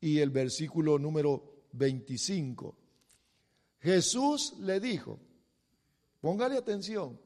y 0.00 0.18
el 0.18 0.30
versículo 0.30 0.98
número 0.98 1.66
25. 1.72 2.74
Jesús 3.80 4.54
le 4.60 4.80
dijo, 4.80 5.18
póngale 6.20 6.56
atención, 6.56 7.18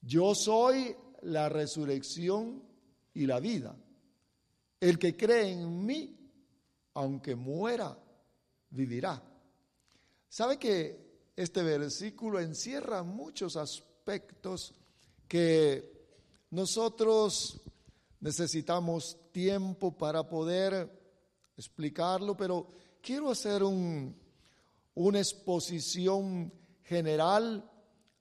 yo 0.00 0.34
soy 0.34 0.96
la 1.22 1.48
resurrección 1.48 2.62
y 3.14 3.26
la 3.26 3.40
vida. 3.40 3.76
El 4.80 4.98
que 4.98 5.16
cree 5.16 5.52
en 5.52 5.86
mí, 5.86 6.16
aunque 6.94 7.36
muera, 7.36 7.96
vivirá. 8.70 9.22
¿Sabe 10.28 10.58
que 10.58 11.30
este 11.36 11.62
versículo 11.62 12.40
encierra 12.40 13.02
muchos 13.02 13.56
aspectos 13.56 14.74
que 15.28 15.92
nosotros 16.50 17.60
necesitamos 18.20 19.18
tiempo 19.32 19.96
para 19.96 20.28
poder 20.28 21.01
explicarlo, 21.62 22.36
pero 22.36 22.66
quiero 23.00 23.30
hacer 23.30 23.62
un, 23.62 24.14
una 24.94 25.18
exposición 25.18 26.52
general 26.82 27.70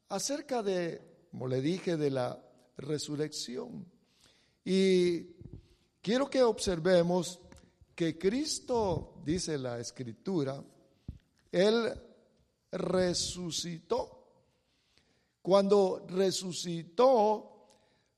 acerca 0.10 0.62
de, 0.62 1.02
como 1.32 1.48
le 1.48 1.60
dije, 1.60 1.98
de 1.98 2.12
la 2.12 2.40
resurrección. 2.78 3.86
Y 4.64 5.24
quiero 6.02 6.30
que 6.30 6.44
observemos 6.44 7.40
que 7.96 8.18
Cristo, 8.18 9.16
dice 9.26 9.58
la 9.58 9.80
escritura, 9.80 10.64
Él 11.52 11.94
resucitó. 12.72 14.20
Cuando 15.42 16.06
resucitó, 16.08 17.52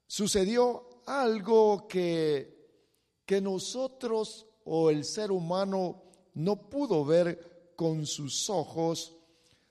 sucedió 0.06 1.04
algo 1.06 1.88
que, 1.88 2.54
que 3.26 3.40
nosotros 3.40 4.46
o 4.66 4.90
el 4.90 5.04
ser 5.04 5.32
humano 5.32 6.04
no 6.36 6.70
pudo 6.70 7.06
ver 7.06 7.74
con 7.76 8.06
sus 8.06 8.50
ojos, 8.50 9.16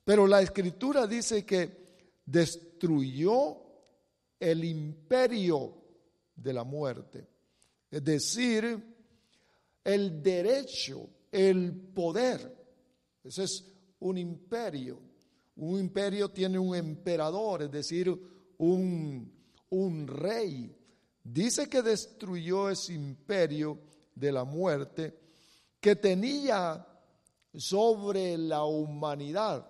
pero 0.05 0.27
la 0.27 0.43
escritura 0.43 1.07
dice 1.07 1.45
que 1.45 1.83
destruyó 2.25 3.59
el 4.39 4.65
imperio 4.65 5.77
de 6.35 6.53
la 6.53 6.65
muerte, 6.65 7.29
es 7.91 8.03
decir, 8.03 8.93
el 9.85 10.23
derecho, 10.23 11.09
el 11.31 11.73
poder. 11.73 12.57
Ese 13.23 13.45
es 13.45 13.65
un 14.01 14.19
imperio. 14.19 15.01
Un 15.57 15.79
imperio 15.81 16.31
tiene 16.31 16.59
un 16.59 16.75
emperador, 16.75 17.63
es 17.63 17.71
decir, 17.71 18.11
un, 18.59 19.33
un 19.71 20.07
rey. 20.07 20.75
Dice 21.23 21.69
que 21.69 21.83
destruyó 21.83 22.71
ese 22.71 22.95
imperio 22.95 23.79
de 24.15 24.33
la 24.33 24.45
muerte 24.45 25.19
que 25.81 25.97
tenía 25.97 26.87
sobre 27.55 28.39
la 28.39 28.65
humanidad. 28.65 29.67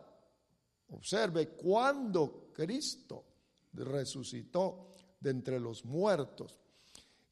Observe 0.91 1.49
cuando 1.49 2.51
Cristo 2.53 3.25
resucitó 3.73 4.89
de 5.19 5.31
entre 5.31 5.59
los 5.59 5.85
muertos. 5.85 6.59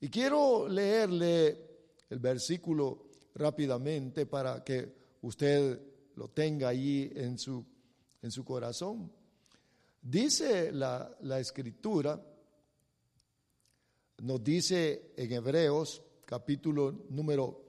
Y 0.01 0.09
quiero 0.09 0.67
leerle 0.69 1.71
el 2.09 2.19
versículo 2.19 3.11
rápidamente 3.35 4.27
para 4.27 4.65
que 4.65 4.95
usted 5.23 5.79
lo 6.17 6.29
tenga 6.29 6.69
allí 6.69 7.11
en 7.15 7.39
su, 7.39 7.65
en 8.23 8.31
su 8.31 8.45
corazón. 8.45 9.13
Dice 10.01 10.73
la, 10.73 11.15
la 11.21 11.39
escritura, 11.39 12.21
nos 14.23 14.43
dice 14.43 15.13
en 15.17 15.33
Hebreos 15.33 16.03
capítulo 16.31 17.07
número 17.09 17.65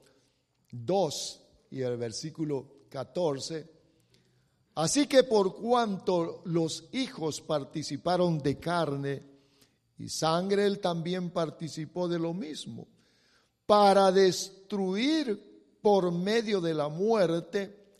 2 0.70 1.42
y 1.72 1.80
el 1.80 1.96
versículo 1.96 2.84
14, 2.88 3.68
así 4.76 5.08
que 5.08 5.24
por 5.24 5.56
cuanto 5.56 6.42
los 6.44 6.88
hijos 6.92 7.40
participaron 7.40 8.38
de 8.38 8.60
carne 8.60 9.22
y 9.98 10.08
sangre, 10.08 10.64
él 10.64 10.78
también 10.78 11.30
participó 11.30 12.06
de 12.06 12.20
lo 12.20 12.32
mismo, 12.32 12.86
para 13.66 14.12
destruir 14.12 15.80
por 15.82 16.12
medio 16.12 16.60
de 16.60 16.74
la 16.74 16.88
muerte 16.88 17.96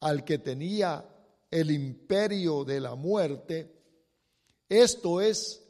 al 0.00 0.24
que 0.24 0.38
tenía 0.38 1.08
el 1.48 1.70
imperio 1.70 2.64
de 2.64 2.80
la 2.80 2.96
muerte, 2.96 3.76
esto 4.68 5.20
es 5.20 5.62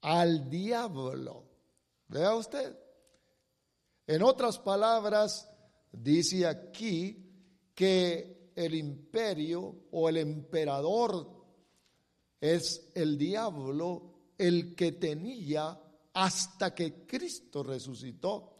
al 0.00 0.48
diablo. 0.48 1.44
Vea 2.08 2.34
usted. 2.34 2.81
En 4.12 4.22
otras 4.22 4.58
palabras, 4.58 5.50
dice 5.90 6.46
aquí 6.46 7.16
que 7.74 8.52
el 8.54 8.74
imperio 8.74 9.86
o 9.90 10.06
el 10.06 10.18
emperador 10.18 11.30
es 12.38 12.90
el 12.94 13.16
diablo 13.16 14.34
el 14.36 14.74
que 14.74 14.92
tenía 14.92 15.80
hasta 16.12 16.74
que 16.74 17.06
Cristo 17.06 17.62
resucitó 17.62 18.52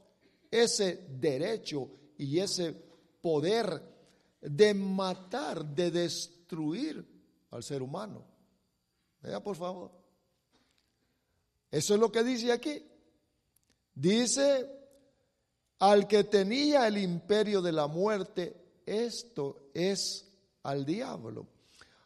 ese 0.50 1.06
derecho 1.10 1.90
y 2.16 2.38
ese 2.38 2.72
poder 3.20 3.82
de 4.40 4.72
matar, 4.72 5.66
de 5.66 5.90
destruir 5.90 7.06
al 7.50 7.62
ser 7.62 7.82
humano. 7.82 8.24
Vea 9.20 9.42
por 9.42 9.56
favor. 9.56 9.92
Eso 11.70 11.92
es 11.92 12.00
lo 12.00 12.10
que 12.10 12.24
dice 12.24 12.52
aquí. 12.52 12.82
Dice 13.94 14.81
al 15.82 16.06
que 16.06 16.22
tenía 16.22 16.86
el 16.86 16.96
imperio 16.96 17.60
de 17.60 17.72
la 17.72 17.88
muerte, 17.88 18.54
esto 18.86 19.70
es 19.74 20.24
al 20.62 20.86
diablo. 20.86 21.48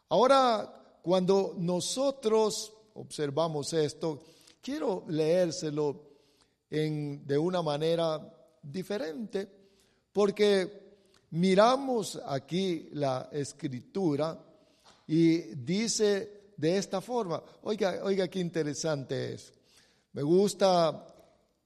Ahora, 0.08 0.98
cuando 1.02 1.54
nosotros 1.58 2.72
observamos 2.94 3.74
esto, 3.74 4.22
quiero 4.62 5.04
leérselo 5.08 6.04
en, 6.70 7.26
de 7.26 7.36
una 7.36 7.60
manera 7.60 8.18
diferente, 8.62 9.46
porque 10.10 10.96
miramos 11.32 12.18
aquí 12.24 12.88
la 12.92 13.28
escritura 13.30 14.42
y 15.06 15.54
dice 15.54 16.52
de 16.56 16.78
esta 16.78 17.02
forma, 17.02 17.42
oiga, 17.64 18.00
oiga 18.02 18.26
qué 18.28 18.38
interesante 18.38 19.34
es. 19.34 19.52
Me 20.14 20.22
gusta 20.22 21.06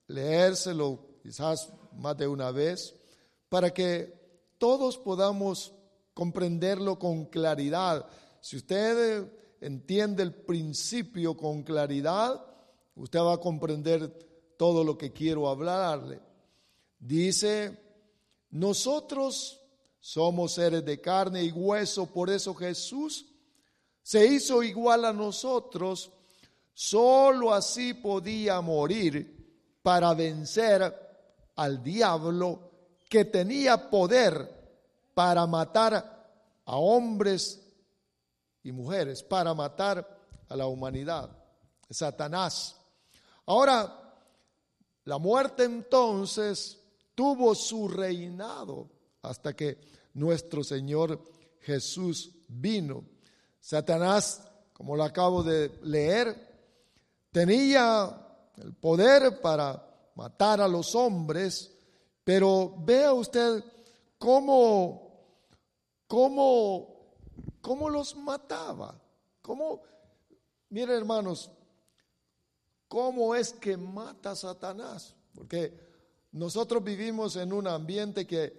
leérselo 0.09 1.19
quizás 1.23 1.73
más 1.95 2.17
de 2.17 2.27
una 2.27 2.51
vez, 2.51 2.95
para 3.49 3.73
que 3.73 4.19
todos 4.59 4.99
podamos 4.99 5.73
comprenderlo 6.15 6.99
con 6.99 7.27
claridad. 7.27 8.07
Si 8.41 8.57
usted 8.57 9.31
entiende 9.61 10.23
el 10.23 10.35
principio 10.35 11.37
con 11.37 11.63
claridad, 11.63 12.45
usted 12.95 13.21
va 13.21 13.35
a 13.35 13.41
comprender 13.41 14.55
todo 14.57 14.85
lo 14.85 14.99
que 14.99 15.13
quiero 15.13 15.49
hablarle. 15.49 16.21
Dice, 16.99 17.79
nosotros 18.51 19.61
somos 19.99 20.53
seres 20.53 20.85
de 20.85 21.01
carne 21.01 21.43
y 21.45 21.51
hueso, 21.51 22.07
por 22.07 22.31
eso 22.31 22.55
Jesús 22.55 23.27
se 24.03 24.27
hizo 24.27 24.63
igual 24.63 25.05
a 25.05 25.13
nosotros, 25.13 26.11
solo 26.73 27.53
así 27.53 27.95
podía 27.95 28.61
morir 28.61 29.79
para 29.83 30.15
vencer 30.15 31.10
al 31.57 31.83
diablo 31.83 32.71
que 33.09 33.25
tenía 33.25 33.91
poder 33.91 34.61
para 35.15 35.47
matar 35.47 35.95
a 36.65 36.77
hombres 36.77 37.61
y 38.63 38.73
mujeres, 38.73 39.23
para 39.23 39.53
matar 39.55 40.07
a 40.49 40.57
la 40.57 40.67
humanidad, 40.67 41.31
Satanás. 41.89 42.77
Ahora, 43.47 44.15
la 45.05 45.19
muerte 45.19 45.65
entonces 45.65 46.79
tuvo 47.15 47.55
su 47.55 47.89
reinado 47.89 48.89
hasta 49.23 49.55
que 49.55 49.79
nuestro 50.15 50.63
Señor 50.63 51.23
Jesús 51.61 52.31
vino. 52.49 53.05
Satanás, 53.61 54.43
como 54.73 54.97
lo 54.97 55.05
acabo 55.05 55.43
de 55.43 55.79
leer, 55.83 56.49
tenía 57.33 58.17
el 58.57 58.75
poder 58.75 59.41
para 59.41 59.90
matar 60.21 60.61
a 60.61 60.69
los 60.69 60.95
hombres, 60.95 61.75
pero 62.23 62.75
vea 62.85 63.11
usted 63.15 63.65
cómo, 64.19 65.15
cómo, 66.07 67.17
cómo 67.63 67.89
los 67.89 68.15
mataba. 68.17 69.01
Cómo, 69.41 69.81
miren 70.69 70.97
hermanos, 70.97 71.51
cómo 72.87 73.35
es 73.35 73.55
que 73.55 73.79
mata 73.79 74.33
a 74.33 74.37
Satanás. 74.37 75.17
Porque 75.35 75.73
nosotros 76.33 76.85
vivimos 76.85 77.37
en 77.37 77.55
un 77.55 77.67
ambiente 77.67 78.27
que 78.27 78.53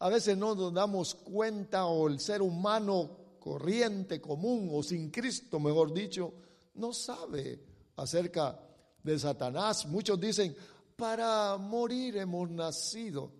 a 0.00 0.10
veces 0.10 0.36
no 0.36 0.54
nos 0.54 0.74
damos 0.74 1.14
cuenta 1.14 1.86
o 1.86 2.06
el 2.06 2.20
ser 2.20 2.42
humano 2.42 3.38
corriente, 3.40 4.20
común 4.20 4.68
o 4.74 4.82
sin 4.82 5.10
Cristo, 5.10 5.58
mejor 5.58 5.94
dicho, 5.94 6.34
no 6.74 6.92
sabe 6.92 7.64
acerca 7.96 8.60
de 9.02 9.18
Satanás. 9.18 9.86
Muchos 9.86 10.20
dicen, 10.20 10.54
para 10.98 11.56
morir 11.58 12.16
hemos 12.16 12.50
nacido, 12.50 13.30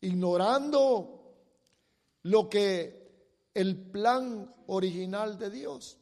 ignorando 0.00 1.36
lo 2.24 2.50
que 2.50 3.48
el 3.54 3.76
plan 3.92 4.52
original 4.66 5.38
de 5.38 5.50
Dios. 5.50 5.96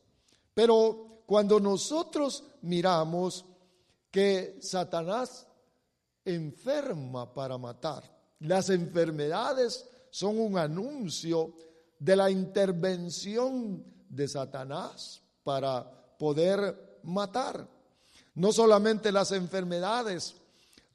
Pero 0.54 1.24
cuando 1.26 1.60
nosotros 1.60 2.42
miramos 2.62 3.44
que 4.10 4.56
Satanás 4.62 5.46
enferma 6.24 7.34
para 7.34 7.58
matar, 7.58 8.02
las 8.40 8.70
enfermedades 8.70 9.86
son 10.08 10.40
un 10.40 10.56
anuncio 10.56 11.54
de 11.98 12.16
la 12.16 12.30
intervención 12.30 13.84
de 14.08 14.26
Satanás 14.26 15.20
para 15.44 16.16
poder 16.16 17.00
matar. 17.02 17.68
No 18.36 18.52
solamente 18.52 19.12
las 19.12 19.32
enfermedades, 19.32 20.37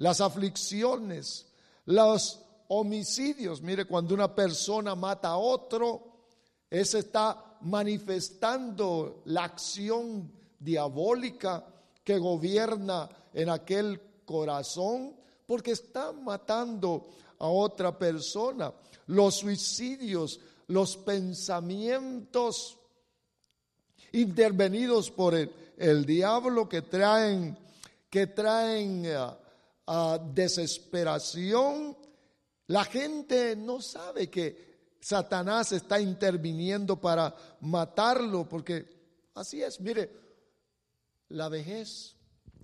las 0.03 0.19
aflicciones, 0.19 1.45
los 1.85 2.41
homicidios. 2.67 3.61
Mire, 3.61 3.85
cuando 3.85 4.13
una 4.13 4.35
persona 4.35 4.95
mata 4.95 5.29
a 5.29 5.37
otro, 5.37 6.25
ese 6.69 6.99
está 6.99 7.57
manifestando 7.61 9.21
la 9.27 9.45
acción 9.45 10.29
diabólica 10.59 11.65
que 12.03 12.17
gobierna 12.17 13.07
en 13.33 13.47
aquel 13.47 14.01
corazón, 14.25 15.15
porque 15.47 15.71
está 15.71 16.11
matando 16.11 17.07
a 17.39 17.47
otra 17.47 17.97
persona. 17.97 18.73
Los 19.07 19.35
suicidios, 19.35 20.41
los 20.67 20.97
pensamientos 20.97 22.77
intervenidos 24.11 25.09
por 25.11 25.33
el, 25.33 26.05
diablo 26.05 26.67
que 26.67 26.81
traen, 26.81 27.57
que 28.09 28.27
traen 28.27 29.05
uh, 29.05 29.42
desesperación. 30.33 31.97
La 32.67 32.85
gente 32.85 33.55
no 33.55 33.81
sabe 33.81 34.29
que 34.29 34.73
Satanás 34.99 35.71
está 35.71 35.99
interviniendo 35.99 36.99
para 36.99 37.35
matarlo, 37.61 38.47
porque 38.47 38.85
así 39.35 39.61
es, 39.61 39.81
mire, 39.81 40.09
la 41.29 41.49
vejez, 41.49 42.15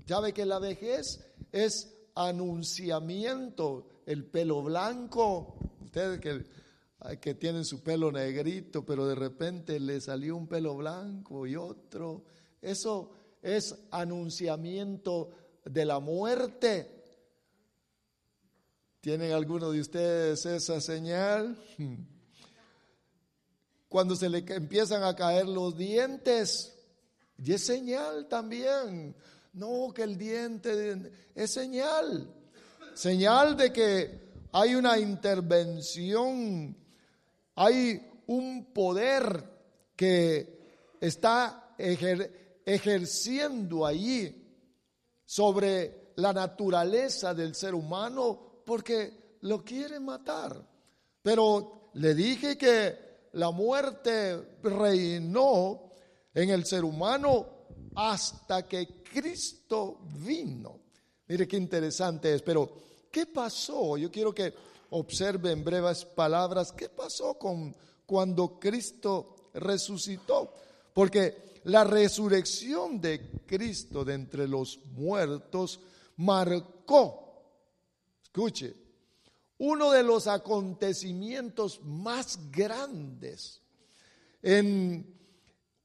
sabe 0.08 0.34
que 0.34 0.46
la 0.46 0.60
vejez 0.60 1.20
es 1.52 1.94
anunciamiento, 2.16 3.90
el 4.06 4.26
pelo 4.26 4.64
blanco, 4.64 5.58
ustedes 5.82 6.20
que 6.20 6.46
que 7.22 7.36
tienen 7.36 7.64
su 7.64 7.82
pelo 7.82 8.12
negrito, 8.12 8.86
pero 8.86 9.08
de 9.08 9.16
repente 9.16 9.80
le 9.80 10.02
salió 10.02 10.36
un 10.36 10.48
pelo 10.48 10.76
blanco 10.76 11.48
y 11.48 11.56
otro. 11.56 12.24
Eso 12.62 13.12
es 13.42 13.74
anunciamiento 13.92 15.30
de 15.64 15.86
la 15.86 16.00
muerte. 16.00 16.99
¿Tienen 19.02 19.32
alguno 19.32 19.72
de 19.72 19.82
ustedes 19.82 20.46
esa 20.46 20.82
señal? 20.82 21.58
Cuando 23.90 24.16
se 24.16 24.30
le 24.30 24.40
empiezan 24.40 25.04
a 25.04 25.16
caer 25.16 25.48
los 25.48 25.76
dientes, 25.78 26.76
y 27.38 27.54
es 27.54 27.66
señal 27.66 28.28
también. 28.28 29.16
No, 29.54 29.92
que 29.94 30.04
el 30.04 30.18
diente 30.18 31.12
es 31.34 31.52
señal. 31.52 32.32
Señal 32.94 33.58
de 33.58 33.74
que 33.74 34.30
hay 34.52 34.76
una 34.76 34.98
intervención 35.00 36.76
hay 37.62 38.02
un 38.28 38.72
poder 38.74 39.44
que 39.94 40.96
está 41.02 41.76
ejerciendo 42.66 43.86
allí 43.86 44.34
sobre 45.26 46.14
la 46.16 46.32
naturaleza 46.32 47.34
del 47.34 47.54
ser 47.54 47.76
humano 47.76 48.49
porque 48.70 49.38
lo 49.42 49.66
quiere 49.66 50.00
matar. 50.00 50.64
Pero 51.24 51.90
le 51.96 52.14
dije 52.14 52.56
que 52.56 53.30
la 53.32 53.50
muerte 53.50 54.60
reinó 54.62 55.90
en 56.36 56.52
el 56.52 56.68
ser 56.68 56.84
humano 56.84 57.48
hasta 57.96 58.68
que 58.68 59.02
Cristo 59.02 60.02
vino. 60.24 60.82
Mire 61.28 61.48
qué 61.48 61.58
interesante 61.58 62.36
es, 62.36 62.44
pero 62.44 62.70
¿qué 63.12 63.26
pasó? 63.26 63.98
Yo 63.98 64.12
quiero 64.12 64.36
que 64.36 64.54
observe 64.92 65.52
en 65.52 65.64
breves 65.64 66.06
palabras 66.06 66.72
qué 66.72 66.90
pasó 66.90 67.40
con 67.40 67.76
cuando 68.06 68.60
Cristo 68.60 69.50
resucitó. 69.56 70.54
Porque 70.94 71.62
la 71.64 71.86
resurrección 71.86 73.02
de 73.02 73.42
Cristo 73.48 74.06
de 74.06 74.14
entre 74.14 74.48
los 74.48 74.78
muertos 74.92 75.80
marcó, 76.18 77.29
escuche, 78.30 78.76
uno 79.58 79.92
de 79.92 80.04
los 80.04 80.28
acontecimientos 80.28 81.82
más 81.84 82.40
grandes 82.52 83.62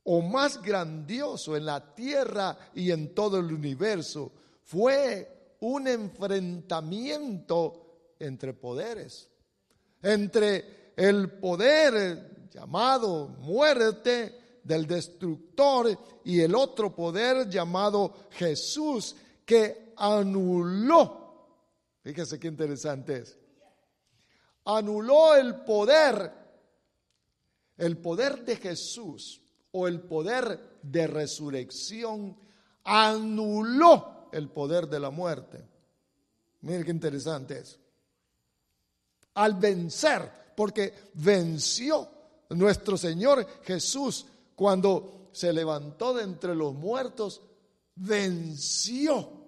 o 0.04 0.20
más 0.20 0.60
grandioso 0.60 1.56
en 1.56 1.64
la 1.64 1.94
tierra 1.94 2.56
y 2.74 2.90
en 2.90 3.14
todo 3.14 3.38
el 3.38 3.50
universo. 3.50 4.30
Fue 4.62 5.56
un 5.60 5.88
enfrentamiento 5.88 8.12
entre 8.18 8.52
poderes, 8.52 9.30
entre 10.02 10.92
el 10.96 11.30
poder 11.40 12.48
llamado 12.50 13.28
muerte 13.40 14.60
del 14.62 14.86
destructor 14.86 15.98
y 16.24 16.40
el 16.40 16.54
otro 16.54 16.94
poder 16.94 17.48
llamado 17.48 18.28
Jesús 18.32 19.16
que 19.46 19.94
anuló, 19.96 21.23
fíjese 22.04 22.38
qué 22.38 22.46
interesante 22.46 23.16
es, 23.16 23.36
anuló 24.66 25.34
el 25.34 25.56
poder, 25.64 26.32
el 27.76 27.98
poder 27.98 28.44
de 28.44 28.54
Jesús 28.56 29.40
o 29.72 29.88
el 29.88 30.02
poder 30.02 30.78
de 30.80 31.08
resurrección, 31.08 32.38
anuló 32.84 34.28
el 34.30 34.48
poder 34.50 34.86
de 34.86 35.00
la 35.00 35.10
muerte. 35.10 35.66
Mire 36.60 36.84
qué 36.84 36.92
interesante 36.92 37.58
es 37.58 37.80
al 39.34 39.54
vencer, 39.54 40.30
porque 40.56 41.10
venció 41.14 42.08
nuestro 42.50 42.96
Señor 42.96 43.46
Jesús 43.62 44.26
cuando 44.54 45.30
se 45.32 45.52
levantó 45.52 46.14
de 46.14 46.22
entre 46.22 46.54
los 46.54 46.74
muertos, 46.74 47.42
venció. 47.96 49.46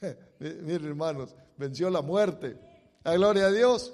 Miren 0.40 0.86
hermanos, 0.86 1.34
venció 1.58 1.90
la 1.90 2.00
muerte. 2.00 2.56
La 3.04 3.14
gloria 3.14 3.46
a 3.46 3.52
Dios. 3.52 3.92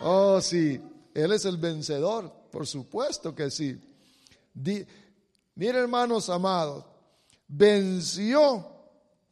Oh, 0.00 0.40
sí, 0.40 0.80
Él 1.14 1.32
es 1.32 1.44
el 1.44 1.56
vencedor, 1.56 2.32
por 2.50 2.66
supuesto 2.66 3.34
que 3.34 3.50
sí. 3.50 3.78
miren 4.54 5.76
hermanos 5.76 6.28
amados, 6.28 6.84
venció 7.48 8.66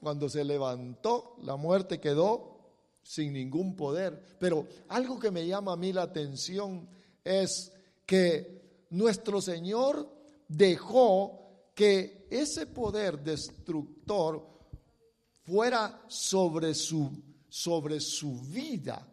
cuando 0.00 0.28
se 0.28 0.44
levantó, 0.44 1.36
la 1.42 1.56
muerte 1.56 1.98
quedó 1.98 2.54
sin 3.02 3.32
ningún 3.32 3.74
poder. 3.76 4.36
Pero 4.38 4.66
algo 4.88 5.18
que 5.18 5.30
me 5.30 5.46
llama 5.46 5.72
a 5.72 5.76
mí 5.76 5.92
la 5.92 6.02
atención 6.02 6.88
es 7.22 7.72
que 8.06 8.86
nuestro 8.90 9.40
Señor 9.40 10.08
dejó 10.48 11.40
que 11.74 12.26
ese 12.30 12.66
poder 12.66 13.18
destructor 13.20 14.53
fuera 15.44 16.04
sobre 16.08 16.74
su, 16.74 17.10
sobre 17.48 18.00
su 18.00 18.40
vida. 18.40 19.06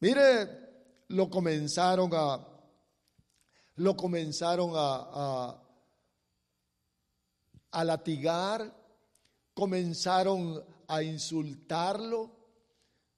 Mire, 0.00 1.04
lo 1.08 1.28
comenzaron 1.28 2.10
a, 2.14 2.46
lo 3.76 3.96
comenzaron 3.96 4.70
a, 4.74 5.08
a, 5.12 5.62
a 7.72 7.84
latigar, 7.84 8.74
comenzaron 9.54 10.64
a 10.88 11.02
insultarlo, 11.02 12.30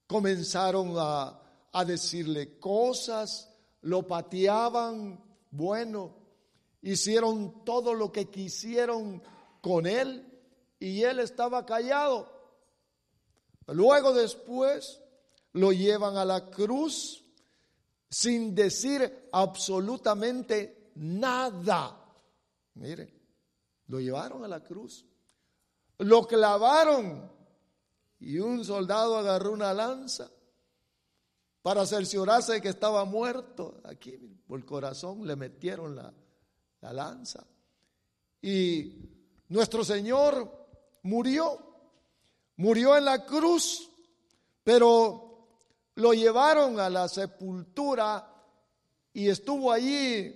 comenzaron 0.07 0.95
a, 0.97 1.39
decirle 1.87 2.59
cosas, 2.59 3.49
lo 3.81 4.07
pateaban, 4.07 5.25
bueno, 5.51 6.15
hicieron 6.83 7.65
todo 7.65 7.95
lo 7.95 8.13
que 8.13 8.29
quisieron 8.29 9.23
con 9.63 9.87
él 9.87 10.32
y 10.83 11.05
él 11.05 11.21
estaba 11.21 11.65
callado. 11.65 12.29
Luego 13.69 14.13
después 14.13 15.01
lo 15.53 15.71
llevan 15.71 16.17
a 16.17 16.25
la 16.25 16.51
cruz 16.51 17.25
sin 18.11 18.53
decir 18.53 19.29
absolutamente 19.31 20.91
nada. 20.97 22.05
Mire, 22.75 23.15
lo 23.87 24.01
llevaron 24.01 24.45
a 24.45 24.49
la 24.49 24.65
cruz, 24.65 25.07
lo 25.99 26.27
clavaron 26.27 27.31
y 28.19 28.41
un 28.41 28.65
soldado 28.65 29.17
agarró 29.17 29.53
una 29.53 29.73
lanza 29.73 30.33
para 31.63 31.87
cerciorarse 31.87 32.55
de 32.55 32.61
que 32.61 32.71
estaba 32.71 33.05
muerto. 33.05 33.81
Aquí 33.85 34.19
por 34.49 34.59
el 34.59 34.65
corazón 34.65 35.25
le 35.29 35.37
metieron 35.37 35.95
la, 35.95 36.13
la 36.81 36.93
lanza. 36.93 37.47
Y 38.41 38.97
nuestro 39.47 39.85
Señor 39.85 40.62
murió, 41.03 41.59
murió 42.57 42.97
en 42.97 43.05
la 43.05 43.25
cruz, 43.25 43.91
pero 44.65 45.47
lo 45.97 46.13
llevaron 46.13 46.81
a 46.81 46.89
la 46.89 47.09
sepultura 47.09 48.29
y 49.13 49.29
estuvo 49.29 49.71
allí 49.71 50.35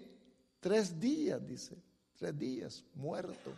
tres 0.61 0.99
días, 1.01 1.45
dice, 1.47 1.77
tres 2.17 2.39
días 2.39 2.85
muerto. 2.95 3.53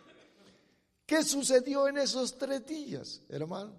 ¿Qué 1.05 1.23
sucedió 1.23 1.87
en 1.87 1.97
esos 1.97 2.37
tres 2.37 2.65
días, 2.65 3.21
hermano? 3.29 3.73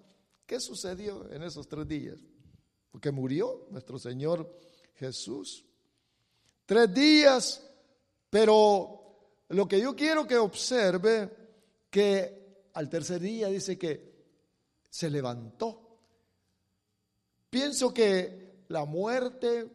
¿Qué 0.46 0.58
sucedió 0.58 1.30
en 1.30 1.44
esos 1.44 1.68
tres 1.68 1.86
días? 1.86 2.18
Porque 2.90 3.12
murió 3.12 3.68
nuestro 3.70 3.98
Señor 3.98 4.52
Jesús. 4.96 5.64
Tres 6.66 6.92
días, 6.92 7.62
pero 8.28 9.00
lo 9.48 9.68
que 9.68 9.80
yo 9.80 9.94
quiero 9.94 10.26
que 10.26 10.36
observe, 10.36 11.30
que 11.88 12.39
al 12.80 12.88
tercer 12.88 13.20
día 13.20 13.48
dice 13.48 13.76
que 13.76 14.24
se 14.88 15.10
levantó. 15.10 15.98
Pienso 17.50 17.92
que 17.92 18.64
la 18.68 18.86
muerte 18.86 19.70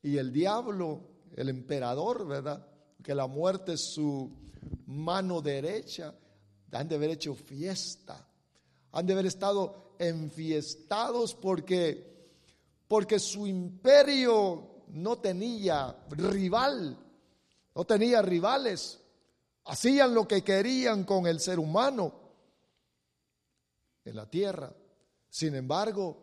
y 0.00 0.18
el 0.18 0.32
diablo, 0.32 1.00
el 1.34 1.48
emperador, 1.48 2.24
¿verdad? 2.28 2.64
Que 3.02 3.12
la 3.12 3.26
muerte 3.26 3.72
es 3.72 3.80
su 3.80 4.30
mano 4.86 5.42
derecha, 5.42 6.14
han 6.70 6.88
de 6.88 6.94
haber 6.94 7.10
hecho 7.10 7.34
fiesta, 7.34 8.24
han 8.92 9.04
de 9.04 9.14
haber 9.14 9.26
estado 9.26 9.96
enfiestados 9.98 11.34
porque 11.34 12.14
porque 12.86 13.18
su 13.18 13.48
imperio 13.48 14.84
no 14.90 15.18
tenía 15.18 16.04
rival, 16.10 16.96
no 17.74 17.84
tenía 17.84 18.22
rivales. 18.22 19.00
Hacían 19.64 20.14
lo 20.14 20.28
que 20.28 20.44
querían 20.44 21.02
con 21.02 21.26
el 21.26 21.40
ser 21.40 21.58
humano 21.58 22.22
en 24.04 24.16
la 24.16 24.28
tierra. 24.28 24.74
Sin 25.28 25.54
embargo, 25.54 26.22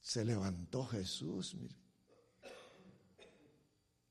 se 0.00 0.24
levantó 0.24 0.84
Jesús. 0.86 1.54
Mire. 1.54 1.76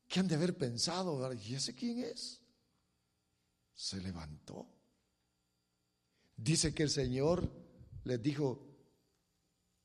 ¿Qué 0.08 0.20
han 0.20 0.28
de 0.28 0.34
haber 0.34 0.56
pensado? 0.56 1.32
¿Y 1.32 1.54
ese 1.54 1.74
quién 1.74 2.00
es? 2.00 2.40
Se 3.74 4.00
levantó. 4.00 4.66
Dice 6.36 6.74
que 6.74 6.84
el 6.84 6.90
Señor 6.90 7.50
les 8.04 8.20
dijo, 8.22 8.66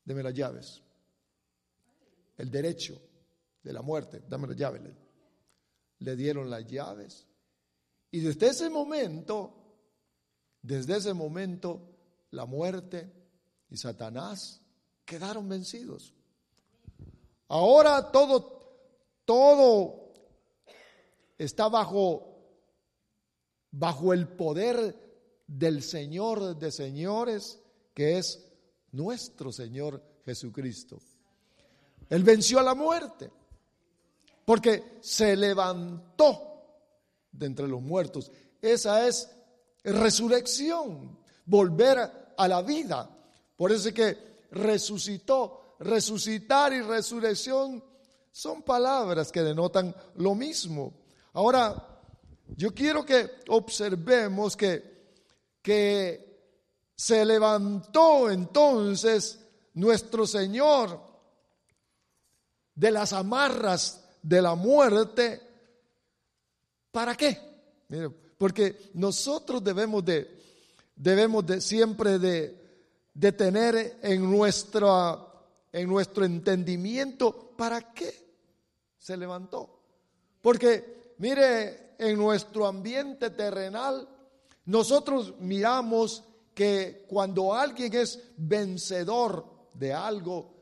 deme 0.04 0.22
las 0.22 0.34
llaves. 0.34 0.82
El 2.36 2.50
derecho 2.50 3.00
de 3.62 3.72
la 3.72 3.82
muerte, 3.82 4.22
dame 4.28 4.48
las 4.48 4.56
llaves. 4.56 4.82
Le 6.00 6.16
dieron 6.16 6.48
las 6.48 6.66
llaves 6.66 7.28
y 8.10 8.20
desde 8.20 8.48
ese 8.48 8.70
momento, 8.70 9.67
desde 10.62 10.96
ese 10.96 11.14
momento, 11.14 11.80
la 12.30 12.46
muerte 12.46 13.10
y 13.70 13.76
Satanás 13.76 14.60
quedaron 15.04 15.48
vencidos. 15.48 16.14
Ahora 17.48 18.10
todo, 18.10 18.84
todo 19.24 20.12
está 21.38 21.68
bajo, 21.68 22.36
bajo 23.70 24.12
el 24.12 24.28
poder 24.28 24.94
del 25.46 25.82
Señor 25.82 26.58
de 26.58 26.70
señores, 26.70 27.60
que 27.94 28.18
es 28.18 28.44
nuestro 28.92 29.50
Señor 29.50 30.02
Jesucristo. 30.24 31.00
Él 32.10 32.22
venció 32.22 32.58
a 32.58 32.62
la 32.62 32.74
muerte, 32.74 33.30
porque 34.44 34.98
se 35.00 35.36
levantó 35.36 36.48
de 37.32 37.46
entre 37.46 37.68
los 37.68 37.80
muertos. 37.80 38.30
Esa 38.60 39.06
es 39.06 39.30
resurrección, 39.92 41.18
volver 41.44 42.34
a 42.36 42.48
la 42.48 42.62
vida. 42.62 43.08
Por 43.56 43.72
eso 43.72 43.88
es 43.88 43.94
que 43.94 44.18
resucitó, 44.50 45.76
resucitar 45.80 46.72
y 46.72 46.80
resurrección 46.80 47.82
son 48.30 48.62
palabras 48.62 49.32
que 49.32 49.42
denotan 49.42 49.94
lo 50.16 50.34
mismo. 50.34 50.94
Ahora, 51.32 52.00
yo 52.56 52.72
quiero 52.72 53.04
que 53.04 53.30
observemos 53.48 54.56
que, 54.56 55.12
que 55.62 56.92
se 56.94 57.24
levantó 57.24 58.30
entonces 58.30 59.38
nuestro 59.74 60.26
Señor 60.26 61.00
de 62.74 62.90
las 62.90 63.12
amarras 63.12 64.04
de 64.22 64.42
la 64.42 64.54
muerte 64.54 65.48
¿Para 66.98 67.14
qué? 67.14 67.38
Porque 68.38 68.90
nosotros 68.94 69.62
debemos 69.62 70.04
de, 70.04 70.38
debemos 70.94 71.44
de 71.44 71.60
siempre 71.60 72.18
de, 72.18 72.56
tener 73.32 73.98
en, 74.00 74.30
nuestra, 74.30 75.18
en 75.72 75.88
nuestro 75.88 76.24
entendimiento 76.24 77.52
para 77.56 77.92
qué 77.92 78.14
se 78.96 79.16
levantó. 79.16 79.80
Porque, 80.40 81.14
mire, 81.18 81.94
en 81.98 82.16
nuestro 82.16 82.64
ambiente 82.64 83.30
terrenal, 83.30 84.08
nosotros 84.66 85.34
miramos 85.40 86.22
que 86.54 87.04
cuando 87.08 87.52
alguien 87.52 87.92
es 87.94 88.22
vencedor 88.36 89.44
de 89.74 89.92
algo, 89.92 90.54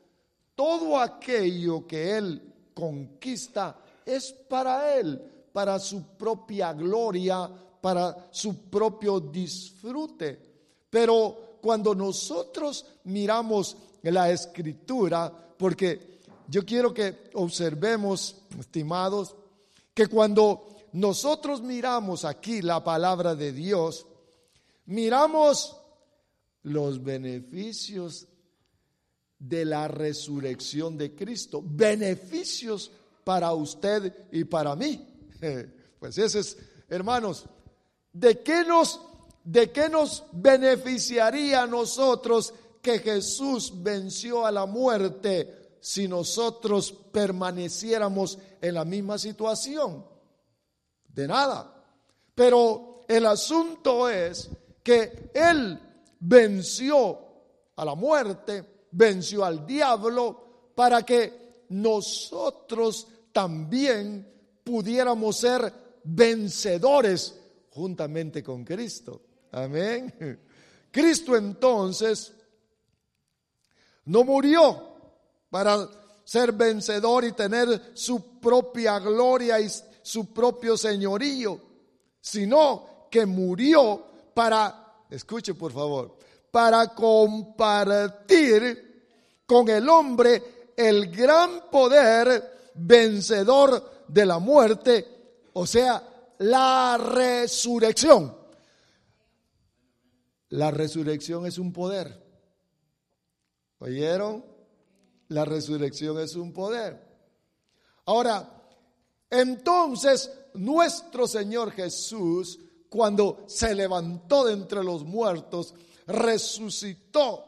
todo 0.55 0.99
aquello 0.99 1.85
que 1.85 2.17
él 2.17 2.53
conquista 2.73 3.79
es 4.03 4.31
para 4.31 4.95
él, 4.95 5.21
para 5.53 5.77
su 5.79 6.03
propia 6.17 6.73
gloria, 6.73 7.49
para 7.87 8.27
su 8.31 8.69
propio 8.69 9.17
disfrute. 9.21 10.37
Pero 10.89 11.57
cuando 11.61 11.95
nosotros 11.95 12.85
miramos 13.05 13.77
la 14.03 14.29
escritura, 14.29 15.31
porque 15.57 16.19
yo 16.49 16.65
quiero 16.65 16.93
que 16.93 17.29
observemos, 17.35 18.41
estimados, 18.59 19.37
que 19.93 20.07
cuando 20.07 20.67
nosotros 20.91 21.61
miramos 21.61 22.25
aquí 22.25 22.61
la 22.61 22.83
palabra 22.83 23.35
de 23.35 23.53
Dios, 23.53 24.05
miramos 24.87 25.77
los 26.63 27.01
beneficios 27.01 28.27
de 29.39 29.63
la 29.63 29.87
resurrección 29.87 30.97
de 30.97 31.15
Cristo, 31.15 31.63
beneficios 31.65 32.91
para 33.23 33.53
usted 33.53 34.27
y 34.33 34.43
para 34.43 34.75
mí. 34.75 35.07
Pues 35.99 36.15
ese 36.19 36.41
es, 36.41 36.57
hermanos, 36.89 37.47
¿de 38.19 38.41
qué 38.41 38.63
nos, 38.63 38.99
de 39.43 39.71
qué 39.71 39.89
nos 39.89 40.23
beneficiaría 40.31 41.63
a 41.63 41.67
nosotros 41.67 42.53
que 42.81 42.99
Jesús 42.99 43.71
venció 43.75 44.45
a 44.45 44.51
la 44.51 44.65
muerte 44.65 45.77
si 45.79 46.07
nosotros 46.07 46.91
permaneciéramos 47.11 48.39
en 48.59 48.73
la 48.73 48.85
misma 48.85 49.17
situación? 49.17 50.03
De 51.07 51.27
nada. 51.27 51.73
Pero 52.33 53.01
el 53.07 53.25
asunto 53.27 54.09
es 54.09 54.49
que 54.81 55.29
Él 55.33 55.79
venció 56.19 57.19
a 57.75 57.85
la 57.85 57.93
muerte, 57.93 58.87
venció 58.91 59.45
al 59.45 59.65
diablo, 59.65 60.71
para 60.73 61.03
que 61.03 61.65
nosotros 61.69 63.07
también 63.31 64.27
pudiéramos 64.63 65.37
ser 65.37 65.71
vencedores 66.03 67.35
juntamente 67.77 68.41
con 68.43 68.65
Cristo. 68.65 69.21
Amén. 69.51 70.11
Cristo 70.91 71.35
entonces 71.35 72.33
no 74.05 74.23
murió 74.23 74.95
para 75.51 75.87
ser 76.23 76.53
vencedor 76.53 77.23
y 77.23 77.33
tener 77.33 77.91
su 77.93 78.39
propia 78.39 78.97
gloria 78.97 79.59
y 79.59 79.69
su 80.01 80.33
propio 80.33 80.75
señorío, 80.75 81.61
sino 82.19 83.07
que 83.11 83.27
murió 83.27 84.03
para, 84.33 85.03
escuche 85.11 85.53
por 85.53 85.71
favor, 85.71 86.17
para 86.49 86.95
compartir 86.95 88.25
con 89.45 89.69
el 89.69 89.87
hombre 89.87 90.71
el 90.75 91.11
gran 91.11 91.69
poder 91.69 92.71
vencedor 92.73 94.05
de 94.07 94.25
la 94.25 94.39
muerte, 94.39 95.07
o 95.53 95.67
sea, 95.67 96.16
la 96.39 96.97
resurrección. 96.97 98.35
La 100.49 100.71
resurrección 100.71 101.45
es 101.45 101.57
un 101.57 101.73
poder. 101.73 102.23
¿Oyeron? 103.79 104.45
La 105.29 105.43
resurrección 105.45 106.19
es 106.19 106.35
un 106.35 106.53
poder. 106.53 107.05
Ahora, 108.05 108.63
entonces 109.29 110.31
nuestro 110.53 111.27
Señor 111.27 111.71
Jesús, 111.71 112.59
cuando 112.89 113.43
se 113.47 113.75
levantó 113.75 114.45
de 114.45 114.53
entre 114.53 114.83
los 114.83 115.03
muertos, 115.03 115.75
resucitó. 116.05 117.43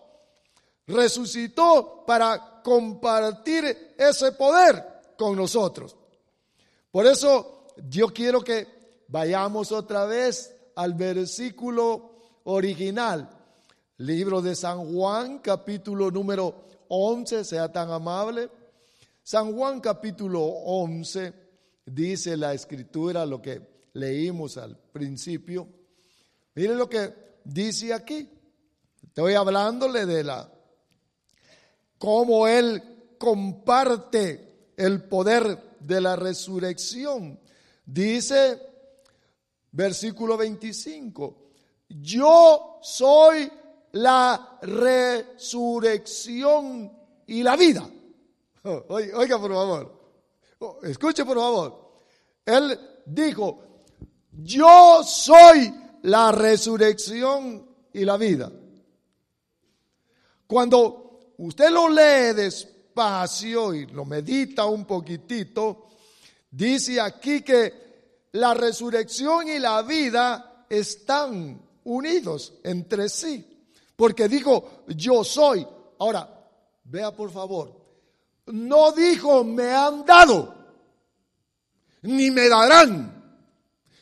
Resucitó 0.87 2.03
para 2.05 2.61
compartir 2.63 3.95
ese 3.97 4.33
poder 4.33 5.13
con 5.17 5.35
nosotros. 5.35 5.95
Por 6.91 7.05
eso 7.05 7.67
yo 7.87 8.07
quiero 8.07 8.41
que 8.41 8.78
vayamos 9.09 9.71
otra 9.71 10.05
vez 10.05 10.55
al 10.75 10.93
versículo 10.93 12.15
original. 12.45 13.29
Libro 13.97 14.41
de 14.41 14.55
San 14.55 14.93
Juan, 14.93 15.39
capítulo 15.39 16.09
número 16.09 16.63
11, 16.87 17.43
sea 17.43 17.71
tan 17.71 17.91
amable. 17.91 18.49
San 19.21 19.53
Juan 19.53 19.81
capítulo 19.81 20.41
11 20.41 21.33
dice 21.85 22.37
la 22.37 22.53
escritura, 22.53 23.25
lo 23.25 23.41
que 23.41 23.89
leímos 23.93 24.57
al 24.57 24.77
principio. 24.77 25.67
Mire 26.55 26.75
lo 26.75 26.89
que 26.89 27.13
dice 27.43 27.93
aquí. 27.93 28.29
Estoy 29.03 29.33
hablándole 29.33 30.05
de 30.05 30.23
la 30.23 30.49
cómo 31.97 32.47
él 32.47 33.15
comparte 33.17 34.71
el 34.77 35.03
poder 35.03 35.77
de 35.79 35.99
la 35.99 36.15
resurrección. 36.15 37.39
Dice 37.85 38.68
versículo 39.71 40.37
25, 40.37 41.49
yo 41.89 42.79
soy 42.81 43.51
la 43.93 44.59
resurrección 44.61 46.91
y 47.27 47.43
la 47.43 47.55
vida. 47.55 47.89
Oiga, 48.89 49.39
por 49.39 49.51
favor. 49.51 49.99
Oh, 50.59 50.79
escuche, 50.83 51.25
por 51.25 51.37
favor. 51.37 52.03
Él 52.45 52.79
dijo, 53.05 53.83
yo 54.31 55.03
soy 55.03 55.73
la 56.03 56.31
resurrección 56.31 57.67
y 57.93 58.05
la 58.05 58.17
vida. 58.17 58.51
Cuando 60.47 61.33
usted 61.37 61.69
lo 61.69 61.89
lee 61.89 62.33
despacio 62.35 63.73
y 63.73 63.85
lo 63.87 64.05
medita 64.05 64.65
un 64.65 64.85
poquitito, 64.85 65.87
dice 66.49 66.99
aquí 66.99 67.41
que 67.41 67.88
la 68.33 68.53
resurrección 68.53 69.47
y 69.47 69.59
la 69.59 69.81
vida 69.81 70.65
están 70.69 71.61
unidos 71.83 72.53
entre 72.63 73.09
sí. 73.09 73.45
Porque 73.95 74.27
dijo, 74.27 74.83
yo 74.87 75.23
soy. 75.23 75.65
Ahora, 75.99 76.27
vea 76.85 77.15
por 77.15 77.31
favor, 77.31 77.75
no 78.47 78.91
dijo 78.91 79.43
me 79.43 79.71
han 79.71 80.05
dado, 80.05 80.55
ni 82.03 82.31
me 82.31 82.47
darán, 82.47 83.37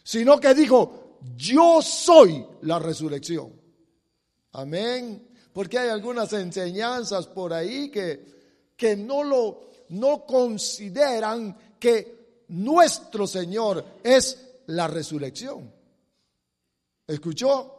sino 0.03 0.39
que 0.39 0.53
dijo 0.53 1.19
yo 1.35 1.81
soy 1.81 2.45
la 2.61 2.79
resurrección. 2.79 3.51
Amén. 4.53 5.27
Porque 5.51 5.79
hay 5.79 5.89
algunas 5.89 6.31
enseñanzas 6.33 7.27
por 7.27 7.51
ahí 7.53 7.89
que, 7.89 8.71
que 8.75 8.95
no 8.95 9.23
lo 9.23 9.67
no 9.89 10.25
consideran 10.25 11.57
que 11.79 12.16
nuestro 12.49 13.27
Señor 13.27 13.83
es 14.03 14.61
la 14.67 14.87
resurrección. 14.87 15.73
¿Escuchó? 17.05 17.73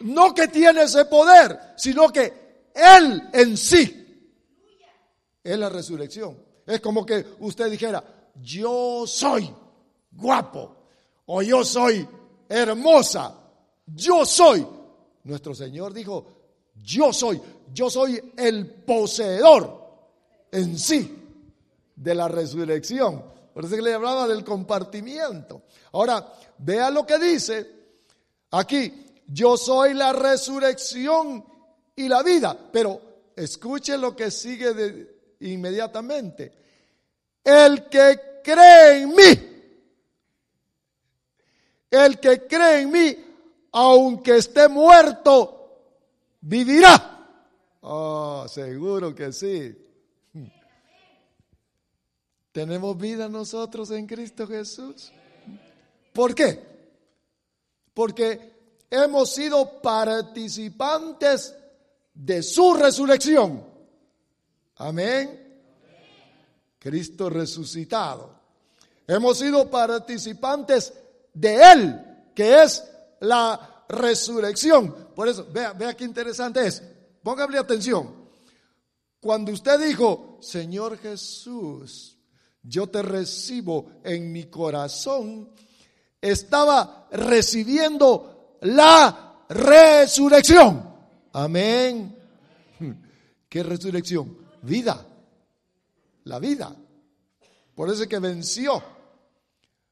No 0.00 0.34
que 0.34 0.48
tiene 0.48 0.82
ese 0.82 1.04
poder, 1.04 1.74
sino 1.76 2.08
que 2.10 2.70
Él 2.74 3.28
en 3.32 3.56
sí 3.56 3.98
es 5.42 5.58
la 5.58 5.68
resurrección. 5.68 6.36
Es 6.66 6.80
como 6.80 7.06
que 7.06 7.24
usted 7.40 7.70
dijera, 7.70 8.02
yo 8.40 9.04
soy 9.06 9.52
guapo 10.10 10.76
o 11.26 11.42
yo 11.42 11.64
soy 11.64 12.06
hermosa, 12.48 13.34
yo 13.86 14.24
soy. 14.24 14.66
Nuestro 15.24 15.54
Señor 15.54 15.92
dijo, 15.92 16.26
yo 16.74 17.12
soy, 17.12 17.40
yo 17.72 17.88
soy 17.88 18.32
el 18.36 18.66
poseedor 18.66 19.80
en 20.50 20.76
sí 20.76 21.21
de 21.96 22.14
la 22.14 22.28
resurrección. 22.28 23.24
Por 23.52 23.64
eso 23.64 23.76
que 23.76 23.82
le 23.82 23.94
hablaba 23.94 24.26
del 24.26 24.44
compartimiento. 24.44 25.62
Ahora, 25.92 26.32
vea 26.58 26.90
lo 26.90 27.06
que 27.06 27.18
dice 27.18 27.66
aquí, 28.50 29.12
yo 29.26 29.56
soy 29.56 29.94
la 29.94 30.12
resurrección 30.12 31.44
y 31.94 32.08
la 32.08 32.22
vida, 32.22 32.56
pero 32.72 33.00
escuche 33.36 33.98
lo 33.98 34.16
que 34.16 34.30
sigue 34.30 34.72
de, 34.72 35.36
inmediatamente. 35.40 36.52
El 37.44 37.88
que 37.88 38.40
cree 38.42 39.02
en 39.02 39.08
mí, 39.10 39.52
el 41.90 42.18
que 42.18 42.46
cree 42.46 42.82
en 42.82 42.90
mí, 42.90 43.16
aunque 43.72 44.36
esté 44.36 44.68
muerto, 44.68 45.62
vivirá. 46.40 47.08
Oh, 47.82 48.46
seguro 48.48 49.14
que 49.14 49.32
sí. 49.32 49.81
¿Tenemos 52.52 52.98
vida 52.98 53.28
nosotros 53.28 53.90
en 53.90 54.06
Cristo 54.06 54.46
Jesús? 54.46 55.10
¿Por 56.12 56.34
qué? 56.34 56.62
Porque 57.94 58.52
hemos 58.90 59.32
sido 59.32 59.80
participantes 59.80 61.54
de 62.12 62.42
su 62.42 62.74
resurrección. 62.74 63.64
Amén. 64.76 65.60
Cristo 66.78 67.30
resucitado. 67.30 68.38
Hemos 69.06 69.38
sido 69.38 69.70
participantes 69.70 70.92
de 71.32 71.72
Él, 71.72 72.00
que 72.34 72.62
es 72.62 72.84
la 73.20 73.84
resurrección. 73.88 75.08
Por 75.14 75.28
eso, 75.28 75.46
vea, 75.50 75.72
vea 75.72 75.94
qué 75.94 76.04
interesante 76.04 76.66
es. 76.66 76.82
Póngale 77.22 77.58
atención. 77.58 78.22
Cuando 79.20 79.52
usted 79.52 79.78
dijo, 79.80 80.38
Señor 80.40 80.98
Jesús, 80.98 82.18
yo 82.62 82.88
te 82.88 83.02
recibo 83.02 83.92
en 84.04 84.32
mi 84.32 84.44
corazón, 84.44 85.50
estaba 86.20 87.08
recibiendo 87.10 88.58
la 88.62 89.44
resurrección. 89.48 90.90
Amén. 91.32 92.16
¿Qué 93.48 93.62
resurrección? 93.62 94.42
vida, 94.62 95.04
la 96.24 96.38
vida. 96.38 96.74
Por 97.74 97.90
eso 97.90 98.02
es 98.02 98.08
que 98.08 98.18
venció. 98.18 98.82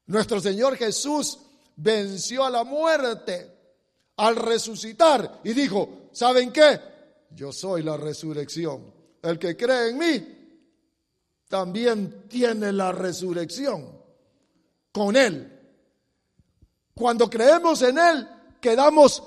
Nuestro 0.07 0.39
Señor 0.39 0.75
Jesús 0.77 1.37
venció 1.75 2.45
a 2.45 2.49
la 2.49 2.63
muerte 2.63 3.51
al 4.17 4.35
resucitar 4.35 5.41
y 5.43 5.53
dijo, 5.53 6.09
¿saben 6.11 6.51
qué? 6.51 6.79
Yo 7.31 7.51
soy 7.51 7.83
la 7.83 7.97
resurrección. 7.97 8.93
El 9.21 9.37
que 9.37 9.55
cree 9.55 9.89
en 9.89 9.97
mí 9.97 10.40
también 11.51 12.23
tiene 12.27 12.71
la 12.71 12.91
resurrección 12.91 13.87
con 14.91 15.15
Él. 15.15 15.59
Cuando 16.95 17.29
creemos 17.29 17.83
en 17.83 17.99
Él, 17.99 18.27
quedamos 18.59 19.21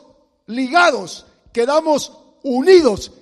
ligados, 0.47 1.25
quedamos 1.53 2.13
unidos 2.43 3.13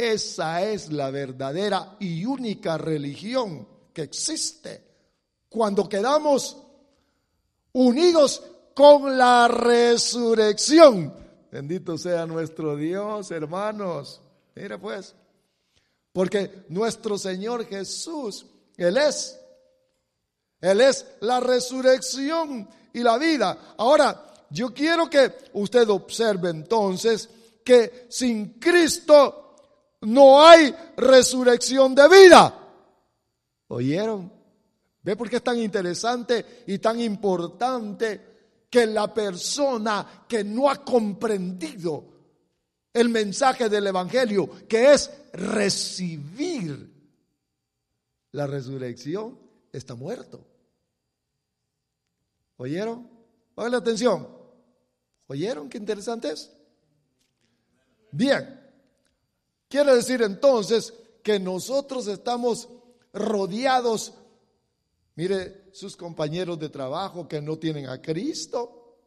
esa 0.00 0.62
es 0.62 0.90
la 0.90 1.10
verdadera 1.10 1.96
y 2.00 2.24
única 2.24 2.78
religión 2.78 3.68
que 3.92 4.00
existe. 4.00 4.82
Cuando 5.48 5.88
quedamos 5.88 6.56
unidos 7.72 8.42
con 8.74 9.18
la 9.18 9.46
resurrección. 9.48 11.12
Bendito 11.50 11.98
sea 11.98 12.24
nuestro 12.24 12.76
Dios, 12.76 13.30
hermanos. 13.30 14.22
Mire 14.54 14.78
pues, 14.78 15.14
porque 16.12 16.64
nuestro 16.68 17.18
Señor 17.18 17.66
Jesús, 17.66 18.46
Él 18.76 18.96
es, 18.96 19.38
Él 20.60 20.80
es 20.80 21.06
la 21.20 21.40
resurrección 21.40 22.68
y 22.92 23.00
la 23.00 23.18
vida. 23.18 23.74
Ahora, 23.78 24.26
yo 24.50 24.74
quiero 24.74 25.08
que 25.08 25.32
usted 25.52 25.88
observe 25.88 26.50
entonces 26.50 27.28
que 27.64 28.06
sin 28.08 28.58
Cristo 28.58 29.56
no 30.02 30.42
hay 30.42 30.74
resurrección 30.96 31.94
de 31.94 32.08
vida. 32.08 32.56
¿Oyeron? 33.68 34.32
¿Ve 35.02 35.16
por 35.16 35.30
qué 35.30 35.36
es 35.36 35.44
tan 35.44 35.58
interesante 35.58 36.64
y 36.66 36.78
tan 36.78 37.00
importante 37.00 38.30
que 38.68 38.86
la 38.86 39.12
persona 39.12 40.24
que 40.28 40.44
no 40.44 40.68
ha 40.68 40.84
comprendido 40.84 42.09
el 42.92 43.08
mensaje 43.08 43.68
del 43.68 43.86
Evangelio, 43.86 44.50
que 44.68 44.92
es 44.92 45.10
recibir 45.32 46.90
la 48.32 48.46
resurrección, 48.46 49.38
está 49.72 49.94
muerto? 49.94 50.46
¿Oyeron? 52.56 53.08
Pongan 53.54 53.74
atención. 53.74 54.28
¿Oyeron 55.26 55.68
qué 55.68 55.78
interesante 55.78 56.32
es? 56.32 56.50
Bien. 58.10 58.58
Quiere 59.68 59.94
decir 59.94 60.22
entonces 60.22 60.92
que 61.22 61.38
nosotros 61.38 62.08
estamos 62.08 62.68
rodeados, 63.12 64.14
mire, 65.14 65.68
sus 65.72 65.96
compañeros 65.96 66.58
de 66.58 66.68
trabajo 66.68 67.28
que 67.28 67.40
no 67.40 67.56
tienen 67.58 67.88
a 67.88 68.02
Cristo, 68.02 68.98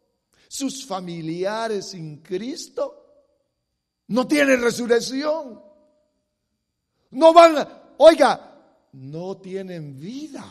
sus 0.48 0.86
familiares 0.86 1.90
sin 1.90 2.22
Cristo, 2.22 3.03
no 4.14 4.28
tienen 4.28 4.62
resurrección, 4.62 5.60
no 7.10 7.34
van, 7.34 7.68
oiga, 7.98 8.88
no 8.92 9.38
tienen 9.38 10.00
vida, 10.00 10.46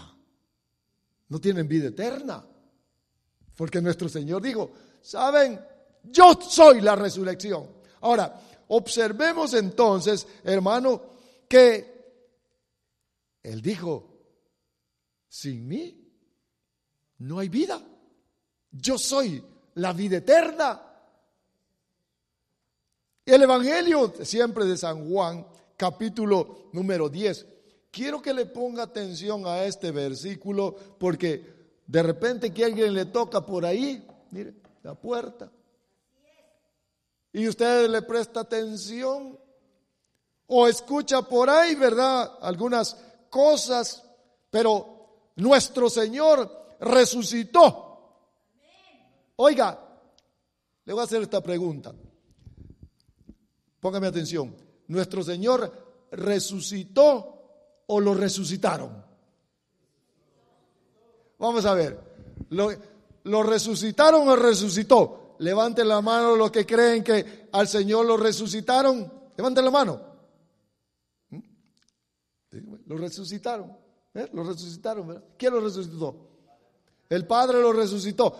no 1.28 1.40
tienen 1.40 1.68
vida 1.68 1.86
eterna, 1.86 2.44
porque 3.56 3.80
nuestro 3.80 4.08
Señor 4.08 4.42
dijo, 4.42 4.72
¿saben? 5.00 5.64
Yo 6.02 6.36
soy 6.42 6.80
la 6.80 6.96
resurrección. 6.96 7.68
Ahora, 8.00 8.34
observemos 8.66 9.54
entonces, 9.54 10.26
hermano, 10.42 11.00
que 11.48 12.16
Él 13.44 13.62
dijo, 13.62 14.08
sin 15.28 15.68
mí 15.68 16.12
no 17.18 17.38
hay 17.38 17.48
vida. 17.48 17.80
Yo 18.72 18.98
soy 18.98 19.40
la 19.74 19.92
vida 19.92 20.16
eterna. 20.16 20.91
El 23.32 23.40
Evangelio 23.40 24.12
siempre 24.24 24.66
de 24.66 24.76
San 24.76 25.08
Juan, 25.08 25.46
capítulo 25.78 26.68
número 26.72 27.08
10. 27.08 27.46
Quiero 27.90 28.20
que 28.20 28.34
le 28.34 28.44
ponga 28.44 28.82
atención 28.82 29.46
a 29.46 29.64
este 29.64 29.90
versículo 29.90 30.76
porque 30.98 31.42
de 31.86 32.02
repente 32.02 32.52
que 32.52 32.62
alguien 32.62 32.92
le 32.92 33.06
toca 33.06 33.40
por 33.46 33.64
ahí, 33.64 34.06
mire, 34.32 34.52
la 34.82 34.94
puerta. 34.94 35.50
Y 37.32 37.48
usted 37.48 37.88
le 37.88 38.02
presta 38.02 38.40
atención 38.40 39.40
o 40.48 40.68
escucha 40.68 41.22
por 41.22 41.48
ahí, 41.48 41.74
¿verdad? 41.74 42.32
Algunas 42.42 42.98
cosas, 43.30 44.04
pero 44.50 45.30
nuestro 45.36 45.88
Señor 45.88 46.74
resucitó. 46.80 48.18
Oiga, 49.36 49.80
le 50.84 50.92
voy 50.92 51.00
a 51.00 51.04
hacer 51.04 51.22
esta 51.22 51.40
pregunta. 51.40 51.94
Póngame 53.82 54.06
atención. 54.06 54.54
¿Nuestro 54.86 55.24
Señor 55.24 56.06
resucitó 56.12 57.82
o 57.88 57.98
lo 57.98 58.14
resucitaron? 58.14 59.04
Vamos 61.36 61.66
a 61.66 61.74
ver. 61.74 61.98
¿Lo, 62.50 63.42
resucitaron 63.42 64.28
o 64.28 64.36
resucitó? 64.36 65.34
Levanten 65.40 65.88
la 65.88 66.00
mano 66.00 66.36
los 66.36 66.52
que 66.52 66.64
creen 66.64 67.02
que 67.02 67.48
al 67.50 67.66
Señor 67.66 68.06
lo 68.06 68.16
resucitaron. 68.16 69.12
Levanten 69.36 69.64
la 69.64 69.70
mano. 69.72 70.00
¿Mm? 71.30 71.40
Lo 72.86 72.96
resucitaron. 72.96 73.76
¿eh? 74.14 74.28
Lo 74.32 74.44
resucitaron. 74.44 75.08
¿verdad? 75.08 75.24
¿Quién 75.36 75.54
lo 75.54 75.60
resucitó? 75.60 76.28
El 77.08 77.26
Padre 77.26 77.60
lo 77.60 77.72
resucitó. 77.72 78.32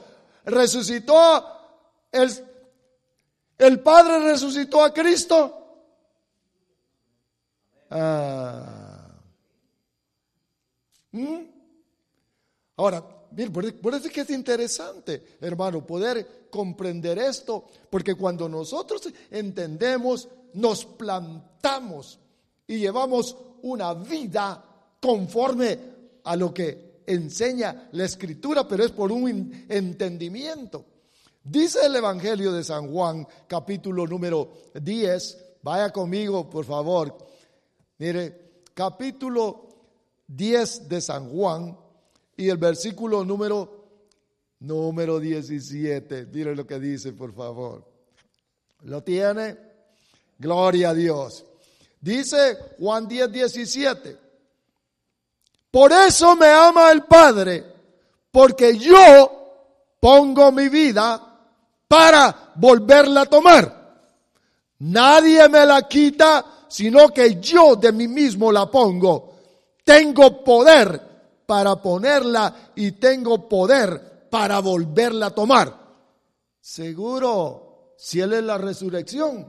Resucitó 0.44 1.44
el, 2.12 2.30
el 3.62 3.80
Padre 3.80 4.18
resucitó 4.20 4.82
a 4.82 4.92
Cristo. 4.92 5.58
Ah. 7.90 9.08
¿Mm? 11.12 11.38
Ahora, 12.76 13.04
por 13.82 13.94
eso 13.94 14.06
es 14.06 14.12
que 14.12 14.22
es 14.22 14.30
interesante, 14.30 15.36
hermano, 15.40 15.86
poder 15.86 16.48
comprender 16.50 17.18
esto, 17.18 17.66
porque 17.88 18.14
cuando 18.14 18.48
nosotros 18.48 19.08
entendemos, 19.30 20.28
nos 20.54 20.84
plantamos 20.84 22.18
y 22.66 22.78
llevamos 22.78 23.36
una 23.62 23.94
vida 23.94 24.62
conforme 25.00 25.78
a 26.24 26.36
lo 26.36 26.52
que 26.52 27.02
enseña 27.06 27.88
la 27.92 28.04
escritura, 28.04 28.66
pero 28.66 28.84
es 28.84 28.90
por 28.90 29.12
un 29.12 29.66
entendimiento. 29.68 30.84
Dice 31.44 31.84
el 31.84 31.96
Evangelio 31.96 32.52
de 32.52 32.62
San 32.62 32.92
Juan, 32.92 33.26
capítulo 33.48 34.06
número 34.06 34.52
10, 34.74 35.38
vaya 35.62 35.90
conmigo, 35.90 36.48
por 36.48 36.64
favor. 36.64 37.18
Mire, 37.98 38.60
capítulo 38.74 39.68
10 40.28 40.88
de 40.88 41.00
San 41.00 41.30
Juan 41.30 41.76
y 42.36 42.48
el 42.48 42.58
versículo 42.58 43.24
número 43.24 43.82
número 44.60 45.18
17. 45.18 46.26
Mire 46.26 46.54
lo 46.54 46.64
que 46.64 46.78
dice, 46.78 47.12
por 47.12 47.34
favor. 47.34 47.84
¿Lo 48.82 49.02
tiene? 49.02 49.56
Gloria 50.38 50.90
a 50.90 50.94
Dios. 50.94 51.44
Dice 52.00 52.56
Juan 52.78 53.08
10, 53.08 53.32
17. 53.32 54.16
Por 55.72 55.90
eso 55.90 56.36
me 56.36 56.48
ama 56.48 56.92
el 56.92 57.02
Padre, 57.04 57.64
porque 58.30 58.76
yo 58.76 59.96
pongo 59.98 60.52
mi 60.52 60.68
vida 60.68 61.31
para 61.92 62.52
volverla 62.54 63.20
a 63.20 63.26
tomar. 63.26 64.06
Nadie 64.78 65.46
me 65.50 65.66
la 65.66 65.86
quita, 65.86 66.64
sino 66.66 67.10
que 67.10 67.38
yo 67.38 67.76
de 67.76 67.92
mí 67.92 68.08
mismo 68.08 68.50
la 68.50 68.70
pongo. 68.70 69.34
Tengo 69.84 70.42
poder 70.42 71.44
para 71.44 71.76
ponerla 71.76 72.70
y 72.76 72.92
tengo 72.92 73.46
poder 73.46 74.26
para 74.30 74.60
volverla 74.60 75.26
a 75.26 75.34
tomar. 75.34 75.76
Seguro, 76.58 77.92
si 77.98 78.20
Él 78.20 78.32
es 78.32 78.42
la 78.42 78.56
resurrección. 78.56 79.46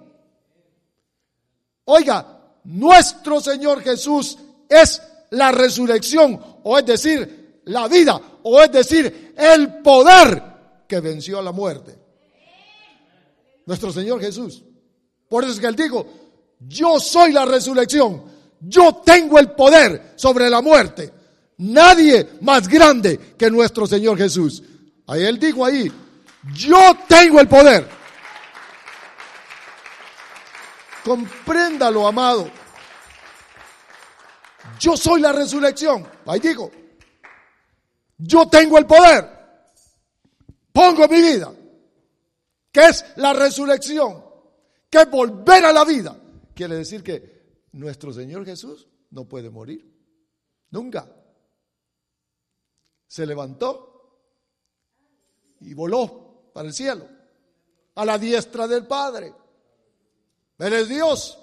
Oiga, 1.85 2.57
nuestro 2.65 3.39
Señor 3.39 3.81
Jesús 3.81 4.37
es 4.67 5.01
la 5.29 5.53
resurrección, 5.53 6.41
o 6.63 6.77
es 6.77 6.85
decir, 6.85 7.61
la 7.67 7.87
vida, 7.87 8.19
o 8.43 8.61
es 8.61 8.69
decir, 8.69 9.33
el 9.37 9.81
poder 9.81 10.43
que 10.85 10.99
venció 10.99 11.39
a 11.39 11.41
la 11.41 11.53
muerte 11.53 12.02
nuestro 13.65 13.91
Señor 13.91 14.19
Jesús. 14.19 14.63
Por 15.29 15.43
eso 15.43 15.53
es 15.53 15.59
que 15.59 15.67
Él 15.67 15.75
dijo, 15.75 16.05
yo 16.59 16.99
soy 16.99 17.31
la 17.31 17.45
resurrección, 17.45 18.23
yo 18.59 19.01
tengo 19.05 19.39
el 19.39 19.51
poder 19.51 20.13
sobre 20.15 20.49
la 20.49 20.61
muerte. 20.61 21.11
Nadie 21.57 22.37
más 22.41 22.67
grande 22.67 23.35
que 23.37 23.49
nuestro 23.49 23.87
Señor 23.87 24.17
Jesús. 24.17 24.63
Ahí 25.07 25.23
Él 25.23 25.39
dijo 25.39 25.65
ahí, 25.65 25.91
yo 26.55 26.97
tengo 27.07 27.39
el 27.39 27.47
poder. 27.47 27.87
Compréndalo, 31.03 32.07
amado. 32.07 32.49
Yo 34.79 34.95
soy 34.95 35.21
la 35.21 35.33
resurrección. 35.33 36.07
Ahí 36.25 36.39
dijo, 36.39 36.71
yo 38.17 38.47
tengo 38.47 38.77
el 38.77 38.85
poder. 38.85 39.29
Pongo 40.71 41.07
mi 41.07 41.21
vida 41.21 41.51
que 42.73 42.87
es 42.87 43.05
la 43.17 43.33
resurrección, 43.33 44.25
que 44.89 44.97
es 44.97 45.09
volver 45.09 45.63
a 45.63 45.71
la 45.71 45.85
vida. 45.85 46.19
Quiere 46.55 46.75
decir 46.75 47.03
que 47.03 47.67
nuestro 47.73 48.11
Señor 48.11 48.43
Jesús 48.43 48.87
no 49.11 49.25
puede 49.25 49.51
morir. 49.51 49.93
Nunca. 50.71 51.07
Se 53.07 53.27
levantó 53.27 53.93
y 55.61 55.75
voló 55.75 56.49
para 56.51 56.67
el 56.67 56.73
cielo, 56.73 57.07
a 57.93 58.05
la 58.05 58.17
diestra 58.17 58.67
del 58.67 58.87
Padre. 58.87 59.31
Él 60.57 60.73
es 60.73 60.89
Dios. 60.89 61.39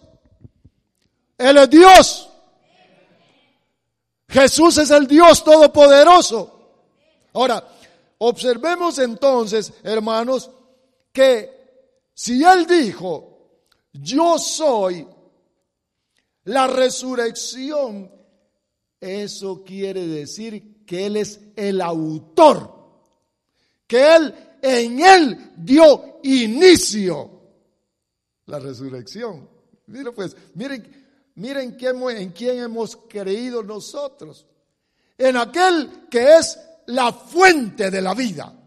Él 1.38 1.58
es 1.58 1.70
Dios. 1.70 2.28
Jesús 4.28 4.78
es 4.78 4.90
el 4.90 5.06
Dios 5.06 5.44
todopoderoso. 5.44 6.72
Ahora, 7.34 7.64
observemos 8.18 8.98
entonces, 8.98 9.72
hermanos, 9.84 10.50
que 11.12 11.60
si 12.14 12.44
Él 12.44 12.66
dijo, 12.66 13.60
yo 13.92 14.38
soy 14.38 15.06
la 16.44 16.66
resurrección, 16.66 18.10
eso 19.00 19.64
quiere 19.64 20.06
decir 20.06 20.84
que 20.84 21.06
Él 21.06 21.16
es 21.16 21.40
el 21.56 21.80
autor, 21.80 22.74
que 23.86 24.16
Él 24.16 24.34
en 24.62 25.00
Él 25.00 25.52
dio 25.56 26.20
inicio 26.22 27.40
la 28.46 28.58
resurrección. 28.58 29.48
Miren 29.86 30.14
pues, 30.14 30.36
miren, 30.54 31.30
miren 31.36 31.76
en 31.80 32.30
quién 32.30 32.58
hemos 32.58 32.96
creído 33.08 33.62
nosotros. 33.62 34.46
En 35.16 35.36
aquel 35.36 36.08
que 36.10 36.36
es 36.36 36.58
la 36.86 37.12
fuente 37.12 37.90
de 37.90 38.02
la 38.02 38.14
vida. 38.14 38.59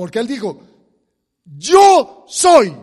Porque 0.00 0.18
Él 0.18 0.26
dijo, 0.26 0.58
yo 1.44 2.24
soy 2.26 2.74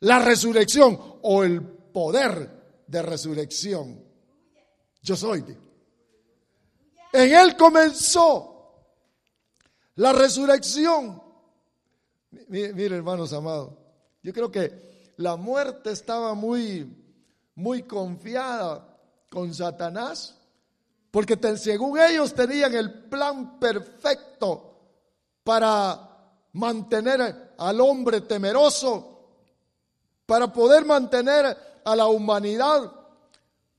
la 0.00 0.18
resurrección 0.18 0.98
o 1.22 1.44
el 1.44 1.62
poder 1.62 2.82
de 2.84 3.00
resurrección. 3.00 4.04
Yo 5.02 5.14
soy. 5.14 5.44
En 7.12 7.32
Él 7.32 7.56
comenzó 7.56 8.74
la 9.94 10.12
resurrección. 10.12 11.22
Mire, 12.48 12.96
hermanos 12.96 13.32
amados, 13.32 13.72
yo 14.20 14.32
creo 14.32 14.50
que 14.50 15.12
la 15.18 15.36
muerte 15.36 15.92
estaba 15.92 16.34
muy, 16.34 16.92
muy 17.54 17.84
confiada 17.84 18.98
con 19.30 19.54
Satanás, 19.54 20.36
porque 21.12 21.38
según 21.56 22.00
ellos 22.00 22.34
tenían 22.34 22.74
el 22.74 23.04
plan 23.04 23.60
perfecto 23.60 24.70
para 25.44 26.12
mantener 26.52 27.54
al 27.58 27.80
hombre 27.80 28.22
temeroso, 28.22 29.08
para 30.26 30.52
poder 30.52 30.84
mantener 30.84 31.56
a 31.84 31.96
la 31.96 32.06
humanidad 32.06 32.92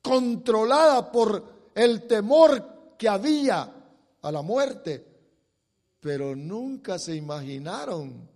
controlada 0.02 1.12
por 1.12 1.71
el 1.73 2.06
temor 2.08 2.95
que 2.97 3.08
había 3.08 3.73
a 4.21 4.32
la 4.32 4.41
muerte. 4.41 5.08
Pero 5.99 6.36
nunca 6.36 6.99
se 6.99 7.15
imaginaron 7.15 8.30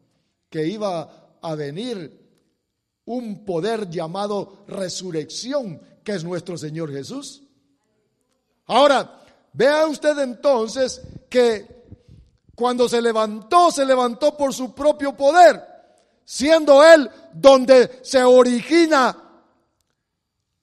que 0.50 0.66
iba 0.66 1.38
a 1.42 1.56
venir 1.56 2.28
un 3.06 3.46
poder 3.46 3.90
llamado 3.90 4.64
resurrección, 4.68 5.80
que 6.04 6.14
es 6.14 6.24
nuestro 6.24 6.58
Señor 6.58 6.92
Jesús. 6.92 7.44
Ahora, 8.66 9.22
vea 9.54 9.86
usted 9.88 10.18
entonces 10.20 11.02
que 11.30 11.77
cuando 12.58 12.90
se 12.90 13.04
levantó, 13.04 13.70
se 13.70 13.86
levantó 13.86 14.36
por 14.36 14.52
su 14.52 14.74
propio 14.74 15.16
poder, 15.16 15.62
siendo 16.26 16.84
Él 16.84 17.08
donde 17.32 18.00
se 18.02 18.24
origina 18.24 19.16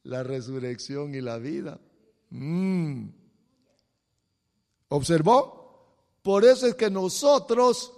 la 0.03 0.25
resurrección 0.25 1.15
y 1.15 1.21
la 1.21 1.39
vida. 1.39 1.79
Mm. 2.31 3.07
¿Observó? 4.89 5.87
Por 6.21 6.45
eso 6.45 6.67
es 6.67 6.75
que 6.75 6.91
nosotros 6.91 7.93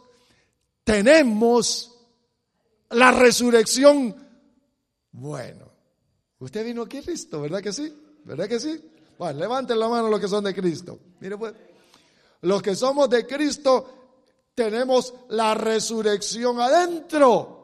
tenemos 0.84 1.98
la 2.90 3.12
resurrección. 3.12 4.14
Bueno, 5.12 5.72
usted 6.40 6.66
vino 6.66 6.82
aquí 6.82 7.00
Cristo, 7.00 7.40
¿verdad 7.40 7.62
que 7.62 7.72
sí? 7.72 7.90
¿Verdad 8.24 8.46
que 8.46 8.60
sí? 8.60 8.78
Bueno, 9.16 9.40
levanten 9.40 9.78
la 9.78 9.88
mano 9.88 10.10
los 10.10 10.20
que 10.20 10.28
son 10.28 10.44
de 10.44 10.54
Cristo. 10.54 10.98
Mire 11.18 11.38
pues, 11.38 11.54
los 12.46 12.62
que 12.62 12.76
somos 12.76 13.10
de 13.10 13.26
Cristo 13.26 14.50
tenemos 14.54 15.12
la 15.30 15.52
resurrección 15.54 16.60
adentro. 16.60 17.56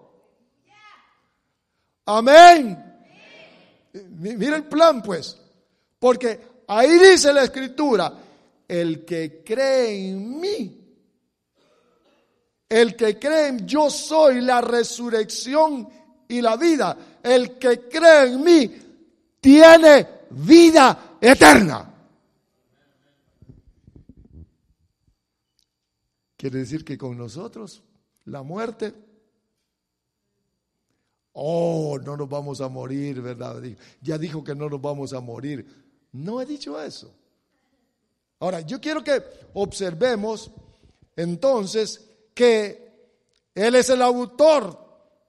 Amén. 2.07 3.11
Mira 3.92 4.57
el 4.57 4.64
plan 4.64 5.01
pues, 5.01 5.38
porque 6.01 6.64
ahí 6.66 6.99
dice 6.99 7.33
la 7.33 7.45
escritura, 7.45 8.12
el 8.66 9.05
que 9.05 9.45
cree 9.45 10.09
en 10.09 10.40
mí, 10.40 10.97
el 12.68 12.97
que 12.97 13.21
cree 13.21 13.49
en 13.49 13.66
yo 13.66 13.88
soy 13.88 14.40
la 14.40 14.61
resurrección 14.61 15.88
y 16.27 16.40
la 16.40 16.57
vida, 16.57 16.97
el 17.23 17.57
que 17.57 17.88
cree 17.88 18.33
en 18.33 18.42
mí 18.42 18.77
tiene 19.40 20.09
vida 20.31 21.16
eterna. 21.21 21.91
Quiere 26.42 26.59
decir 26.59 26.85
que 26.85 26.98
con 26.98 27.16
nosotros 27.16 27.85
la 28.24 28.42
muerte, 28.42 28.92
oh, 31.35 32.00
no 32.05 32.16
nos 32.16 32.28
vamos 32.28 32.61
a 32.61 32.68
morir, 32.68 33.22
¿verdad? 33.22 33.62
Ya 34.00 34.18
dijo 34.18 34.42
que 34.42 34.52
no 34.52 34.68
nos 34.68 34.83
vamos 34.83 35.12
a 35.12 35.20
morir. 35.20 35.64
No 36.11 36.40
he 36.40 36.44
dicho 36.44 36.83
eso. 36.83 37.14
Ahora, 38.40 38.61
yo 38.62 38.81
quiero 38.81 39.05
que 39.05 39.22
observemos 39.55 40.50
entonces 41.14 42.11
que 42.35 42.90
Él 43.55 43.76
es 43.76 43.88
el 43.90 44.02
autor 44.02 44.76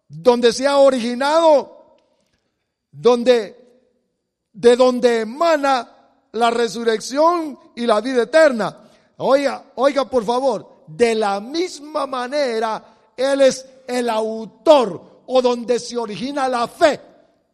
donde 0.10 0.52
se 0.52 0.66
ha 0.66 0.80
originado, 0.80 1.96
donde 2.92 3.86
de 4.52 4.76
donde 4.76 5.20
emana 5.20 5.92
la 6.32 6.50
resurrección 6.50 7.60
y 7.76 7.86
la 7.86 8.02
vida 8.02 8.24
eterna. 8.24 8.80
Oiga, 9.18 9.74
oiga 9.76 10.10
por 10.10 10.26
favor, 10.26 10.73
de 10.96 11.16
la 11.16 11.40
misma 11.40 12.06
manera 12.06 13.14
Él 13.16 13.42
es 13.42 13.66
el 13.88 14.10
autor 14.10 15.24
o 15.26 15.42
donde 15.42 15.80
se 15.80 15.98
origina 15.98 16.48
la 16.48 16.68
fe. 16.68 17.00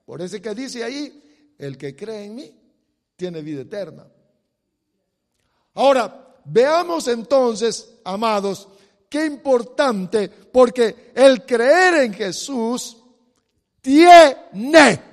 Por 0.05 0.21
eso 0.21 0.41
que 0.41 0.55
dice 0.55 0.83
ahí, 0.83 1.53
el 1.57 1.77
que 1.77 1.95
cree 1.95 2.25
en 2.25 2.35
mí 2.35 2.51
tiene 3.15 3.41
vida 3.41 3.61
eterna. 3.61 4.07
Ahora, 5.75 6.35
veamos 6.45 7.07
entonces, 7.07 7.95
amados, 8.03 8.67
qué 9.07 9.25
importante, 9.25 10.29
porque 10.29 11.11
el 11.15 11.45
creer 11.45 12.05
en 12.05 12.13
Jesús 12.13 12.97
tiene 13.81 15.09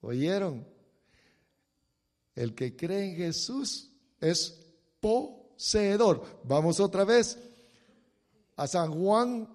¿Oyeron? 0.00 0.66
El 2.34 2.54
que 2.54 2.76
cree 2.76 3.10
en 3.10 3.16
Jesús 3.16 3.90
es 4.20 4.60
Vamos 6.44 6.80
otra 6.80 7.04
vez 7.04 7.38
a 8.56 8.66
San 8.66 8.92
Juan, 8.92 9.48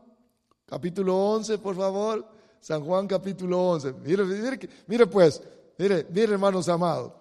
capítulo 0.65 1.15
11, 1.15 1.57
por 1.57 1.75
favor. 1.75 2.25
San 2.59 2.83
Juan, 2.83 3.07
capítulo 3.07 3.71
11. 3.71 3.93
Mire, 4.03 4.23
mire, 4.23 4.69
mire 4.88 5.07
pues, 5.07 5.41
mire, 5.77 6.05
mire, 6.09 6.33
hermanos 6.33 6.67
amados. 6.67 7.13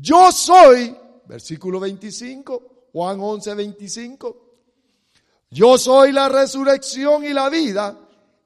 Yo 0.00 0.30
soy, 0.30 0.94
versículo 1.26 1.80
25, 1.80 2.88
Juan 2.92 3.18
11, 3.20 3.54
25. 3.54 4.36
Yo 5.50 5.78
soy 5.78 6.12
la 6.12 6.28
resurrección 6.28 7.24
y 7.24 7.32
la 7.32 7.48
vida. 7.48 7.98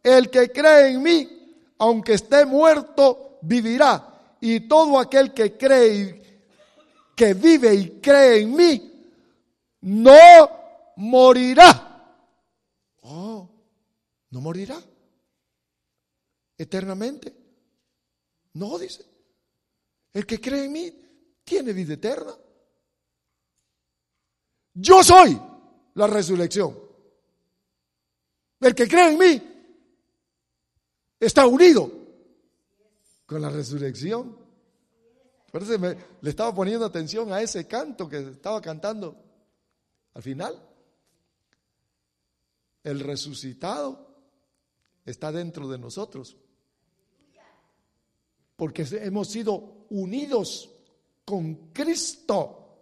El 0.03 0.31
que 0.31 0.51
cree 0.51 0.93
en 0.93 1.03
mí, 1.03 1.67
aunque 1.79 2.15
esté 2.15 2.47
muerto, 2.47 3.39
vivirá. 3.43 4.37
Y 4.41 4.61
todo 4.61 4.99
aquel 4.99 5.35
que 5.35 5.57
cree, 5.57 6.20
que 7.21 7.35
vive 7.35 7.75
y 7.75 8.01
cree 8.01 8.41
en 8.41 8.57
mí, 8.57 8.93
no 9.83 10.17
morirá. 10.97 12.17
Oh, 13.03 13.47
no 14.31 14.41
morirá. 14.41 14.83
Eternamente. 16.57 17.37
No, 18.55 18.79
dice. 18.79 19.05
El 20.15 20.25
que 20.25 20.41
cree 20.41 20.65
en 20.65 20.73
mí 20.73 20.95
tiene 21.45 21.75
vida 21.75 21.93
eterna. 21.93 22.35
Yo 24.73 25.05
soy 25.05 25.39
la 25.97 26.07
resurrección. 26.07 26.75
El 28.61 28.75
que 28.75 28.89
cree 28.89 29.13
en 29.13 29.19
mí 29.19 29.43
está 31.21 31.47
unido 31.47 31.93
con 33.27 33.43
la 33.43 33.51
resurrección. 33.51 34.40
Por 35.51 35.63
eso 35.63 35.77
le 35.79 36.31
estaba 36.31 36.55
poniendo 36.55 36.85
atención 36.87 37.33
a 37.33 37.43
ese 37.43 37.67
canto 37.67 38.09
que 38.09 38.19
estaba 38.19 38.61
cantando 38.61 39.17
al 40.15 40.23
final. 40.23 40.63
El 42.85 43.01
resucitado 43.01 44.11
está 45.05 45.33
dentro 45.33 45.69
de 45.69 45.79
nosotros. 45.79 46.37
Porque 48.57 48.87
hemos 48.91 49.29
sido 49.29 49.87
unidos 49.91 50.71
con 51.25 51.73
Cristo, 51.73 52.79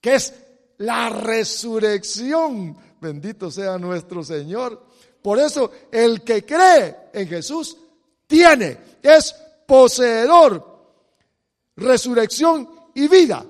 que 0.00 0.14
es 0.14 0.34
la 0.78 1.10
resurrección. 1.10 2.76
Bendito 3.00 3.50
sea 3.50 3.78
nuestro 3.78 4.22
Señor. 4.22 4.86
Por 5.20 5.38
eso 5.38 5.70
el 5.90 6.22
que 6.22 6.44
cree 6.44 7.10
en 7.12 7.28
Jesús 7.28 7.76
tiene, 8.26 8.78
es 9.02 9.34
poseedor, 9.66 10.94
resurrección 11.76 12.68
y 12.94 13.08
vida. 13.08 13.44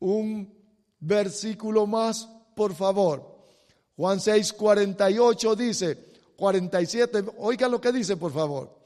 Un 0.00 0.52
versículo 1.00 1.86
más, 1.86 2.28
por 2.54 2.74
favor. 2.74 3.38
Juan 3.96 4.20
6, 4.20 4.52
48 4.52 5.56
dice, 5.56 5.98
47, 6.36 7.24
oiga 7.38 7.68
lo 7.68 7.80
que 7.80 7.92
dice, 7.92 8.16
por 8.16 8.32
favor. 8.32 8.78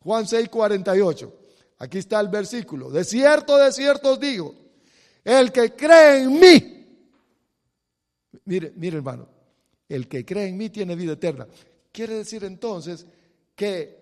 Juan 0.00 0.26
6, 0.26 0.48
48. 0.48 1.32
Aquí 1.78 1.98
está 1.98 2.20
el 2.20 2.28
versículo. 2.28 2.90
De 2.90 3.04
cierto, 3.04 3.56
de 3.56 3.72
cierto 3.72 4.12
os 4.12 4.20
digo, 4.20 4.54
el 5.24 5.52
que 5.52 5.74
cree 5.74 6.22
en 6.22 6.38
mí, 6.38 6.86
mire, 8.44 8.72
mire 8.76 8.96
hermano, 8.96 9.28
el 9.88 10.08
que 10.08 10.24
cree 10.24 10.48
en 10.48 10.56
mí 10.56 10.70
tiene 10.70 10.96
vida 10.96 11.12
eterna. 11.12 11.46
Quiere 11.92 12.14
decir 12.14 12.44
entonces 12.44 13.06
que 13.54 13.97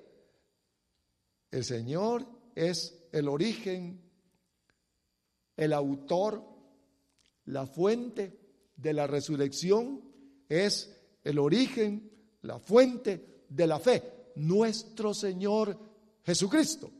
el 1.50 1.64
Señor 1.64 2.26
es 2.54 3.08
el 3.12 3.28
origen, 3.28 4.00
el 5.56 5.72
autor, 5.72 6.42
la 7.46 7.66
fuente 7.66 8.38
de 8.76 8.92
la 8.92 9.06
resurrección, 9.06 10.02
es 10.48 10.94
el 11.24 11.38
origen, 11.38 12.10
la 12.42 12.58
fuente 12.58 13.44
de 13.48 13.66
la 13.66 13.78
fe, 13.78 14.32
nuestro 14.36 15.14
Señor 15.14 15.78
Jesucristo. 16.24 16.90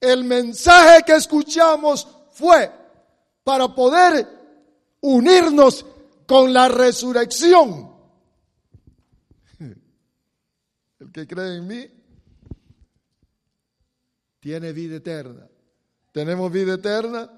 El 0.00 0.24
mensaje 0.24 1.02
que 1.04 1.14
escuchamos 1.14 2.08
fue 2.32 2.70
para 3.44 3.74
poder 3.74 4.28
unirnos 5.00 5.84
con 6.26 6.52
la 6.52 6.68
resurrección. 6.68 7.92
que 11.12 11.26
cree 11.26 11.56
en 11.58 11.66
mí, 11.66 12.01
tiene 14.42 14.72
vida 14.72 14.96
eterna. 14.96 15.46
¿Tenemos 16.10 16.50
vida 16.50 16.74
eterna? 16.74 17.30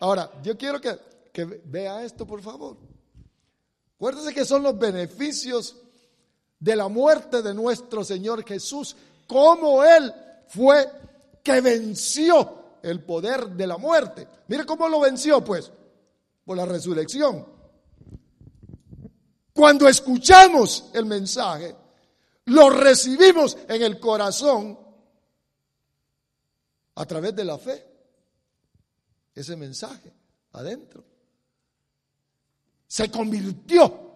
Ahora, 0.00 0.30
yo 0.42 0.56
quiero 0.58 0.78
que, 0.82 0.98
vea 1.64 2.04
esto, 2.04 2.26
por 2.26 2.42
favor. 2.42 2.76
Acuérdense 3.96 4.34
que 4.34 4.44
son 4.44 4.62
los 4.62 4.78
beneficios 4.78 5.76
de 6.60 6.76
la 6.76 6.88
muerte 6.88 7.40
de 7.40 7.54
nuestro 7.54 8.04
Señor 8.04 8.44
Jesús, 8.44 8.96
cómo 9.26 9.82
Él 9.82 10.12
fue 10.48 10.86
que 11.42 11.62
venció 11.62 12.76
el 12.82 13.02
poder 13.02 13.48
de 13.48 13.66
la 13.66 13.78
muerte. 13.78 14.28
Mire 14.48 14.66
cómo 14.66 14.90
lo 14.90 15.00
venció, 15.00 15.42
pues, 15.42 15.72
por 16.44 16.58
la 16.58 16.66
resurrección. 16.66 17.46
Cuando 19.54 19.88
escuchamos 19.88 20.90
el 20.92 21.06
mensaje, 21.06 21.74
lo 22.44 22.68
recibimos 22.68 23.56
en 23.66 23.82
el 23.82 23.98
corazón 23.98 24.87
a 26.98 27.06
través 27.06 27.34
de 27.34 27.44
la 27.44 27.58
fe. 27.58 27.84
Ese 29.34 29.56
mensaje 29.56 30.12
adentro 30.52 31.04
se 32.88 33.08
convirtió 33.08 34.10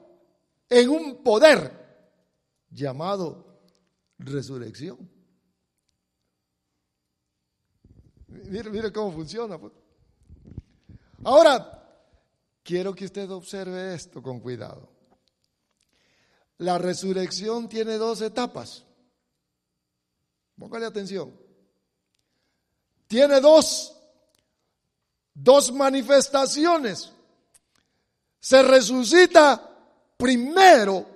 en 0.69 0.89
un 0.89 1.23
poder 1.23 1.71
llamado 2.71 3.61
resurrección. 4.19 5.09
Mire, 8.27 8.71
mire 8.71 8.93
cómo 8.93 9.13
funciona. 9.13 9.59
Pues. 9.59 9.73
Ahora, 11.23 12.09
quiero 12.65 12.95
que 12.95 13.05
usted 13.05 13.31
observe 13.31 13.95
esto 13.95 14.21
con 14.21 14.41
cuidado. 14.41 14.91
La 16.59 16.79
resurrección 16.79 17.69
tiene 17.69 17.97
dos 17.97 18.23
etapas. 18.23 18.85
Póngale 20.57 20.87
atención. 20.87 21.42
Tiene 23.13 23.43
dos, 23.43 23.95
dos 25.35 25.71
manifestaciones. 25.71 27.13
Se 28.41 28.63
resucita 28.63 29.69
primero, 30.17 31.07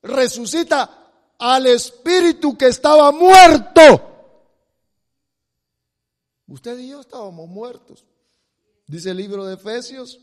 resucita 0.00 1.34
al 1.38 1.66
espíritu 1.66 2.56
que 2.56 2.68
estaba 2.68 3.12
muerto. 3.12 4.40
Usted 6.46 6.78
y 6.78 6.88
yo 6.88 7.02
estábamos 7.02 7.46
muertos. 7.46 8.06
Dice 8.86 9.10
el 9.10 9.18
libro 9.18 9.44
de 9.44 9.56
Efesios 9.56 10.18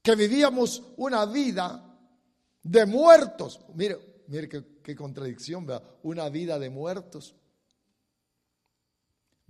que 0.00 0.14
vivíamos 0.14 0.82
una 0.96 1.26
vida 1.26 1.84
de 2.62 2.86
muertos. 2.86 3.60
Mire, 3.74 4.24
mire 4.26 4.48
qué, 4.48 4.96
contradicción. 4.96 5.66
Una 6.02 6.30
vida 6.30 6.58
de 6.58 6.70
muertos. 6.70 7.34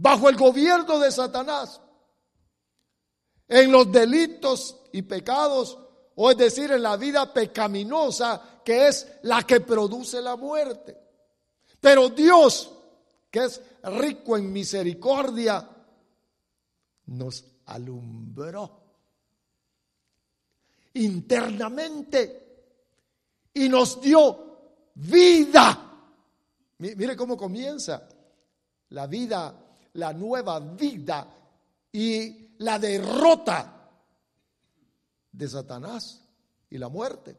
Bajo 0.01 0.29
el 0.29 0.37
gobierno 0.37 0.99
de 0.99 1.13
Satanás. 1.13 1.81
En 3.47 3.71
los 3.71 3.91
delitos 3.91 4.77
y 4.93 5.03
pecados, 5.03 5.79
o 6.15 6.31
es 6.31 6.37
decir, 6.37 6.71
en 6.71 6.83
la 6.83 6.97
vida 6.97 7.33
pecaminosa 7.33 8.61
que 8.65 8.89
es 8.89 9.07
la 9.23 9.43
que 9.43 9.61
produce 9.61 10.23
la 10.23 10.37
muerte. 10.37 10.97
Pero 11.81 12.09
Dios 12.11 12.71
que 13.31 13.45
es 13.45 13.63
rico 13.85 14.37
en 14.37 14.53
misericordia, 14.53 15.69
nos 17.07 17.45
alumbró 17.67 18.81
internamente 20.95 22.65
y 23.55 23.69
nos 23.69 24.01
dio 24.01 24.89
vida. 24.95 25.87
Mire 26.79 27.17
cómo 27.17 27.37
comienza 27.37 28.09
la 28.89 29.07
vida, 29.07 29.60
la 29.95 30.13
nueva 30.13 30.61
vida 30.61 31.27
y 31.93 32.57
la 32.59 32.79
derrota 32.79 33.91
de 35.33 35.49
Satanás 35.49 36.23
y 36.69 36.79
la 36.79 36.89
muerte. 36.89 37.37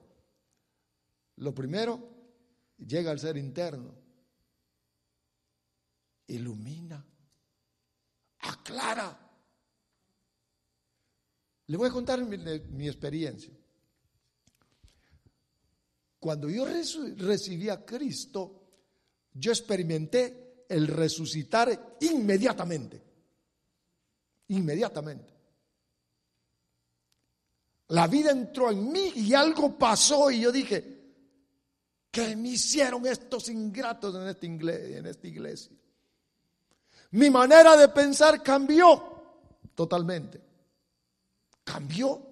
Lo 1.37 1.53
primero 1.53 1.99
llega 2.77 3.11
al 3.11 3.19
ser 3.19 3.37
interno 3.37 4.01
ilumina, 6.31 7.05
aclara. 8.39 9.17
Le 11.67 11.77
voy 11.77 11.89
a 11.89 11.91
contar 11.91 12.23
mi, 12.25 12.87
experiencia. 12.87 13.53
Cuando 16.19 16.49
yo 16.49 16.65
recibí 16.65 17.69
a 17.69 17.85
Cristo, 17.85 18.61
yo 19.33 19.51
experimenté 19.51 20.50
el 20.71 20.87
resucitar 20.87 21.97
inmediatamente. 21.99 23.01
Inmediatamente. 24.47 25.33
La 27.89 28.07
vida 28.07 28.31
entró 28.31 28.71
en 28.71 28.91
mí 28.91 29.11
y 29.15 29.33
algo 29.33 29.77
pasó 29.77 30.31
y 30.31 30.41
yo 30.41 30.51
dije, 30.51 31.01
¿qué 32.09 32.35
me 32.37 32.49
hicieron 32.49 33.05
estos 33.05 33.49
ingratos 33.49 34.15
en 34.15 34.27
esta 34.29 34.45
En 34.97 35.05
esta 35.05 35.27
iglesia? 35.27 35.75
Mi 37.11 37.29
manera 37.29 37.75
de 37.75 37.89
pensar 37.89 38.41
cambió 38.41 39.11
totalmente. 39.75 40.41
Cambió. 41.65 42.29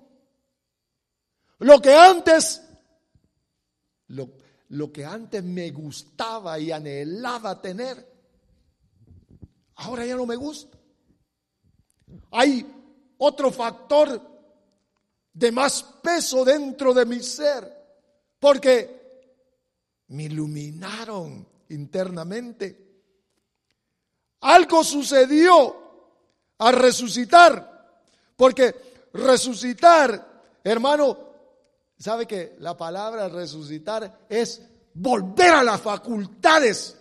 Lo 1.59 1.81
que 1.81 1.93
antes, 1.93 2.61
lo, 4.07 4.29
lo 4.69 4.91
que 4.93 5.03
antes 5.03 5.43
me 5.43 5.71
gustaba 5.71 6.57
y 6.57 6.71
anhelaba 6.71 7.61
tener, 7.61 8.08
ahora 9.79 10.05
ya 10.05 10.15
no 10.15 10.25
me 10.25 10.35
gusta. 10.35 10.77
Hay 12.31 12.65
otro 13.17 13.51
factor 13.51 14.21
de 15.33 15.51
más 15.51 15.83
peso 16.01 16.43
dentro 16.43 16.93
de 16.93 17.05
mi 17.05 17.21
ser, 17.21 17.71
porque 18.39 18.97
me 20.07 20.23
iluminaron 20.23 21.47
internamente 21.69 22.87
algo 24.41 24.83
sucedió 24.83 25.75
al 26.57 26.75
resucitar, 26.75 28.01
porque 28.35 29.09
resucitar, 29.13 30.43
hermano, 30.63 31.17
sabe 31.97 32.25
que 32.25 32.55
la 32.59 32.75
palabra 32.75 33.27
resucitar 33.27 34.25
es 34.29 34.61
volver 34.93 35.51
a 35.51 35.63
las 35.63 35.81
facultades 35.81 36.98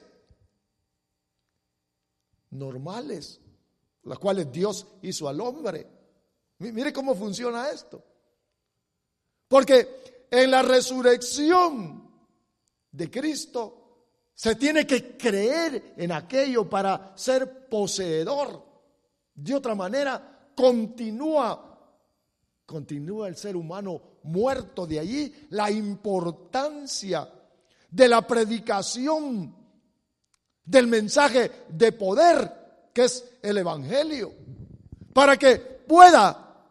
normales, 2.50 3.40
las 4.04 4.18
cuales 4.18 4.50
Dios 4.50 4.86
hizo 5.02 5.28
al 5.28 5.40
hombre. 5.40 5.86
Mire 6.58 6.92
cómo 6.92 7.14
funciona 7.14 7.70
esto. 7.70 8.02
Porque 9.46 10.26
en 10.30 10.50
la 10.50 10.62
resurrección 10.62 12.08
de 12.90 13.10
Cristo, 13.10 13.78
se 14.34 14.54
tiene 14.54 14.86
que 14.86 15.16
creer 15.16 15.94
en 15.96 16.12
aquello 16.12 16.68
para 16.68 17.12
ser 17.16 17.68
poseedor. 17.68 18.64
De 19.34 19.54
otra 19.54 19.74
manera, 19.74 20.52
continúa, 20.54 21.76
continúa 22.64 23.26
el 23.26 23.36
ser 23.36 23.56
humano 23.56 24.00
muerto. 24.22 24.86
De 24.86 25.00
allí 25.00 25.34
la 25.50 25.70
importancia 25.72 27.28
de 27.90 28.08
la 28.08 28.24
predicación 28.24 29.56
del 30.68 30.86
mensaje 30.86 31.64
de 31.70 31.92
poder 31.92 32.90
que 32.92 33.04
es 33.04 33.24
el 33.42 33.56
Evangelio. 33.56 34.34
Para 35.14 35.36
que 35.36 35.56
pueda, 35.56 36.66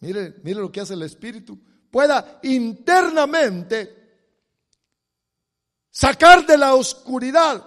mire, 0.00 0.34
mire 0.42 0.60
lo 0.60 0.72
que 0.72 0.80
hace 0.80 0.94
el 0.94 1.02
Espíritu, 1.02 1.58
pueda 1.90 2.40
internamente 2.42 3.94
sacar 5.90 6.44
de 6.44 6.58
la 6.58 6.74
oscuridad, 6.74 7.64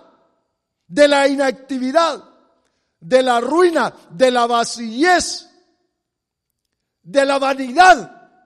de 0.86 1.08
la 1.08 1.28
inactividad, 1.28 2.24
de 3.00 3.24
la 3.24 3.40
ruina, 3.40 3.94
de 4.12 4.32
la 4.32 4.48
vacillez, 4.48 5.50
de 7.02 7.26
la 7.26 7.40
vanidad, 7.40 8.42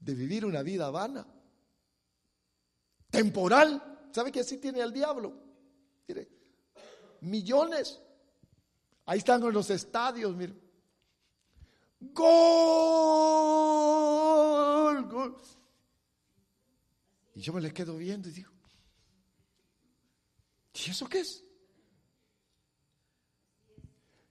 de 0.00 0.14
vivir 0.14 0.44
una 0.44 0.62
vida 0.62 0.90
vana, 0.90 1.24
temporal. 3.10 4.08
¿Sabe 4.10 4.32
que 4.32 4.40
así 4.40 4.58
tiene 4.58 4.80
el 4.80 4.92
diablo? 4.92 5.49
Millones. 7.20 8.00
Ahí 9.06 9.18
están 9.18 9.42
en 9.42 9.52
los 9.52 9.68
estadios, 9.70 10.34
mire. 10.36 10.54
Gol, 12.00 12.24
gol. 15.08 15.36
Y 17.34 17.40
yo 17.40 17.52
me 17.52 17.60
le 17.60 17.72
quedo 17.72 17.96
viendo 17.96 18.28
y 18.28 18.32
digo, 18.32 18.50
¿y 20.74 20.90
eso 20.90 21.08
qué 21.08 21.20
es? 21.20 21.44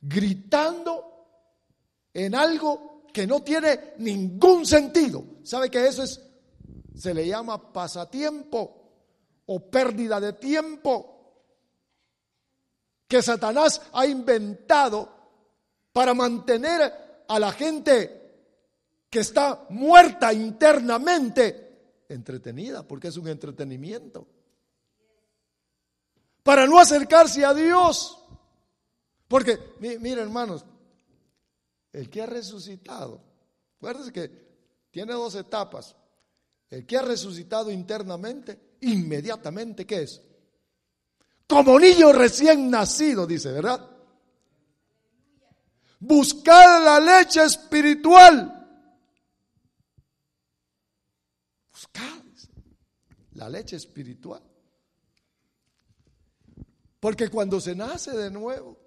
Gritando 0.02 1.10
en 2.14 2.36
algo 2.36 3.04
que 3.14 3.28
no 3.28 3.42
tiene 3.44 3.94
ningún 3.98 4.66
sentido. 4.66 5.24
¿Sabe 5.44 5.70
que 5.70 5.88
eso 5.88 6.04
es? 6.04 6.22
Se 6.96 7.14
le 7.14 7.28
llama 7.28 7.72
pasatiempo 7.72 8.80
o 9.46 9.70
pérdida 9.70 10.20
de 10.20 10.34
tiempo 10.34 11.19
que 13.10 13.24
Satanás 13.24 13.82
ha 13.92 14.06
inventado 14.06 15.10
para 15.92 16.14
mantener 16.14 17.24
a 17.28 17.40
la 17.40 17.52
gente 17.52 18.20
que 19.10 19.20
está 19.20 19.66
muerta 19.70 20.32
internamente 20.32 22.04
entretenida, 22.08 22.88
porque 22.88 23.08
es 23.08 23.18
un 23.18 23.28
entretenimiento. 23.28 24.28
Para 26.44 26.68
no 26.68 26.80
acercarse 26.80 27.44
a 27.44 27.54
Dios. 27.56 28.24
Porque, 29.28 29.60
miren 29.80 30.20
hermanos, 30.20 30.64
el 31.92 32.12
que 32.12 32.22
ha 32.22 32.28
resucitado, 32.28 33.22
acuérdense 33.78 34.14
que 34.14 34.32
tiene 34.92 35.14
dos 35.14 35.34
etapas. 35.34 35.96
El 36.70 36.86
que 36.86 36.98
ha 36.98 37.02
resucitado 37.02 37.72
internamente, 37.72 38.76
inmediatamente, 38.82 39.88
¿qué 39.88 40.04
es? 40.04 40.22
Como 41.50 41.80
niño 41.80 42.14
recién 42.14 42.70
nacido, 42.70 43.26
dice, 43.26 43.52
¿verdad? 43.52 43.84
Buscar 46.00 46.80
la 46.84 47.00
leche 47.00 47.44
espiritual. 47.44 48.56
Buscar 51.72 52.24
la 53.32 53.50
leche 53.50 53.78
espiritual. 53.78 54.44
Porque 57.00 57.30
cuando 57.30 57.60
se 57.60 57.76
nace 57.76 58.12
de 58.12 58.30
nuevo, 58.30 58.78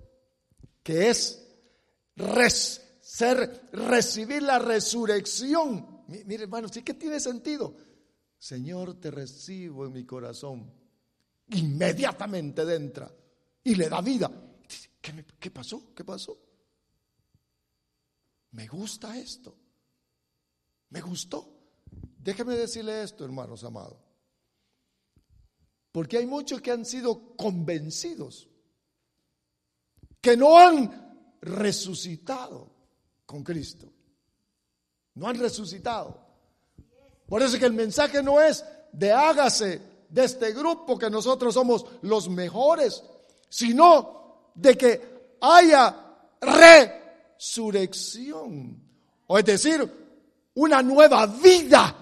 que 0.85 1.11
es 1.11 1.45
ser, 3.01 3.71
recibir 3.73 4.41
la 4.41 4.61
resurrección. 4.61 6.05
Mire, 6.07 6.45
hermano, 6.45 6.69
sí 6.69 6.83
que 6.83 6.95
tiene 6.95 7.19
sentido. 7.19 7.75
Señor, 8.39 9.01
te 9.01 9.11
recibo 9.11 9.85
en 9.85 9.93
mi 9.93 10.05
corazón. 10.07 10.82
Inmediatamente 11.53 12.63
entra 12.75 13.11
y 13.65 13.75
le 13.75 13.89
da 13.89 14.01
vida. 14.01 14.31
¿Qué, 15.01 15.25
¿Qué 15.39 15.51
pasó? 15.51 15.95
¿Qué 15.95 16.05
pasó? 16.05 16.39
Me 18.53 18.67
gusta 18.67 19.19
esto. 19.19 19.57
Me 20.91 21.01
gustó. 21.01 21.49
Déjeme 22.19 22.55
decirle 22.55 23.03
esto, 23.03 23.25
hermanos 23.25 23.65
amados. 23.65 23.99
Porque 25.91 26.19
hay 26.19 26.27
muchos 26.27 26.61
que 26.63 26.71
han 26.71 26.87
sido 26.87 27.37
convencidos, 27.37 28.49
que 30.21 30.37
no 30.37 30.59
han 30.59 31.37
resucitado 31.43 32.71
con 33.27 33.43
Cristo. 33.43 33.93
No 35.15 35.29
han 35.29 35.39
resucitado. 35.39 36.19
Por 37.27 37.43
eso 37.43 37.59
que 37.59 37.67
el 37.67 37.75
mensaje 37.75 38.23
no 38.23 38.41
es 38.41 38.65
de 38.93 39.13
hágase 39.13 39.83
de 40.13 40.25
este 40.25 40.53
grupo 40.53 40.99
que 40.99 41.09
nosotros 41.09 41.55
somos 41.55 41.87
los 42.03 42.29
mejores, 42.29 43.03
sino 43.49 44.51
de 44.55 44.77
que 44.77 45.01
haya 45.41 45.97
resurrección. 46.41 48.79
O 49.27 49.39
es 49.39 49.45
decir, 49.45 49.91
una 50.55 50.83
nueva 50.83 51.25
vida 51.27 51.97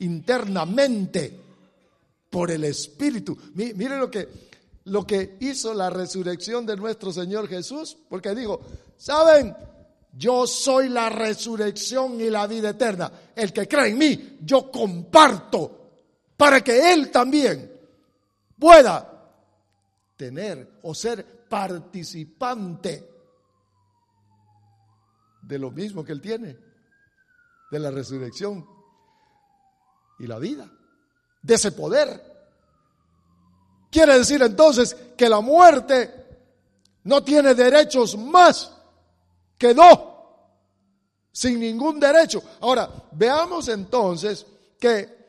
internamente 0.00 1.40
por 2.28 2.50
el 2.50 2.64
Espíritu. 2.64 3.38
Mire 3.54 3.96
lo 3.96 4.10
que, 4.10 4.28
lo 4.84 5.06
que 5.06 5.38
hizo 5.40 5.72
la 5.72 5.88
resurrección 5.88 6.66
de 6.66 6.76
nuestro 6.76 7.14
Señor 7.14 7.48
Jesús, 7.48 7.96
porque 8.10 8.34
dijo, 8.34 8.60
¿saben? 8.98 9.56
Yo 10.12 10.46
soy 10.46 10.90
la 10.90 11.08
resurrección 11.08 12.20
y 12.20 12.28
la 12.28 12.46
vida 12.46 12.68
eterna. 12.70 13.10
El 13.34 13.54
que 13.54 13.66
cree 13.66 13.88
en 13.88 13.98
mí, 13.98 14.38
yo 14.42 14.70
comparto 14.70 15.83
para 16.36 16.62
que 16.62 16.92
él 16.92 17.10
también 17.10 17.70
pueda 18.58 19.10
tener 20.16 20.78
o 20.82 20.94
ser 20.94 21.46
participante 21.48 23.10
de 25.42 25.58
lo 25.58 25.70
mismo 25.70 26.04
que 26.04 26.12
él 26.12 26.20
tiene, 26.20 26.56
de 27.70 27.78
la 27.78 27.90
resurrección 27.90 28.66
y 30.18 30.26
la 30.26 30.38
vida, 30.38 30.70
de 31.42 31.54
ese 31.54 31.72
poder. 31.72 32.32
Quiere 33.90 34.18
decir 34.18 34.42
entonces 34.42 34.96
que 35.16 35.28
la 35.28 35.40
muerte 35.40 36.24
no 37.04 37.22
tiene 37.22 37.54
derechos 37.54 38.16
más 38.16 38.74
quedó 39.58 40.14
sin 41.32 41.58
ningún 41.60 41.98
derecho. 41.98 42.42
Ahora, 42.60 42.88
veamos 43.12 43.68
entonces 43.68 44.46
que 44.78 45.23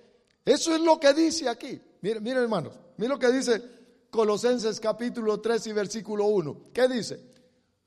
eso 0.46 0.76
es 0.76 0.82
lo 0.82 1.00
que 1.00 1.14
dice 1.14 1.50
aquí. 1.50 1.82
Miren, 2.02 2.24
miren 2.24 2.44
hermanos, 2.44 2.74
miren 2.98 3.12
lo 3.12 3.20
que 3.20 3.32
dice 3.32 3.62
Colosenses 4.10 4.80
capítulo 4.80 5.42
3 5.42 5.68
y 5.68 5.74
versículo 5.74 6.26
1. 6.26 6.68
¿Qué 6.72 6.88
dice? 6.88 7.20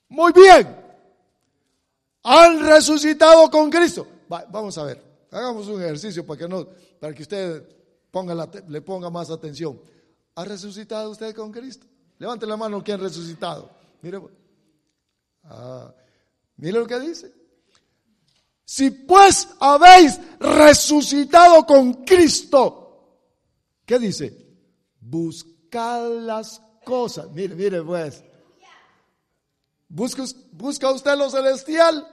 Muy 0.08 0.32
bien, 0.32 0.76
han 2.24 2.66
resucitado 2.66 3.50
con 3.50 3.70
Cristo. 3.70 4.06
vamos 4.28 4.76
a 4.76 4.84
ver, 4.84 5.02
hagamos 5.30 5.68
un 5.68 5.80
ejercicio 5.80 6.26
para 6.26 6.38
que, 6.38 6.48
no, 6.48 6.66
para 6.98 7.14
que 7.14 7.22
usted 7.22 7.62
ponga 8.10 8.48
le 8.68 8.80
ponga 8.82 9.08
más 9.08 9.30
atención. 9.30 9.80
¿Ha 10.34 10.44
resucitado 10.44 11.10
usted 11.10 11.34
con 11.34 11.52
Cristo? 11.52 11.86
Levante 12.18 12.46
la 12.46 12.56
mano 12.56 12.82
quien 12.82 12.98
ha 12.98 13.02
resucitado. 13.02 13.70
Mire, 14.02 14.20
ah, 15.44 15.92
Mire 16.58 16.78
lo 16.78 16.86
que 16.86 16.98
dice. 16.98 17.32
Si 18.70 18.90
pues 18.90 19.48
habéis 19.60 20.20
resucitado 20.38 21.64
con 21.64 22.04
Cristo, 22.04 23.24
¿qué 23.86 23.98
dice? 23.98 24.46
Buscad 25.00 26.06
las 26.20 26.60
cosas. 26.84 27.30
Mire, 27.30 27.54
mire 27.54 27.82
pues. 27.82 28.22
Busca, 29.88 30.22
busca 30.52 30.90
usted 30.90 31.16
lo 31.16 31.30
celestial. 31.30 32.06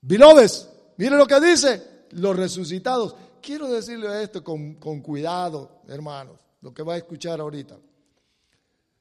Biloves, 0.00 0.68
mire 0.96 1.16
lo 1.16 1.28
que 1.28 1.40
dice. 1.40 2.06
Los 2.10 2.34
resucitados. 2.34 3.14
Quiero 3.40 3.68
decirle 3.68 4.24
esto 4.24 4.42
con, 4.42 4.74
con 4.74 5.02
cuidado, 5.02 5.82
hermanos, 5.86 6.40
lo 6.62 6.74
que 6.74 6.82
va 6.82 6.94
a 6.94 6.98
escuchar 6.98 7.40
ahorita. 7.40 7.78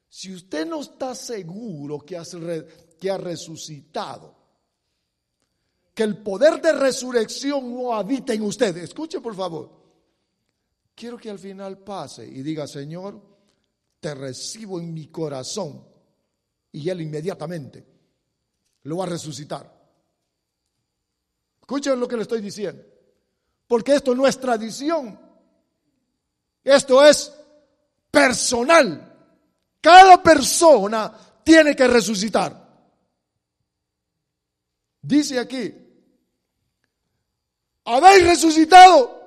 Si 0.07 0.31
usted 0.31 0.67
no 0.67 0.81
está 0.81 1.15
seguro 1.15 1.97
que 2.05 2.15
ha 3.09 3.17
resucitado. 3.17 4.38
Que 5.99 6.05
el 6.05 6.15
poder 6.15 6.61
de 6.61 6.71
resurrección 6.71 7.75
no 7.75 7.93
habita 7.93 8.33
en 8.33 8.43
usted. 8.43 8.77
Escuche 8.77 9.19
por 9.19 9.35
favor. 9.35 9.69
Quiero 10.95 11.17
que 11.17 11.29
al 11.29 11.37
final 11.37 11.79
pase 11.79 12.25
y 12.25 12.41
diga, 12.41 12.65
Señor, 12.67 13.21
te 13.99 14.15
recibo 14.15 14.79
en 14.79 14.93
mi 14.93 15.07
corazón. 15.07 15.85
Y 16.71 16.87
Él 16.87 17.01
inmediatamente 17.01 17.85
lo 18.83 18.95
va 18.95 19.03
a 19.03 19.07
resucitar. 19.07 19.69
Escuchen 21.59 21.99
lo 21.99 22.07
que 22.07 22.15
le 22.15 22.21
estoy 22.21 22.39
diciendo. 22.39 22.81
Porque 23.67 23.95
esto 23.95 24.15
no 24.15 24.25
es 24.25 24.39
tradición. 24.39 25.19
Esto 26.63 27.05
es 27.05 27.29
personal. 28.09 29.35
Cada 29.81 30.23
persona 30.23 31.13
tiene 31.43 31.75
que 31.75 31.89
resucitar. 31.89 32.69
Dice 35.01 35.37
aquí, 35.39 35.87
habéis 37.85 38.25
resucitado 38.25 39.19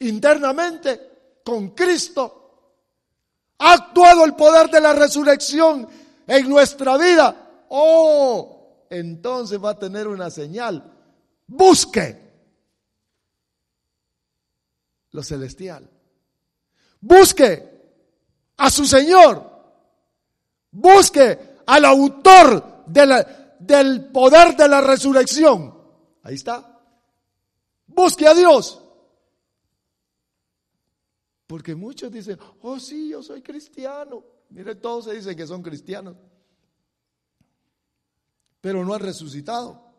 internamente 0.00 1.40
con 1.44 1.70
Cristo. 1.70 2.36
Ha 3.58 3.74
actuado 3.74 4.24
el 4.24 4.34
poder 4.34 4.70
de 4.70 4.80
la 4.80 4.92
resurrección 4.92 5.88
en 6.26 6.48
nuestra 6.48 6.96
vida. 6.96 7.66
Oh, 7.68 8.86
entonces 8.88 9.62
va 9.62 9.70
a 9.70 9.78
tener 9.78 10.08
una 10.08 10.30
señal. 10.30 10.82
Busque 11.46 12.30
lo 15.12 15.22
celestial. 15.22 15.88
Busque 17.00 17.70
a 18.56 18.70
su 18.70 18.86
Señor. 18.86 19.48
Busque 20.70 21.56
al 21.66 21.84
autor 21.84 22.84
del 22.86 24.06
poder 24.06 24.56
de 24.56 24.68
la 24.68 24.80
resurrección. 24.80 25.79
Ahí 26.30 26.36
está. 26.36 26.80
Busque 27.88 28.24
a 28.24 28.34
Dios. 28.34 28.80
Porque 31.48 31.74
muchos 31.74 32.12
dicen, 32.12 32.38
oh 32.62 32.78
sí, 32.78 33.08
yo 33.08 33.20
soy 33.20 33.42
cristiano. 33.42 34.22
Mire, 34.50 34.76
todos 34.76 35.06
se 35.06 35.14
dicen 35.14 35.36
que 35.36 35.44
son 35.44 35.60
cristianos. 35.60 36.16
Pero 38.60 38.84
no 38.84 38.94
han 38.94 39.00
resucitado. 39.00 39.92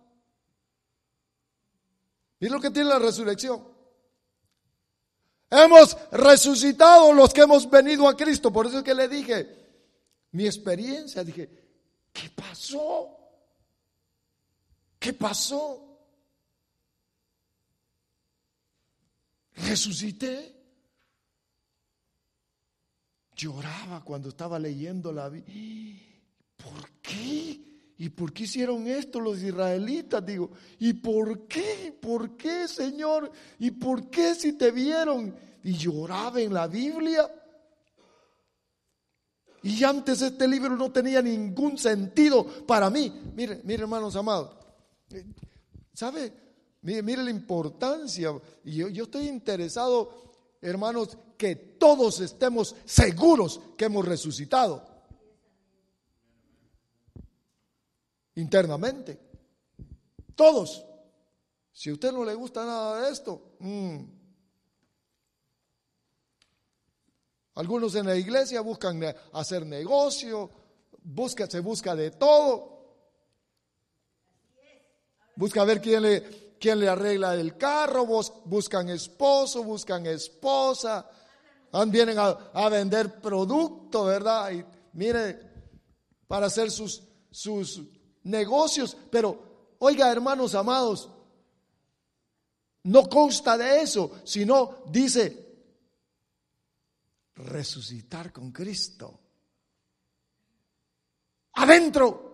Mire 2.39 2.53
lo 2.53 2.61
que 2.61 2.71
tiene 2.71 2.88
la 2.88 2.99
resurrección. 2.99 3.67
Hemos 5.49 5.97
resucitado 6.11 7.11
los 7.11 7.34
que 7.34 7.41
hemos 7.41 7.69
venido 7.69 8.07
a 8.07 8.15
Cristo. 8.15 8.53
Por 8.53 8.67
eso 8.67 8.77
es 8.77 8.84
que 8.86 8.95
le 8.95 9.09
dije, 9.09 9.49
mi 10.32 10.45
experiencia, 10.45 11.25
dije, 11.25 11.61
¿Qué 12.13 12.29
pasó? 12.29 13.17
¿Qué 14.97 15.11
pasó? 15.11 15.91
Resucité. 19.68 20.55
Lloraba 23.36 24.03
cuando 24.03 24.30
estaba 24.30 24.59
leyendo 24.59 25.12
la 25.12 25.30
Biblia. 25.30 25.99
¿Por 26.57 26.91
qué? 27.01 27.59
¿Y 27.97 28.09
por 28.09 28.34
qué 28.34 28.43
hicieron 28.43 28.88
esto 28.88 29.20
los 29.20 29.41
israelitas? 29.41 30.26
Digo, 30.26 30.51
¿y 30.80 30.93
por 30.93 31.47
qué? 31.47 31.95
¿Por 31.99 32.36
qué, 32.36 32.68
Señor? 32.68 33.32
¿Y 33.59 33.72
por 33.72 34.09
qué 34.09 34.36
si 34.36 34.53
te 34.53 34.72
vieron? 34.72 35.36
Y 35.64 35.74
lloraba 35.74 36.41
en 36.41 36.53
la 36.53 36.68
Biblia. 36.68 37.30
Y 39.64 39.84
antes 39.84 40.22
este 40.22 40.47
libro 40.47 40.76
no 40.76 40.91
tenía 40.91 41.22
ningún 41.22 41.78
sentido 41.78 42.45
para 42.66 42.89
mí. 42.89 43.32
Mire, 43.36 43.62
mire 43.64 43.84
hermanos 43.84 44.16
amados. 44.16 44.55
¿Sabe? 45.93 46.34
Mire, 46.82 47.03
mire 47.03 47.23
la 47.23 47.29
importancia. 47.29 48.32
Y 48.63 48.77
yo, 48.77 49.03
estoy 49.03 49.27
interesado, 49.27 50.57
hermanos, 50.61 51.17
que 51.38 51.55
todos 51.55 52.19
estemos 52.19 52.75
seguros 52.86 53.61
que 53.77 53.86
hemos 53.86 54.05
resucitado. 54.05 54.86
Internamente. 58.36 59.19
Todos. 60.36 60.86
Si 61.71 61.89
a 61.89 61.93
usted 61.93 62.11
no 62.11 62.25
le 62.25 62.34
gusta 62.34 62.65
nada 62.65 63.01
de 63.01 63.11
esto, 63.11 63.55
mm. 63.59 63.99
algunos 67.55 67.95
en 67.95 68.07
la 68.07 68.15
iglesia 68.15 68.61
buscan 68.61 69.01
hacer 69.34 69.65
negocio, 69.65 70.49
busca, 71.03 71.47
se 71.47 71.59
busca 71.59 71.95
de 71.95 72.11
todo. 72.11 72.69
Busca 75.36 75.63
ver 75.63 75.82
quién 75.82 76.03
le, 76.03 76.51
quién 76.62 76.80
le 76.80 76.88
arregla 76.88 77.34
el 77.34 77.57
carro, 77.57 78.05
buscan 78.05 78.88
esposo, 78.89 79.64
buscan 79.64 80.05
esposa, 80.05 81.09
vienen 81.88 82.18
a, 82.20 82.70
vender 82.70 83.20
producto, 83.20 84.05
¿verdad? 84.05 84.51
Y 84.51 84.64
mire, 84.93 85.39
para 86.28 86.45
hacer 86.45 86.70
sus, 86.70 87.01
sus 87.32 87.82
negocios. 88.24 88.95
Pero, 89.09 89.76
oiga, 89.80 90.12
hermanos 90.12 90.53
amados, 90.53 91.09
no 92.84 93.09
consta 93.09 93.57
de 93.57 93.82
eso, 93.82 94.12
sino 94.24 94.84
dice 94.86 95.47
resucitar 97.38 98.32
con 98.32 98.51
Cristo. 98.51 99.20
Adentro. 101.53 102.30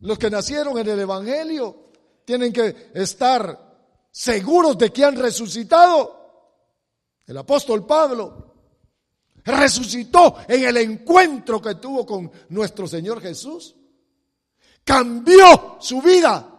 Los 0.00 0.16
que 0.16 0.30
nacieron 0.30 0.78
en 0.78 0.88
el 0.88 1.00
Evangelio 1.00 1.87
tienen 2.28 2.52
que 2.52 2.90
estar 2.92 4.04
seguros 4.10 4.76
de 4.76 4.92
que 4.92 5.02
han 5.02 5.16
resucitado. 5.16 6.52
El 7.26 7.38
apóstol 7.38 7.86
Pablo 7.86 8.54
resucitó 9.46 10.36
en 10.46 10.62
el 10.62 10.76
encuentro 10.76 11.62
que 11.62 11.76
tuvo 11.76 12.04
con 12.04 12.30
nuestro 12.50 12.86
Señor 12.86 13.22
Jesús. 13.22 13.74
Cambió 14.84 15.78
su 15.80 16.02
vida. 16.02 16.54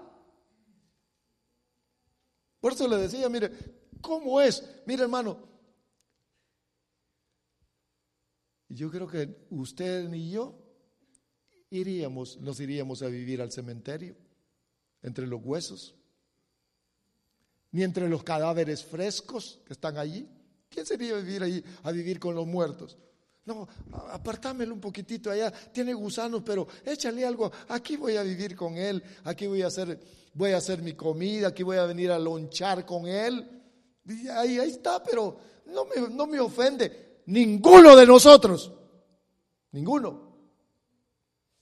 Por 2.60 2.74
eso 2.74 2.88
le 2.88 2.98
decía, 2.98 3.30
mire, 3.30 3.52
¿cómo 4.02 4.42
es? 4.42 4.64
Mire 4.88 5.04
hermano, 5.04 5.38
yo 8.70 8.90
creo 8.90 9.06
que 9.06 9.46
usted 9.52 10.10
ni 10.10 10.32
yo 10.32 10.56
iríamos, 11.70 12.38
nos 12.38 12.60
iríamos 12.60 13.04
a 13.04 13.08
vivir 13.08 13.40
al 13.44 13.52
cementerio, 13.52 14.16
entre 15.02 15.28
los 15.28 15.42
huesos, 15.44 15.96
ni 17.72 17.84
entre 17.84 18.10
los 18.10 18.24
cadáveres 18.24 18.84
frescos 18.84 19.60
que 19.66 19.74
están 19.74 19.98
allí. 19.98 20.28
¿Quién 20.70 20.86
sería 20.86 21.16
vivir 21.16 21.44
ahí 21.44 21.64
a 21.84 21.92
vivir 21.92 22.20
con 22.20 22.36
los 22.36 22.46
muertos? 22.46 22.98
No, 23.46 23.68
apartámelo 24.12 24.74
un 24.76 24.82
poquitito 24.82 25.32
allá, 25.32 25.52
tiene 25.52 25.94
gusanos, 25.94 26.44
pero 26.46 26.68
échale 26.86 27.26
algo. 27.26 27.52
Aquí 27.70 27.96
voy 27.96 28.16
a 28.16 28.24
vivir 28.24 28.56
con 28.56 28.78
él, 28.78 29.02
aquí 29.24 29.48
voy 29.48 29.64
a 29.64 29.68
hacer, 29.68 30.00
voy 30.34 30.52
a 30.52 30.58
hacer 30.58 30.82
mi 30.82 30.94
comida, 30.94 31.48
aquí 31.48 31.64
voy 31.64 31.78
a 31.78 31.86
venir 31.86 32.12
a 32.12 32.20
lonchar 32.20 32.86
con 32.86 33.08
él. 33.08 33.64
Ahí, 34.36 34.60
ahí 34.60 34.70
está, 34.70 35.02
pero 35.02 35.40
no 35.66 35.86
me, 35.86 36.16
no 36.16 36.28
me 36.28 36.40
ofende 36.40 37.22
ninguno 37.26 37.96
de 37.96 38.06
nosotros, 38.06 38.72
ninguno. 39.72 40.30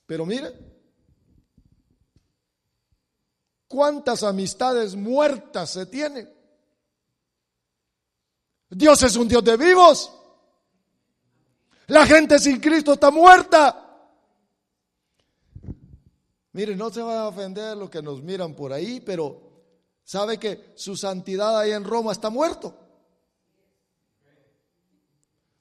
Pero 0.06 0.26
mire, 0.26 0.52
cuántas 3.68 4.24
amistades 4.24 4.96
muertas 4.96 5.72
se 5.72 5.86
tienen. 5.86 6.34
Dios 8.70 9.02
es 9.04 9.16
un 9.16 9.28
Dios 9.28 9.44
de 9.44 9.58
vivos. 9.58 10.12
La 11.88 12.06
gente 12.06 12.38
sin 12.40 12.60
Cristo 12.60 12.94
está 12.94 13.12
muerta. 13.12 13.84
Mire, 16.52 16.76
no 16.76 16.90
se 16.90 17.02
va 17.02 17.22
a 17.22 17.28
ofender 17.28 17.78
los 17.78 17.90
que 17.90 18.02
nos 18.02 18.22
miran 18.22 18.56
por 18.56 18.74
ahí, 18.74 19.00
pero 19.00 19.42
sabe 20.04 20.38
que 20.38 20.74
su 20.76 20.98
santidad 20.98 21.60
ahí 21.60 21.72
en 21.72 21.84
Roma 21.84 22.12
está 22.12 22.30
muerto. 22.30 22.76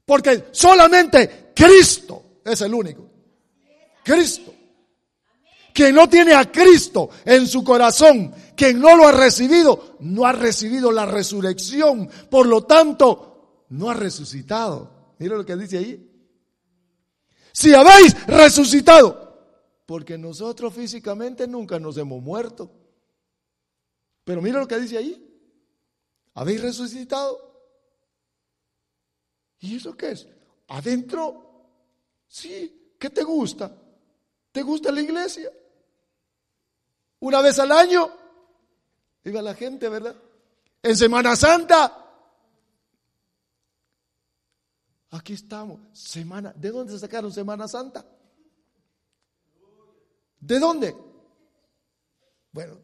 Porque 0.04 0.48
solamente 0.52 1.52
Cristo 1.54 2.40
es 2.44 2.60
el 2.60 2.72
único. 2.72 3.08
Cristo. 4.02 4.55
Quien 5.76 5.94
no 5.94 6.08
tiene 6.08 6.32
a 6.32 6.50
Cristo 6.50 7.10
en 7.22 7.46
su 7.46 7.62
corazón, 7.62 8.32
quien 8.56 8.80
no 8.80 8.96
lo 8.96 9.06
ha 9.06 9.12
recibido, 9.12 9.98
no 10.00 10.24
ha 10.24 10.32
recibido 10.32 10.90
la 10.90 11.04
resurrección. 11.04 12.08
Por 12.30 12.46
lo 12.46 12.64
tanto, 12.64 13.66
no 13.68 13.90
ha 13.90 13.92
resucitado. 13.94 15.14
Mire 15.18 15.36
lo 15.36 15.44
que 15.44 15.54
dice 15.54 15.76
ahí. 15.76 16.10
Si 17.52 17.74
habéis 17.74 18.26
resucitado, 18.26 19.38
porque 19.84 20.16
nosotros 20.16 20.72
físicamente 20.72 21.46
nunca 21.46 21.78
nos 21.78 21.98
hemos 21.98 22.22
muerto. 22.22 22.72
Pero 24.24 24.40
mire 24.40 24.58
lo 24.58 24.66
que 24.66 24.80
dice 24.80 24.96
ahí. 24.96 25.22
¿Habéis 26.32 26.62
resucitado? 26.62 27.38
¿Y 29.60 29.76
eso 29.76 29.94
qué 29.94 30.12
es? 30.12 30.26
¿Adentro? 30.68 31.68
Sí. 32.28 32.94
¿Qué 32.98 33.10
te 33.10 33.22
gusta? 33.22 33.76
¿Te 34.52 34.62
gusta 34.62 34.90
la 34.90 35.02
iglesia? 35.02 35.52
Una 37.20 37.40
vez 37.40 37.58
al 37.58 37.72
año. 37.72 38.10
Iba 39.24 39.42
la 39.42 39.54
gente, 39.54 39.88
¿verdad? 39.88 40.14
En 40.82 40.96
Semana 40.96 41.34
Santa. 41.34 42.04
Aquí 45.10 45.32
estamos. 45.32 45.80
Semana. 45.92 46.52
¿De 46.54 46.70
dónde 46.70 46.98
sacaron 46.98 47.32
Semana 47.32 47.66
Santa? 47.66 48.04
¿De 50.38 50.58
dónde? 50.58 50.94
Bueno, 52.52 52.78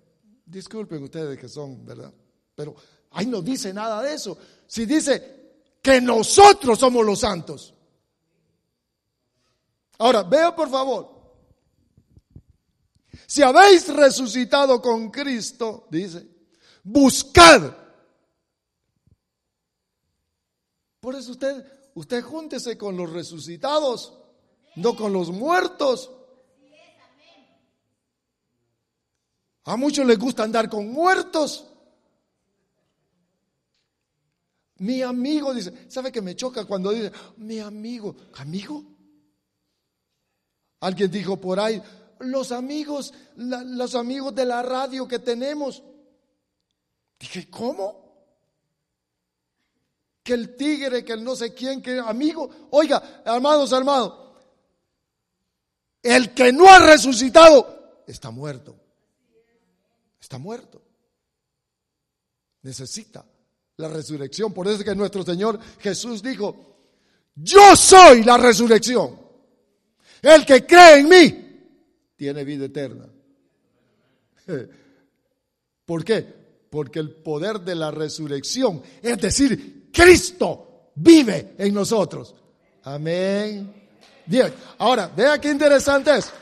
disculpen 0.44 1.02
ustedes 1.02 1.38
que 1.38 1.48
son, 1.48 1.84
¿verdad? 1.84 2.12
Pero 2.54 2.74
ahí 3.12 3.26
no 3.26 3.40
dice 3.40 3.72
nada 3.72 4.02
de 4.02 4.14
eso. 4.14 4.36
Si 4.66 4.84
dice 4.86 5.42
que 5.80 6.00
nosotros 6.00 6.78
somos 6.78 7.04
los 7.04 7.20
santos. 7.20 7.74
Ahora, 9.98 10.22
vea 10.22 10.54
por 10.54 10.68
favor. 10.68 11.11
Si 13.26 13.42
habéis 13.42 13.88
resucitado 13.88 14.80
con 14.80 15.10
Cristo, 15.10 15.86
dice, 15.90 16.26
buscad. 16.82 17.74
Por 21.00 21.14
eso 21.14 21.32
usted, 21.32 21.90
usted 21.94 22.22
júntese 22.22 22.78
con 22.78 22.96
los 22.96 23.10
resucitados, 23.10 24.14
no 24.76 24.96
con 24.96 25.12
los 25.12 25.30
muertos. 25.30 26.10
A 29.64 29.76
muchos 29.76 30.06
les 30.06 30.18
gusta 30.18 30.42
andar 30.42 30.68
con 30.68 30.88
muertos. 30.88 31.66
Mi 34.78 35.02
amigo 35.02 35.54
dice, 35.54 35.88
¿sabe 35.88 36.10
que 36.10 36.20
me 36.20 36.34
choca 36.34 36.64
cuando 36.64 36.90
dice, 36.90 37.12
mi 37.36 37.60
amigo, 37.60 38.16
amigo? 38.34 38.84
Alguien 40.80 41.08
dijo 41.08 41.40
por 41.40 41.60
ahí, 41.60 41.80
los 42.24 42.52
amigos, 42.52 43.12
los 43.36 43.94
amigos 43.94 44.34
de 44.34 44.44
la 44.44 44.62
radio 44.62 45.06
que 45.06 45.18
tenemos. 45.18 45.82
Dije, 47.18 47.48
¿cómo? 47.50 48.02
Que 50.22 50.34
el 50.34 50.56
tigre, 50.56 51.04
que 51.04 51.12
el 51.12 51.24
no 51.24 51.36
sé 51.36 51.52
quién, 51.52 51.82
que 51.82 51.98
amigo. 51.98 52.48
Oiga, 52.70 53.22
amados, 53.24 53.72
hermanos, 53.72 54.12
el 56.02 56.34
que 56.34 56.52
no 56.52 56.68
ha 56.68 56.78
resucitado 56.78 58.02
está 58.06 58.30
muerto. 58.30 58.76
Está 60.20 60.38
muerto. 60.38 60.82
Necesita 62.62 63.24
la 63.76 63.88
resurrección. 63.88 64.52
Por 64.52 64.66
eso 64.68 64.78
es 64.78 64.84
que 64.84 64.94
nuestro 64.94 65.24
Señor 65.24 65.58
Jesús 65.78 66.22
dijo, 66.22 66.56
yo 67.34 67.74
soy 67.76 68.22
la 68.22 68.36
resurrección. 68.36 69.20
El 70.20 70.46
que 70.46 70.64
cree 70.64 71.00
en 71.00 71.08
mí 71.08 71.41
tiene 72.22 72.44
vida 72.44 72.66
eterna. 72.66 73.04
¿Por 75.84 76.04
qué? 76.04 76.24
Porque 76.70 77.00
el 77.00 77.10
poder 77.16 77.58
de 77.62 77.74
la 77.74 77.90
resurrección, 77.90 78.80
es 79.02 79.20
decir, 79.20 79.90
Cristo 79.92 80.92
vive 80.94 81.56
en 81.58 81.74
nosotros. 81.74 82.32
Amén. 82.84 83.74
Bien, 84.24 84.54
ahora, 84.78 85.08
vea 85.08 85.40
qué 85.40 85.50
interesante 85.50 86.16
es. 86.16 86.32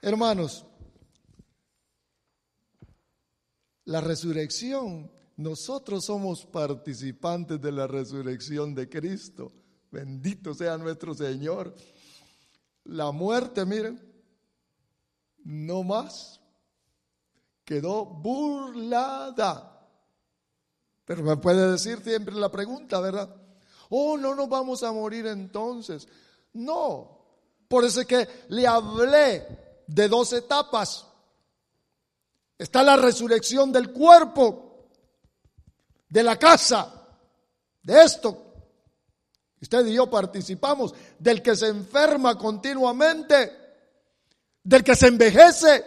Hermanos, 0.00 0.64
la 3.86 4.00
resurrección, 4.00 5.10
nosotros 5.36 6.06
somos 6.06 6.46
participantes 6.46 7.60
de 7.60 7.70
la 7.70 7.86
resurrección 7.86 8.74
de 8.74 8.88
Cristo. 8.88 9.52
Bendito 9.90 10.54
sea 10.54 10.78
nuestro 10.78 11.14
Señor. 11.14 11.74
La 12.84 13.12
muerte, 13.12 13.64
miren, 13.66 14.00
no 15.44 15.82
más. 15.82 16.40
Quedó 17.64 18.04
burlada. 18.06 19.88
Pero 21.04 21.22
me 21.22 21.36
puede 21.36 21.70
decir 21.72 22.00
siempre 22.02 22.34
la 22.34 22.50
pregunta, 22.50 23.00
¿verdad? 23.00 23.34
Oh, 23.90 24.16
no 24.16 24.34
nos 24.34 24.48
vamos 24.48 24.82
a 24.82 24.92
morir 24.92 25.26
entonces. 25.26 26.08
No. 26.54 27.16
Por 27.68 27.84
eso 27.84 28.00
es 28.00 28.06
que 28.06 28.28
le 28.48 28.66
hablé 28.66 29.46
de 29.86 30.08
dos 30.08 30.32
etapas. 30.32 31.06
Está 32.58 32.82
la 32.82 32.96
resurrección 32.96 33.70
del 33.70 33.92
cuerpo, 33.92 34.65
de 36.16 36.22
la 36.22 36.38
casa, 36.38 37.06
de 37.82 38.02
esto. 38.02 38.42
Usted 39.60 39.84
y 39.84 39.92
yo 39.92 40.08
participamos 40.08 40.94
del 41.18 41.42
que 41.42 41.54
se 41.54 41.68
enferma 41.68 42.38
continuamente, 42.38 43.52
del 44.62 44.82
que 44.82 44.96
se 44.96 45.08
envejece. 45.08 45.84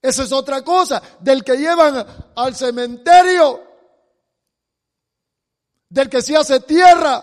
Esa 0.00 0.22
es 0.22 0.32
otra 0.32 0.64
cosa, 0.64 1.02
del 1.20 1.44
que 1.44 1.58
llevan 1.58 2.32
al 2.34 2.56
cementerio, 2.56 3.62
del 5.90 6.08
que 6.08 6.22
se 6.22 6.34
hace 6.34 6.60
tierra. 6.60 7.22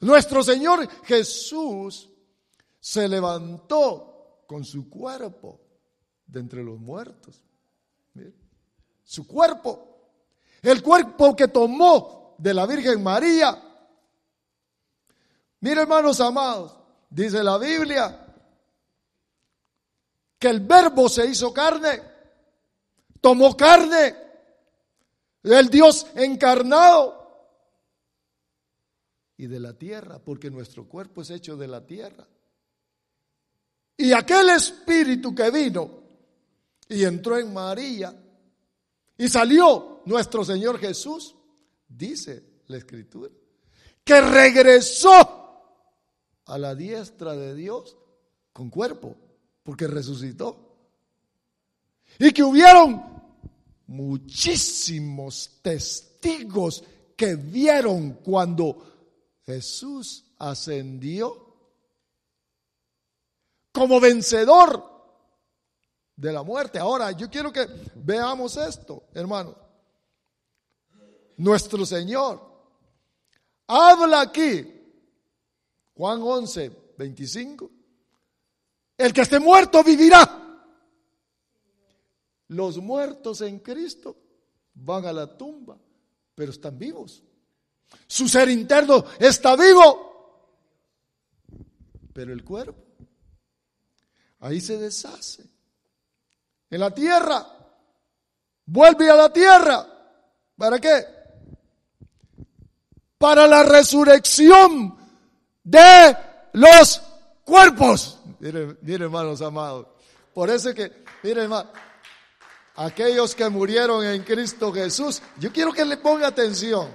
Nuestro 0.00 0.42
Señor 0.42 0.86
Jesús 1.04 2.10
se 2.78 3.08
levantó 3.08 4.44
con 4.46 4.62
su 4.62 4.90
cuerpo 4.90 5.58
de 6.26 6.40
entre 6.40 6.62
los 6.62 6.78
muertos. 6.78 7.42
Su 9.04 9.26
cuerpo, 9.26 9.94
el 10.62 10.82
cuerpo 10.82 11.36
que 11.36 11.48
tomó 11.48 12.34
de 12.38 12.54
la 12.54 12.66
Virgen 12.66 13.02
María. 13.02 13.60
Mire 15.60 15.82
hermanos 15.82 16.20
amados, 16.20 16.76
dice 17.10 17.42
la 17.42 17.58
Biblia 17.58 18.20
que 20.38 20.48
el 20.48 20.60
verbo 20.60 21.08
se 21.08 21.26
hizo 21.26 21.52
carne, 21.54 22.02
tomó 23.20 23.56
carne, 23.56 24.14
el 25.42 25.68
Dios 25.68 26.06
encarnado 26.14 27.24
y 29.36 29.46
de 29.46 29.60
la 29.60 29.72
tierra, 29.72 30.18
porque 30.18 30.50
nuestro 30.50 30.86
cuerpo 30.86 31.22
es 31.22 31.30
hecho 31.30 31.56
de 31.56 31.68
la 31.68 31.86
tierra. 31.86 32.26
Y 33.96 34.12
aquel 34.12 34.50
espíritu 34.50 35.34
que 35.34 35.50
vino 35.50 35.90
y 36.88 37.04
entró 37.04 37.38
en 37.38 37.52
María 37.52 38.14
y 39.16 39.28
salió 39.28 40.02
nuestro 40.06 40.44
Señor 40.44 40.78
Jesús, 40.78 41.34
dice 41.88 42.62
la 42.66 42.78
escritura, 42.78 43.30
que 44.02 44.20
regresó 44.20 45.42
a 46.46 46.58
la 46.58 46.74
diestra 46.74 47.34
de 47.34 47.54
Dios 47.54 47.96
con 48.52 48.70
cuerpo, 48.70 49.16
porque 49.62 49.86
resucitó. 49.86 50.76
Y 52.18 52.32
que 52.32 52.42
hubieron 52.42 53.02
muchísimos 53.86 55.58
testigos 55.62 56.84
que 57.16 57.36
vieron 57.36 58.14
cuando 58.14 59.40
Jesús 59.44 60.24
ascendió 60.38 61.44
como 63.72 64.00
vencedor 64.00 64.93
de 66.16 66.32
la 66.32 66.42
muerte. 66.42 66.78
Ahora, 66.78 67.10
yo 67.12 67.28
quiero 67.30 67.52
que 67.52 67.66
veamos 67.96 68.56
esto, 68.56 69.04
hermano. 69.14 69.56
Nuestro 71.36 71.84
Señor 71.84 72.40
habla 73.66 74.20
aquí, 74.20 74.66
Juan 75.94 76.22
11, 76.22 76.94
25. 76.96 77.70
El 78.96 79.12
que 79.12 79.22
esté 79.22 79.40
muerto 79.40 79.82
vivirá. 79.82 80.40
Los 82.48 82.78
muertos 82.78 83.40
en 83.40 83.58
Cristo 83.58 84.16
van 84.74 85.06
a 85.06 85.12
la 85.12 85.36
tumba, 85.36 85.76
pero 86.34 86.52
están 86.52 86.78
vivos. 86.78 87.22
Su 88.06 88.28
ser 88.28 88.48
interno 88.48 89.04
está 89.18 89.56
vivo, 89.56 90.12
pero 92.12 92.32
el 92.32 92.44
cuerpo 92.44 92.84
ahí 94.40 94.60
se 94.60 94.78
deshace. 94.78 95.53
En 96.74 96.80
la 96.80 96.90
tierra, 96.90 97.46
vuelve 98.66 99.08
a 99.08 99.14
la 99.14 99.32
tierra. 99.32 99.86
¿Para 100.56 100.80
qué? 100.80 101.06
Para 103.16 103.46
la 103.46 103.62
resurrección 103.62 104.98
de 105.62 106.16
los 106.54 107.00
cuerpos. 107.44 108.18
Miren, 108.40 108.76
hermanos 108.88 109.40
amados. 109.40 109.86
Por 110.32 110.50
eso 110.50 110.74
que, 110.74 111.04
miren 111.22 111.44
hermano, 111.44 111.70
aquellos 112.74 113.36
que 113.36 113.48
murieron 113.48 114.04
en 114.04 114.24
Cristo 114.24 114.72
Jesús, 114.72 115.22
yo 115.38 115.52
quiero 115.52 115.72
que 115.72 115.84
le 115.84 115.98
ponga 115.98 116.26
atención. 116.26 116.90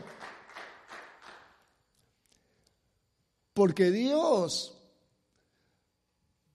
Porque 3.53 3.91
Dios 3.91 4.77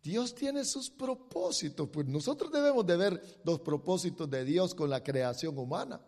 Dios 0.04 0.34
tiene 0.34 0.66
sus 0.66 0.90
propósitos, 0.90 1.88
pues 1.88 2.06
nosotros 2.06 2.52
debemos 2.52 2.86
de 2.86 2.94
ver 2.94 3.40
los 3.42 3.60
propósitos 3.60 4.28
de 4.28 4.44
Dios 4.44 4.74
con 4.74 4.90
la 4.90 5.02
creación 5.02 5.56
humana, 5.56 5.98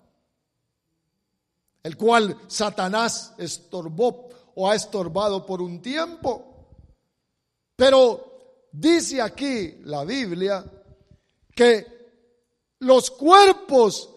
el 1.82 1.96
cual 1.96 2.36
Satanás 2.46 3.32
estorbó 3.38 4.28
o 4.54 4.68
ha 4.68 4.74
estorbado 4.74 5.46
por 5.46 5.62
un 5.62 5.80
tiempo. 5.80 6.76
Pero 7.74 8.68
dice 8.70 9.22
aquí 9.22 9.78
la 9.84 10.04
Biblia 10.04 10.62
que 11.54 11.86
los 12.80 13.10
cuerpos 13.10 14.10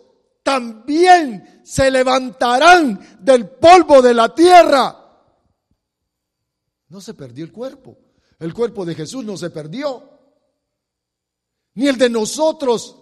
también 0.44 1.62
se 1.64 1.90
levantarán 1.90 3.18
del 3.22 3.48
polvo 3.48 4.02
de 4.02 4.14
la 4.14 4.36
tierra. 4.36 5.24
No 6.90 7.00
se 7.00 7.14
perdió 7.14 7.46
el 7.46 7.54
cuerpo 7.54 8.09
el 8.40 8.54
cuerpo 8.54 8.86
de 8.86 8.96
Jesús 8.96 9.24
no 9.26 9.38
se 9.38 9.50
perdió, 9.50 10.10
ni 11.76 11.88
el 11.88 11.98
de 11.98 12.10
nosotros 12.10 12.98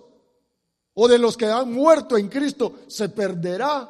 o 0.94 1.08
de 1.08 1.20
los 1.20 1.38
que 1.38 1.46
han 1.46 1.72
muerto 1.72 2.18
en 2.18 2.28
Cristo 2.28 2.80
se 2.88 3.10
perderá, 3.10 3.90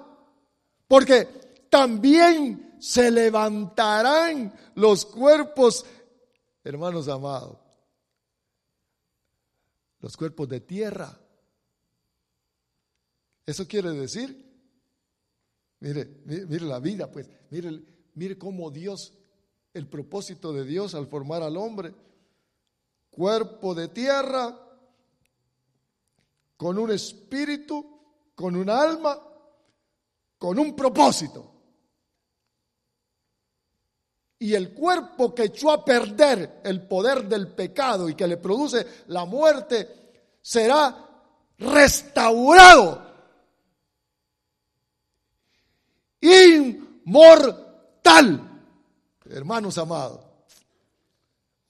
porque 0.87 1.25
también 1.69 2.75
se 2.79 3.09
levantarán 3.09 4.53
los 4.75 5.05
cuerpos, 5.05 5.85
hermanos 6.63 7.07
amados, 7.07 7.57
los 10.01 10.15
cuerpos 10.17 10.49
de 10.49 10.61
tierra. 10.61 11.17
Eso 13.45 13.65
quiere 13.65 13.91
decir, 13.91 14.45
mire, 15.79 16.21
mire, 16.25 16.65
la 16.65 16.79
vida, 16.79 17.09
pues, 17.09 17.29
mire, 17.49 17.81
mire 18.15 18.37
cómo 18.37 18.69
Dios 18.69 19.16
el 19.77 19.87
propósito 19.87 20.51
de 20.51 20.65
Dios 20.65 20.95
al 20.95 21.07
formar 21.07 21.43
al 21.43 21.55
hombre. 21.57 21.93
Cuerpo 23.09 23.73
de 23.73 23.87
tierra, 23.87 24.55
con 26.55 26.77
un 26.77 26.91
espíritu, 26.91 28.31
con 28.35 28.55
un 28.55 28.69
alma, 28.69 29.21
con 30.37 30.59
un 30.59 30.75
propósito. 30.75 31.53
Y 34.39 34.53
el 34.53 34.73
cuerpo 34.73 35.33
que 35.33 35.45
echó 35.45 35.71
a 35.71 35.83
perder 35.83 36.61
el 36.63 36.87
poder 36.87 37.27
del 37.27 37.53
pecado 37.55 38.07
y 38.07 38.13
que 38.15 38.27
le 38.27 38.37
produce 38.37 38.85
la 39.07 39.25
muerte 39.25 40.11
será 40.41 41.07
restaurado. 41.57 43.07
Inmortal 46.21 47.67
hermanos 49.31 49.77
amados. 49.77 50.21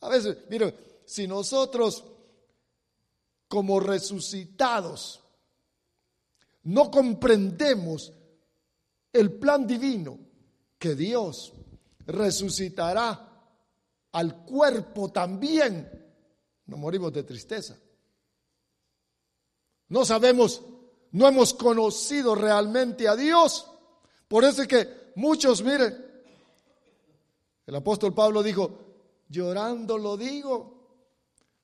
A 0.01 0.09
veces, 0.09 0.37
mire, 0.49 1.01
si 1.05 1.27
nosotros 1.27 2.03
como 3.47 3.79
resucitados 3.79 5.21
no 6.63 6.91
comprendemos 6.91 8.11
el 9.13 9.31
plan 9.31 9.65
divino 9.65 10.19
que 10.77 10.95
Dios 10.95 11.53
resucitará 12.05 13.27
al 14.11 14.43
cuerpo 14.43 15.09
también, 15.09 15.89
no 16.65 16.77
morimos 16.77 17.13
de 17.13 17.23
tristeza. 17.23 17.77
No 19.89 20.03
sabemos, 20.03 20.61
no 21.11 21.27
hemos 21.27 21.53
conocido 21.53 22.35
realmente 22.35 23.07
a 23.07 23.15
Dios. 23.15 23.65
Por 24.27 24.43
eso 24.43 24.63
es 24.63 24.67
que 24.67 25.11
muchos, 25.15 25.63
miren, 25.63 26.06
el 27.68 27.76
apóstol 27.76 28.13
Pablo 28.13 28.41
dijo, 28.41 28.88
llorando 29.30 29.97
lo 29.97 30.18
digo, 30.18 30.78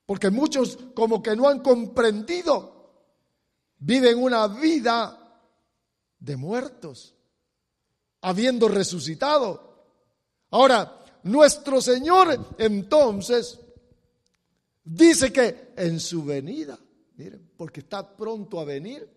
porque 0.05 0.29
muchos 0.29 0.77
como 0.93 1.23
que 1.23 1.35
no 1.35 1.47
han 1.47 1.59
comprendido, 1.59 2.91
viven 3.79 4.21
una 4.21 4.47
vida 4.47 5.41
de 6.19 6.35
muertos, 6.35 7.15
habiendo 8.21 8.67
resucitado. 8.67 9.85
Ahora, 10.51 10.99
nuestro 11.23 11.81
Señor 11.81 12.53
entonces 12.57 13.59
dice 14.83 15.31
que 15.31 15.73
en 15.77 16.01
su 16.01 16.25
venida, 16.25 16.77
miren, 17.15 17.51
porque 17.55 17.79
está 17.79 18.15
pronto 18.15 18.59
a 18.59 18.65
venir, 18.65 19.09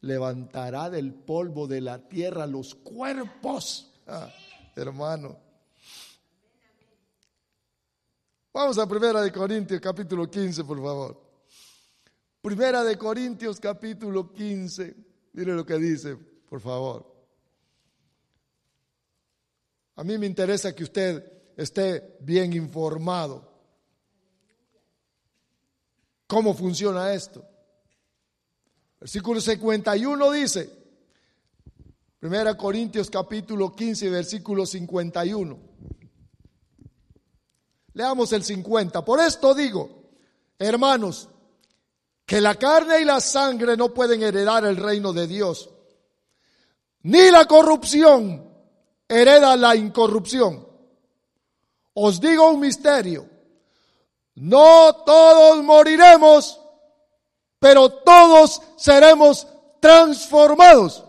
levantará 0.00 0.88
del 0.88 1.12
polvo 1.12 1.66
de 1.66 1.82
la 1.82 2.08
tierra 2.08 2.46
los 2.46 2.74
cuerpos, 2.74 3.92
ah, 4.06 4.32
hermano 4.74 5.49
Vamos 8.52 8.78
a 8.78 8.86
Primera 8.86 9.22
de 9.22 9.30
Corintios 9.30 9.80
capítulo 9.80 10.28
15, 10.28 10.64
por 10.64 10.82
favor. 10.82 11.20
Primera 12.42 12.82
de 12.82 12.98
Corintios 12.98 13.60
capítulo 13.60 14.32
15. 14.32 14.96
Mire 15.34 15.54
lo 15.54 15.64
que 15.64 15.76
dice, 15.76 16.16
por 16.48 16.60
favor. 16.60 17.06
A 19.94 20.02
mí 20.02 20.18
me 20.18 20.26
interesa 20.26 20.74
que 20.74 20.82
usted 20.82 21.52
esté 21.56 22.16
bien 22.20 22.52
informado. 22.52 23.48
¿Cómo 26.26 26.52
funciona 26.52 27.12
esto? 27.12 27.44
Versículo 28.98 29.40
51 29.40 30.30
dice, 30.32 30.70
Primera 32.18 32.56
Corintios 32.56 33.08
capítulo 33.10 33.76
15, 33.76 34.10
versículo 34.10 34.66
51. 34.66 35.58
Leamos 37.94 38.32
el 38.32 38.44
50. 38.44 39.04
Por 39.04 39.20
esto 39.20 39.54
digo, 39.54 39.90
hermanos, 40.58 41.28
que 42.24 42.40
la 42.40 42.54
carne 42.54 43.00
y 43.00 43.04
la 43.04 43.20
sangre 43.20 43.76
no 43.76 43.92
pueden 43.92 44.22
heredar 44.22 44.64
el 44.64 44.76
reino 44.76 45.12
de 45.12 45.26
Dios, 45.26 45.68
ni 47.02 47.30
la 47.30 47.46
corrupción 47.46 48.48
hereda 49.08 49.56
la 49.56 49.74
incorrupción. 49.74 50.66
Os 51.94 52.20
digo 52.20 52.50
un 52.50 52.60
misterio, 52.60 53.28
no 54.36 54.94
todos 55.04 55.62
moriremos, 55.64 56.60
pero 57.58 57.90
todos 57.90 58.62
seremos 58.76 59.46
transformados 59.80 61.04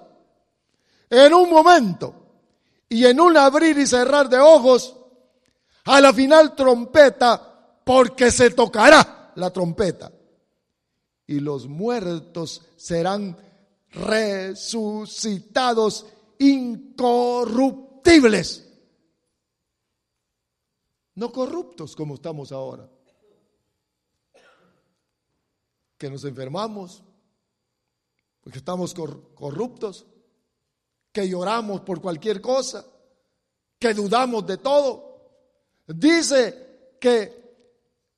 en 1.09 1.33
un 1.33 1.49
momento 1.49 2.15
y 2.89 3.05
en 3.05 3.19
un 3.19 3.37
abrir 3.37 3.77
y 3.77 3.85
cerrar 3.85 4.27
de 4.27 4.39
ojos 4.39 4.95
a 5.85 6.01
la 6.01 6.13
final 6.13 6.55
trompeta, 6.55 7.79
porque 7.83 8.29
se 8.31 8.51
tocará 8.51 9.33
la 9.35 9.51
trompeta. 9.51 10.11
Y 11.27 11.39
los 11.39 11.67
muertos 11.67 12.61
serán 12.75 13.37
resucitados 13.89 16.05
incorruptibles. 16.39 18.67
No 21.15 21.31
corruptos 21.31 21.95
como 21.95 22.15
estamos 22.15 22.51
ahora. 22.51 22.89
Que 25.97 26.09
nos 26.09 26.25
enfermamos 26.25 27.03
porque 28.41 28.57
estamos 28.57 28.93
corruptos, 28.93 30.07
que 31.11 31.29
lloramos 31.29 31.81
por 31.81 32.01
cualquier 32.01 32.41
cosa, 32.41 32.85
que 33.77 33.93
dudamos 33.93 34.45
de 34.47 34.57
todo 34.57 35.10
dice 35.87 36.95
que 36.99 37.41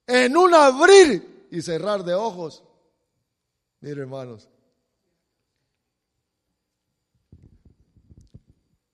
en 0.05 0.35
un 0.35 0.53
abrir 0.53 1.47
y 1.51 1.61
cerrar 1.61 2.03
de 2.03 2.13
ojos, 2.13 2.63
mire 3.79 4.01
hermanos, 4.01 4.49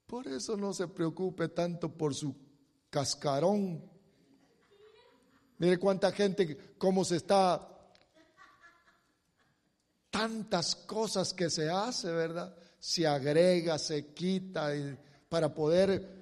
por 0.06 0.28
eso 0.28 0.58
no 0.58 0.74
se 0.74 0.88
preocupe 0.88 1.50
tanto 1.50 1.96
por 1.96 2.16
su 2.16 2.36
cascarón. 2.90 3.88
Mire 5.60 5.78
cuánta 5.78 6.12
gente, 6.12 6.76
cómo 6.78 7.06
se 7.06 7.18
está, 7.18 7.70
tantas 10.10 10.76
cosas 10.76 11.34
que 11.34 11.50
se 11.50 11.70
hace, 11.70 12.12
¿verdad? 12.12 12.56
Se 12.80 13.06
agrega, 13.06 13.78
se 13.78 14.14
quita 14.14 14.72
para 15.28 15.54
poder 15.54 16.19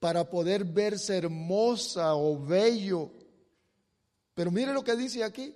para 0.00 0.28
poder 0.28 0.64
verse 0.64 1.16
hermosa 1.16 2.14
o 2.14 2.38
bello. 2.38 3.10
Pero 4.34 4.50
mire 4.50 4.72
lo 4.72 4.84
que 4.84 4.96
dice 4.96 5.24
aquí, 5.24 5.54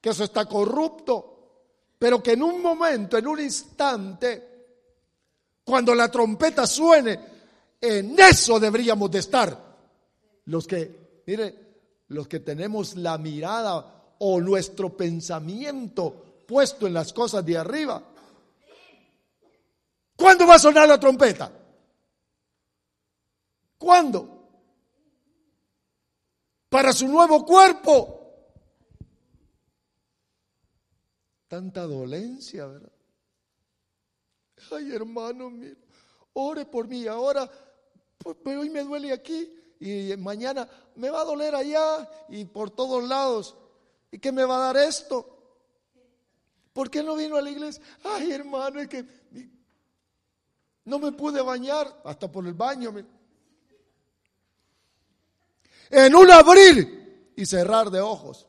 que 0.00 0.10
eso 0.10 0.24
está 0.24 0.46
corrupto, 0.46 1.40
pero 1.98 2.22
que 2.22 2.32
en 2.32 2.42
un 2.42 2.60
momento, 2.60 3.16
en 3.16 3.26
un 3.26 3.40
instante, 3.40 4.50
cuando 5.64 5.94
la 5.94 6.10
trompeta 6.10 6.66
suene, 6.66 7.18
en 7.80 8.18
eso 8.18 8.58
deberíamos 8.58 9.10
de 9.10 9.18
estar. 9.18 9.70
Los 10.46 10.66
que, 10.66 11.22
mire, 11.26 11.70
los 12.08 12.26
que 12.26 12.40
tenemos 12.40 12.96
la 12.96 13.18
mirada 13.18 14.14
o 14.18 14.40
nuestro 14.40 14.96
pensamiento 14.96 16.24
puesto 16.46 16.88
en 16.88 16.94
las 16.94 17.12
cosas 17.12 17.44
de 17.46 17.56
arriba. 17.56 18.02
¿Cuándo 20.16 20.46
va 20.46 20.56
a 20.56 20.58
sonar 20.58 20.88
la 20.88 20.98
trompeta? 20.98 21.59
¿Cuándo? 23.80 24.28
Para 26.68 26.92
su 26.92 27.08
nuevo 27.08 27.46
cuerpo. 27.46 28.20
Tanta 31.48 31.86
dolencia, 31.86 32.66
¿verdad? 32.66 32.92
Ay, 34.70 34.92
hermano, 34.92 35.48
mío, 35.48 35.74
ore 36.34 36.66
por 36.66 36.86
mí. 36.86 37.06
Ahora, 37.06 37.50
pues, 38.18 38.36
hoy 38.44 38.68
me 38.68 38.84
duele 38.84 39.14
aquí 39.14 39.50
y 39.80 40.14
mañana 40.18 40.68
me 40.96 41.08
va 41.08 41.22
a 41.22 41.24
doler 41.24 41.54
allá 41.54 42.06
y 42.28 42.44
por 42.44 42.70
todos 42.70 43.02
lados. 43.08 43.56
¿Y 44.12 44.18
qué 44.18 44.30
me 44.30 44.44
va 44.44 44.56
a 44.56 44.74
dar 44.74 44.76
esto? 44.76 45.38
¿Por 46.74 46.90
qué 46.90 47.02
no 47.02 47.16
vino 47.16 47.36
a 47.36 47.40
la 47.40 47.50
iglesia? 47.50 47.82
Ay, 48.04 48.30
hermano, 48.30 48.78
es 48.78 48.88
que 48.88 49.06
no 50.84 50.98
me 50.98 51.12
pude 51.12 51.40
bañar 51.40 52.02
hasta 52.04 52.30
por 52.30 52.46
el 52.46 52.52
baño 52.52 52.92
en 55.90 56.14
un 56.14 56.30
abrir 56.30 57.32
y 57.36 57.44
cerrar 57.44 57.90
de 57.90 58.00
ojos. 58.00 58.46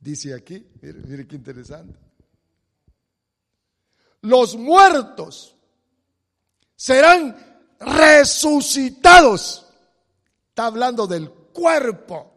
Dice 0.00 0.34
aquí, 0.34 0.66
mire, 0.82 1.00
mire 1.00 1.26
qué 1.26 1.36
interesante. 1.36 1.98
Los 4.22 4.56
muertos 4.56 5.56
serán 6.74 7.36
resucitados. 7.78 9.66
Está 10.48 10.66
hablando 10.66 11.06
del 11.06 11.30
cuerpo. 11.30 12.30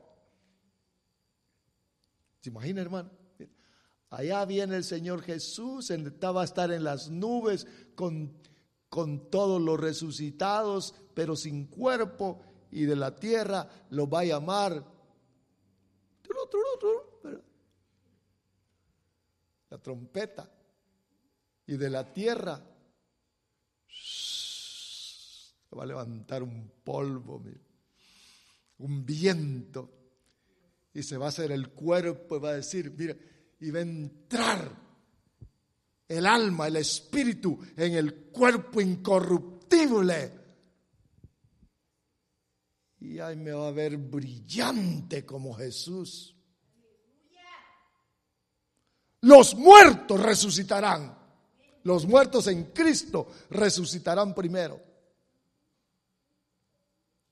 ¿Se 2.41 2.49
imagina, 2.49 2.81
hermano? 2.81 3.09
Allá 4.09 4.45
viene 4.45 4.75
el 4.75 4.83
Señor 4.83 5.23
Jesús, 5.23 5.89
va 5.89 6.41
a 6.41 6.45
estar 6.45 6.71
en 6.71 6.83
las 6.83 7.09
nubes 7.09 7.65
con 7.95 8.42
con 8.93 9.31
todos 9.31 9.59
los 9.59 9.79
resucitados, 9.79 10.93
pero 11.15 11.35
sin 11.35 11.65
cuerpo, 11.65 12.43
y 12.69 12.83
de 12.83 12.95
la 12.95 13.15
tierra 13.15 13.67
los 13.89 14.07
va 14.07 14.19
a 14.19 14.25
llamar. 14.25 14.85
La 19.67 19.79
trompeta. 19.79 20.47
Y 21.65 21.75
de 21.75 21.89
la 21.89 22.13
tierra 22.13 22.63
se 23.87 25.75
va 25.75 25.81
a 25.81 25.87
levantar 25.87 26.43
un 26.43 26.71
polvo, 26.83 27.41
un 28.77 29.03
viento. 29.03 29.89
Y 30.93 31.01
se 31.01 31.17
va 31.17 31.25
a 31.25 31.29
hacer 31.29 31.51
el 31.51 31.69
cuerpo 31.69 32.35
y 32.35 32.39
va 32.39 32.49
a 32.49 32.57
decir, 32.57 32.93
mira, 32.95 33.15
y 33.59 33.71
va 33.71 33.79
a 33.79 33.81
entrar 33.81 34.82
el 36.07 36.25
alma, 36.25 36.67
el 36.67 36.77
espíritu 36.77 37.59
en 37.75 37.93
el 37.93 38.13
cuerpo 38.31 38.81
incorruptible. 38.81 40.43
Y 42.99 43.19
ahí 43.19 43.35
me 43.35 43.51
va 43.51 43.67
a 43.67 43.71
ver 43.71 43.97
brillante 43.97 45.25
como 45.25 45.53
Jesús. 45.53 46.35
Los 49.21 49.55
muertos 49.55 50.21
resucitarán. 50.21 51.17
Los 51.83 52.05
muertos 52.05 52.47
en 52.47 52.65
Cristo 52.71 53.29
resucitarán 53.49 54.33
primero. 54.33 54.81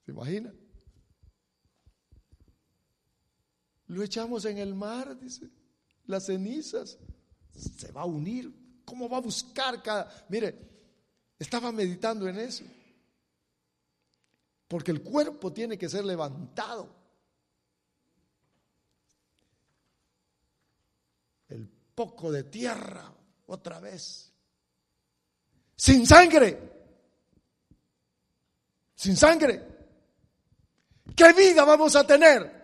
¿Se 0.06 0.12
imagina? 0.12 0.54
Lo 3.88 4.04
echamos 4.04 4.46
en 4.46 4.58
el 4.58 4.74
mar, 4.74 5.18
dice, 5.20 5.50
las 6.06 6.26
cenizas. 6.26 6.98
Se 7.54 7.92
va 7.92 8.02
a 8.02 8.06
unir. 8.06 8.61
¿Cómo 8.92 9.08
va 9.08 9.20
a 9.20 9.22
buscar 9.22 9.82
cada... 9.82 10.26
Mire, 10.28 10.54
estaba 11.40 11.72
meditando 11.72 12.28
en 12.28 12.38
eso. 12.40 12.66
Porque 14.68 14.92
el 14.92 15.02
cuerpo 15.02 15.54
tiene 15.54 15.78
que 15.78 15.88
ser 15.88 16.04
levantado. 16.04 16.94
El 21.48 21.70
poco 21.96 22.34
de 22.34 22.44
tierra, 22.44 23.10
otra 23.46 23.80
vez. 23.80 24.30
Sin 25.78 26.06
sangre. 26.06 26.60
Sin 28.94 29.16
sangre. 29.16 29.68
¿Qué 31.16 31.32
vida 31.32 31.64
vamos 31.64 31.96
a 31.96 32.06
tener? 32.06 32.62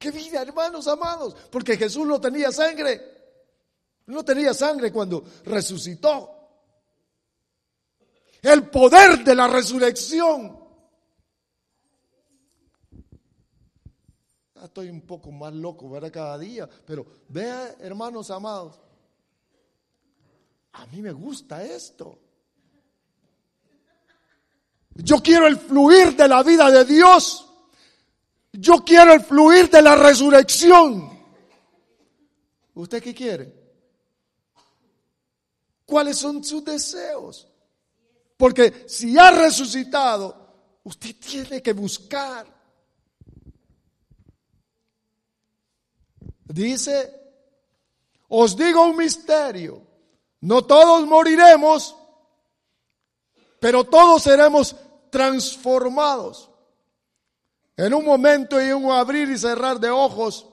¿Qué 0.00 0.10
vida, 0.10 0.42
hermanos 0.42 0.88
amados? 0.88 1.36
Porque 1.48 1.76
Jesús 1.76 2.04
no 2.04 2.20
tenía 2.20 2.50
sangre. 2.50 3.15
No 4.06 4.24
tenía 4.24 4.54
sangre 4.54 4.92
cuando 4.92 5.24
resucitó. 5.44 6.32
El 8.42 8.68
poder 8.70 9.24
de 9.24 9.34
la 9.34 9.48
resurrección. 9.48 10.64
Estoy 14.62 14.88
un 14.88 15.02
poco 15.02 15.32
más 15.32 15.52
loco, 15.52 15.90
¿verdad? 15.90 16.12
Cada 16.12 16.38
día. 16.38 16.68
Pero 16.86 17.06
vea, 17.28 17.76
hermanos 17.80 18.30
amados. 18.30 18.78
A 20.72 20.86
mí 20.86 21.02
me 21.02 21.12
gusta 21.12 21.64
esto. 21.64 22.18
Yo 24.94 25.18
quiero 25.22 25.46
el 25.46 25.56
fluir 25.56 26.16
de 26.16 26.28
la 26.28 26.42
vida 26.42 26.70
de 26.70 26.84
Dios. 26.84 27.46
Yo 28.52 28.84
quiero 28.84 29.12
el 29.12 29.20
fluir 29.20 29.68
de 29.70 29.82
la 29.82 29.94
resurrección. 29.96 31.16
¿Usted 32.74 33.02
qué 33.02 33.14
quiere? 33.14 33.55
¿Cuáles 35.86 36.18
son 36.18 36.42
sus 36.42 36.64
deseos? 36.64 37.48
Porque 38.36 38.84
si 38.88 39.16
ha 39.16 39.30
resucitado, 39.30 40.80
usted 40.82 41.16
tiene 41.18 41.62
que 41.62 41.72
buscar. 41.72 42.46
Dice, 46.44 47.14
os 48.28 48.56
digo 48.56 48.82
un 48.82 48.96
misterio, 48.96 49.82
no 50.40 50.62
todos 50.64 51.06
moriremos, 51.06 51.96
pero 53.60 53.84
todos 53.84 54.22
seremos 54.22 54.76
transformados 55.10 56.50
en 57.76 57.92
un 57.94 58.04
momento 58.04 58.60
y 58.60 58.72
un 58.72 58.90
abrir 58.90 59.28
y 59.28 59.38
cerrar 59.38 59.78
de 59.78 59.90
ojos, 59.90 60.46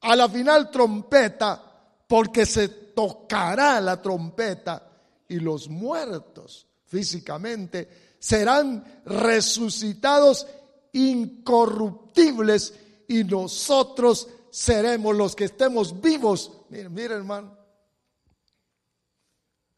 a 0.00 0.16
la 0.16 0.28
final 0.28 0.70
trompeta, 0.70 1.63
porque 2.06 2.46
se 2.46 2.68
tocará 2.68 3.80
la 3.80 4.00
trompeta 4.00 4.90
y 5.28 5.40
los 5.40 5.68
muertos 5.68 6.66
físicamente 6.86 8.16
serán 8.18 9.02
resucitados 9.04 10.46
incorruptibles 10.92 12.74
y 13.08 13.24
nosotros 13.24 14.28
seremos 14.50 15.16
los 15.16 15.34
que 15.34 15.44
estemos 15.44 16.00
vivos. 16.00 16.52
Miren, 16.70 16.94
miren 16.94 17.18
hermano. 17.18 17.58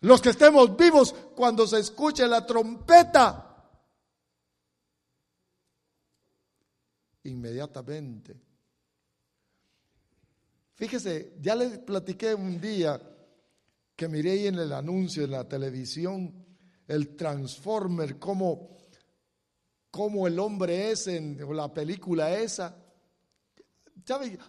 Los 0.01 0.21
que 0.21 0.31
estemos 0.31 0.77
vivos 0.77 1.15
cuando 1.35 1.67
se 1.67 1.81
escuche 1.81 2.27
la 2.27 2.47
trompeta 2.47 3.47
inmediatamente. 7.25 8.46
Fíjese, 10.77 11.35
ya 11.41 11.57
les 11.57 11.79
platiqué 11.79 12.35
un 12.35 12.61
día 12.61 13.01
que 13.97 14.09
miré 14.09 14.33
ahí 14.33 14.47
en 14.47 14.59
el 14.59 14.73
anuncio 14.73 15.25
en 15.25 15.33
la 15.33 15.49
televisión, 15.49 16.47
el 16.87 17.17
Transformer, 17.17 18.19
como 18.19 18.77
cómo 19.91 20.27
el 20.27 20.39
hombre 20.39 20.91
es 20.91 21.07
en 21.09 21.39
la 21.57 21.73
película 21.73 22.39
esa. 22.39 22.77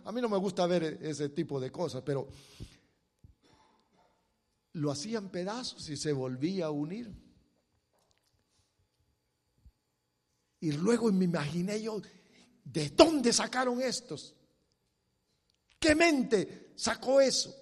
A 0.03 0.11
mí 0.11 0.21
no 0.21 0.29
me 0.29 0.37
gusta 0.37 0.67
ver 0.67 0.99
ese 1.01 1.29
tipo 1.29 1.59
de 1.59 1.71
cosas, 1.71 2.03
pero 2.05 2.27
lo 4.73 4.91
hacían 4.91 5.29
pedazos 5.29 5.89
y 5.89 5.97
se 5.97 6.11
volvía 6.11 6.65
a 6.65 6.71
unir. 6.71 7.09
Y 10.59 10.73
luego 10.73 11.11
me 11.11 11.25
imaginé 11.25 11.81
yo, 11.81 12.01
¿De 12.71 12.89
dónde 12.89 13.31
sacaron 13.31 13.81
estos? 13.81 14.35
¿Qué 15.79 15.95
mente 15.95 16.73
sacó 16.75 17.21
eso? 17.21 17.55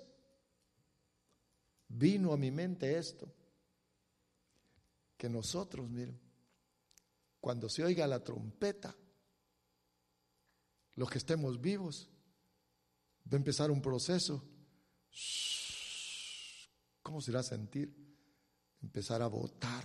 Vino 1.88 2.34
a 2.34 2.38
mi 2.38 2.52
mente 2.52 2.98
esto. 2.98 3.32
Que 5.18 5.30
nosotros, 5.30 5.90
miren, 5.90 6.20
cuando 7.40 7.70
se 7.70 7.84
oiga 7.84 8.08
la 8.08 8.24
trompeta, 8.24 8.96
los 10.96 11.10
que 11.10 11.18
estemos 11.18 11.60
vivos, 11.60 12.10
va 13.32 13.34
a 13.34 13.38
empezar 13.38 13.72
un 13.72 13.82
proceso. 13.82 14.44
¿Cómo 17.02 17.22
se 17.22 17.32
irá 17.32 17.42
a 17.42 17.44
sentir? 17.44 17.94
Empezar 18.82 19.22
a 19.22 19.28
votar. 19.28 19.84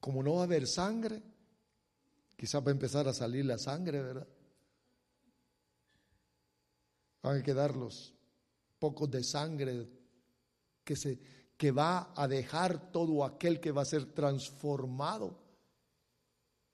Como 0.00 0.22
no 0.22 0.34
va 0.34 0.40
a 0.40 0.44
haber 0.44 0.66
sangre, 0.66 1.22
Quizás 2.42 2.60
va 2.60 2.70
a 2.70 2.72
empezar 2.72 3.06
a 3.06 3.14
salir 3.14 3.44
la 3.44 3.56
sangre, 3.56 4.02
¿verdad? 4.02 4.26
Van 7.22 7.38
a 7.38 7.42
quedar 7.42 7.76
los 7.76 8.12
pocos 8.78 9.10
de 9.10 9.22
sangre 9.22 9.88
que, 10.82 10.96
se, 10.96 11.18
que 11.56 11.70
va 11.70 12.12
a 12.16 12.26
dejar 12.26 12.90
todo 12.90 13.24
aquel 13.24 13.60
que 13.60 13.70
va 13.70 13.82
a 13.82 13.86
ser 13.86 14.06
transformado. 14.12 15.38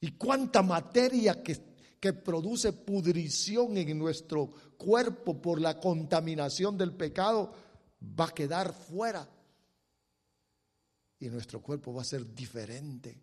Y 0.00 0.12
cuánta 0.12 0.62
materia 0.62 1.42
que, 1.42 1.58
que 2.00 2.12
produce 2.14 2.72
pudrición 2.72 3.76
en 3.76 3.98
nuestro 3.98 4.50
cuerpo 4.78 5.40
por 5.40 5.60
la 5.60 5.78
contaminación 5.78 6.78
del 6.78 6.92
pecado 6.94 7.52
va 8.18 8.26
a 8.26 8.34
quedar 8.34 8.72
fuera. 8.72 9.28
Y 11.20 11.28
nuestro 11.28 11.60
cuerpo 11.60 11.92
va 11.92 12.02
a 12.02 12.06
ser 12.06 12.32
diferente 12.34 13.20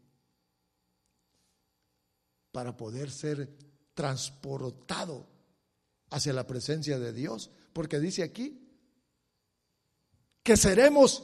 para 2.51 2.76
poder 2.76 3.09
ser 3.09 3.57
transportado 3.93 5.34
hacia 6.16 6.32
la 6.32 6.47
presencia 6.47 6.97
de 6.97 7.11
Dios. 7.11 7.51
Porque 7.74 7.99
dice 7.99 8.24
aquí 8.24 8.61
que 10.41 10.55
seremos 10.55 11.24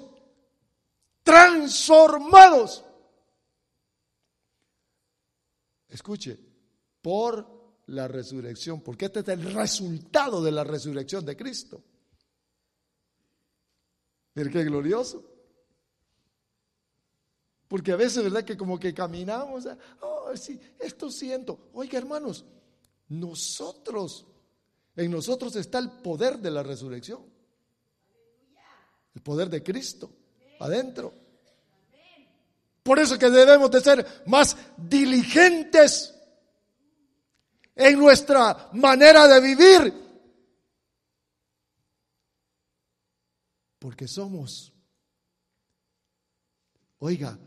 transformados. 1.24 2.84
Escuche, 5.88 6.38
por 7.02 7.62
la 7.88 8.08
resurrección, 8.08 8.82
porque 8.82 9.06
este 9.06 9.22
es 9.22 9.28
el 9.30 9.54
resultado 9.54 10.44
de 10.44 10.52
la 10.52 10.64
resurrección 10.64 11.26
de 11.26 11.38
Cristo. 11.38 11.82
Mire 14.36 14.50
qué 14.50 14.64
glorioso. 14.64 15.26
Porque 17.68 17.94
a 17.94 17.96
veces, 17.96 18.24
¿verdad? 18.24 18.44
Que 18.44 18.58
como 18.58 18.78
que 18.78 18.94
caminamos, 18.94 19.68
oh, 20.02 20.36
sí, 20.36 20.60
esto 20.80 21.10
siento. 21.10 21.70
Oiga, 21.74 21.98
hermanos, 21.98 22.46
nosotros, 23.08 24.26
en 24.96 25.12
nosotros 25.12 25.56
está 25.56 25.80
el 25.80 25.90
poder 25.90 26.40
de 26.40 26.52
la 26.52 26.64
resurrección. 26.64 27.22
El 29.14 29.22
poder 29.22 29.50
de 29.50 29.62
Cristo 29.64 30.12
adentro. 30.60 31.14
Por 32.84 33.00
eso 33.00 33.18
que 33.18 33.30
debemos 33.30 33.70
de 33.70 33.82
ser 33.82 34.24
más 34.26 34.56
diligentes 34.78 36.16
en 37.76 38.00
nuestra 38.00 38.70
manera 38.74 39.28
de 39.28 39.42
vivir. 39.42 39.94
Porque 43.80 44.08
somos, 44.08 44.72
oiga, 47.00 47.38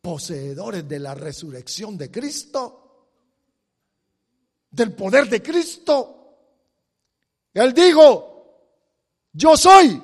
poseedores 0.00 0.88
de 0.88 0.98
la 0.98 1.14
resurrección 1.14 1.98
de 1.98 2.10
Cristo, 2.10 3.08
del 4.70 4.94
poder 4.94 5.28
de 5.28 5.42
Cristo. 5.42 6.19
Él 7.54 7.72
dijo, 7.72 8.30
yo 9.32 9.56
soy. 9.56 10.00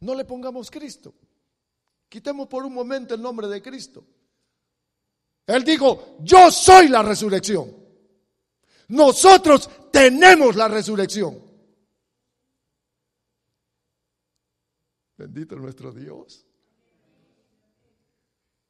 No 0.00 0.14
le 0.14 0.24
pongamos 0.24 0.70
Cristo. 0.70 1.14
Quitemos 2.08 2.46
por 2.46 2.64
un 2.64 2.72
momento 2.72 3.14
el 3.14 3.22
nombre 3.22 3.48
de 3.48 3.60
Cristo. 3.62 4.06
Él 5.46 5.64
dijo, 5.64 6.16
yo 6.20 6.50
soy 6.50 6.88
la 6.88 7.02
resurrección. 7.02 7.74
Nosotros 8.88 9.90
tenemos 9.90 10.56
la 10.56 10.68
resurrección. 10.68 11.42
Bendito 15.16 15.56
nuestro 15.56 15.92
Dios. 15.92 16.46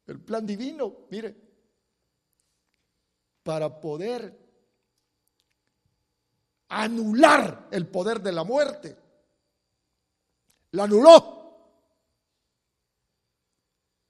El 0.07 0.19
plan 0.21 0.45
divino, 0.45 1.07
mire, 1.09 1.35
para 3.43 3.79
poder 3.79 4.44
anular 6.69 7.67
el 7.71 7.87
poder 7.87 8.21
de 8.21 8.31
la 8.31 8.43
muerte. 8.43 8.97
La 10.71 10.83
anuló. 10.83 11.35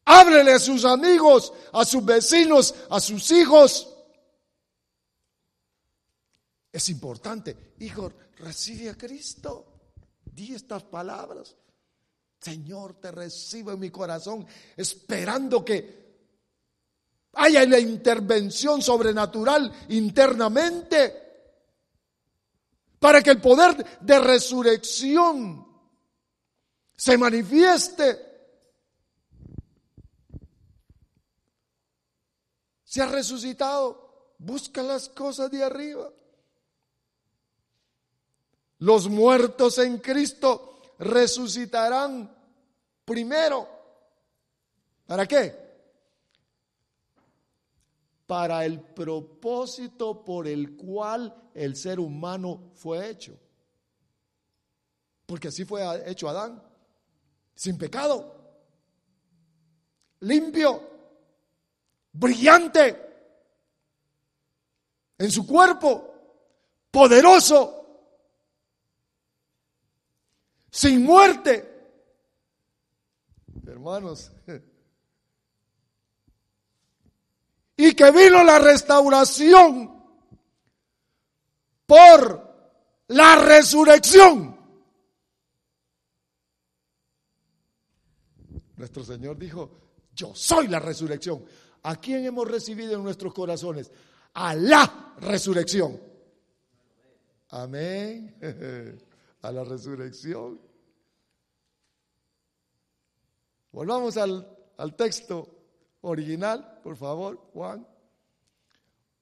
Háblele 0.06 0.54
a 0.54 0.60
sus 0.60 0.86
amigos, 0.86 1.52
a 1.74 1.84
sus 1.84 2.06
vecinos, 2.06 2.76
a 2.90 3.00
sus 3.00 3.32
hijos. 3.32 3.92
Es 6.72 6.90
importante. 6.90 7.74
Hijo, 7.80 8.14
recibe 8.38 8.90
a 8.90 8.98
Cristo. 8.98 9.66
Di 10.24 10.54
estas 10.54 10.84
palabras. 10.84 11.56
Señor, 12.40 13.00
te 13.00 13.12
recibo 13.12 13.72
en 13.72 13.80
mi 13.80 13.90
corazón, 13.90 14.46
esperando 14.78 15.66
que 15.66 16.06
haya 17.34 17.66
la 17.66 17.80
intervención 17.80 18.82
sobrenatural 18.82 19.72
internamente 19.90 21.25
para 23.06 23.22
que 23.22 23.30
el 23.30 23.40
poder 23.40 24.00
de 24.02 24.20
resurrección 24.20 25.64
se 26.96 27.16
manifieste. 27.20 28.20
Se 32.84 33.04
ha 33.04 33.06
resucitado, 33.06 34.34
busca 34.40 34.82
las 34.82 35.08
cosas 35.10 35.52
de 35.52 35.64
arriba. 35.64 36.12
Los 38.80 39.08
muertos 39.08 39.78
en 39.78 40.00
Cristo 40.00 40.82
resucitarán 40.98 42.36
primero. 43.06 43.70
¿Para 45.06 45.28
qué? 45.28 45.65
Para 48.26 48.66
el 48.66 48.80
propósito 48.82 50.24
por 50.26 50.48
el 50.48 50.76
cual 50.76 51.50
el 51.54 51.76
ser 51.76 52.00
humano 52.00 52.72
fue 52.74 53.10
hecho. 53.10 53.40
Porque 55.26 55.48
así 55.48 55.66
fue 55.66 55.82
hecho 56.10 56.30
Adán, 56.30 56.62
sin 57.56 57.78
pecado, 57.78 58.36
limpio, 60.20 60.82
brillante 62.12 63.06
en 65.18 65.32
su 65.32 65.46
cuerpo, 65.48 66.14
poderoso, 66.92 67.86
sin 70.70 71.04
muerte. 71.04 71.72
Hermanos, 73.66 74.32
y 77.78 77.94
que 77.94 78.12
vino 78.12 78.44
la 78.44 78.60
restauración 78.60 80.04
por 81.86 82.46
la 83.08 83.36
resurrección. 83.36 84.56
Nuestro 88.78 89.04
Señor 89.04 89.38
dijo, 89.38 89.72
yo 90.14 90.34
soy 90.34 90.68
la 90.68 90.80
resurrección. 90.80 91.46
¿A 91.84 91.98
quién 91.98 92.26
hemos 92.26 92.50
recibido 92.50 92.94
en 92.94 93.04
nuestros 93.04 93.34
corazones? 93.34 93.92
A 94.34 94.56
la 94.56 95.14
resurrección. 95.20 96.00
Amén. 97.50 98.36
A 99.42 99.52
la 99.52 99.64
resurrección. 99.64 100.60
Volvamos 103.72 104.18
al, 104.18 104.58
al 104.78 104.96
texto 104.96 105.55
original, 106.06 106.80
por 106.84 106.96
favor, 106.96 107.38
Juan 107.54 107.86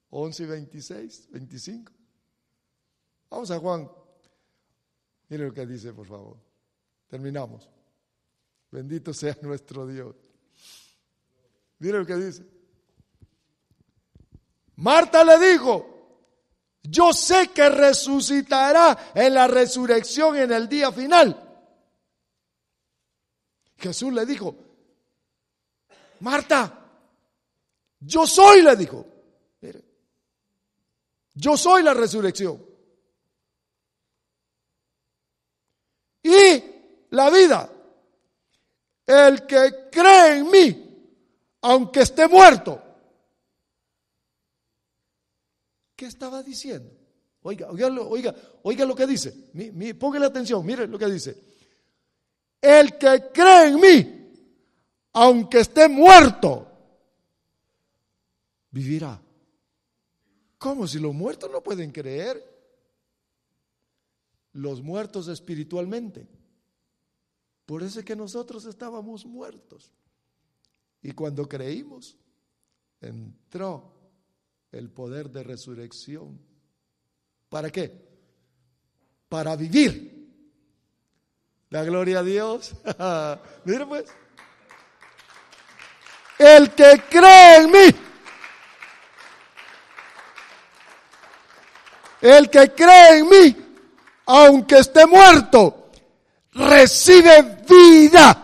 11 0.10 0.44
y 0.44 0.46
26, 0.46 1.30
25. 1.32 1.92
Vamos 3.30 3.50
a 3.50 3.60
Juan. 3.60 3.90
Mire 5.30 5.46
lo 5.46 5.54
que 5.54 5.66
dice, 5.66 5.92
por 5.92 6.06
favor. 6.06 6.38
Terminamos. 7.08 7.68
Bendito 8.70 9.14
sea 9.14 9.36
nuestro 9.42 9.88
Dios. 9.88 10.16
Mire 11.80 11.98
lo 11.98 12.06
que 12.06 12.16
dice. 12.16 12.46
Marta 14.76 15.24
le 15.24 15.52
dijo, 15.52 15.94
yo 16.84 17.14
sé 17.14 17.50
que 17.52 17.70
resucitará 17.70 19.12
en 19.16 19.34
la 19.34 19.48
resurrección 19.48 20.38
en 20.38 20.52
el 20.52 20.68
día 20.68 20.92
final. 20.92 21.40
Jesús 23.78 24.14
le 24.14 24.26
dijo, 24.26 24.56
Marta, 26.22 26.80
yo 27.99 28.26
soy, 28.26 28.61
le 28.61 28.76
dijo. 28.76 29.05
Mire, 29.61 29.84
yo 31.34 31.57
soy 31.57 31.84
la 31.84 31.93
resurrección. 31.93 32.74
y 36.24 36.64
la 37.11 37.30
vida. 37.30 37.70
El 39.05 39.45
que 39.45 39.89
cree 39.91 40.38
en 40.38 40.49
mí, 40.49 41.18
aunque 41.61 42.01
esté 42.01 42.28
muerto. 42.28 42.82
¿Qué 45.95 46.05
estaba 46.05 46.41
diciendo? 46.41 46.89
Oiga, 47.41 47.70
oiga, 47.70 47.88
oiga, 47.88 48.36
oiga 48.64 48.86
lo 48.86 48.95
que 48.95 49.05
dice. 49.05 49.49
Mi, 49.53 49.93
póngale 49.93 50.26
atención, 50.26 50.66
mire 50.66 50.88
lo 50.88 50.97
que 50.97 51.07
dice. 51.07 51.38
El 52.61 52.97
que 52.97 53.30
cree 53.34 53.68
en 53.68 53.80
mí, 53.80 54.23
aunque 55.14 55.59
esté 55.59 55.88
muerto, 55.88 56.68
vivirá. 58.72 59.22
¿Cómo 60.57 60.88
si 60.88 60.99
los 60.99 61.14
muertos 61.14 61.49
no 61.51 61.61
pueden 61.61 61.91
creer? 61.91 62.53
los 64.53 64.82
muertos 64.82 65.28
espiritualmente. 65.28 66.28
Por 67.66 67.84
eso 67.84 67.99
es 67.99 68.05
que 68.05 68.16
nosotros 68.16 68.66
estábamos 68.66 69.26
muertos. 69.26 69.91
Y 71.01 71.11
cuando 71.11 71.47
creímos, 71.47 72.18
entró 73.01 73.93
el 74.72 74.89
poder 74.89 75.30
de 75.30 75.43
resurrección. 75.43 76.39
¿Para 77.49 77.70
qué? 77.72 77.91
Para 79.28 79.55
vivir. 79.55 80.11
La 81.70 81.84
gloria 81.84 82.20
a 82.20 82.24
Dios. 82.24 82.76
Mire 83.66 83.86
pues. 83.86 84.05
El 86.38 86.72
que 86.72 87.04
cree 87.10 87.58
en 87.58 87.72
mí. 87.72 87.96
El 92.22 92.50
que 92.50 92.72
cree 92.72 93.20
en 93.20 93.30
mí 93.30 93.64
aunque 94.26 94.80
esté 94.80 95.06
muerto, 95.06 95.90
recibe 96.54 97.64
vida. 97.68 98.40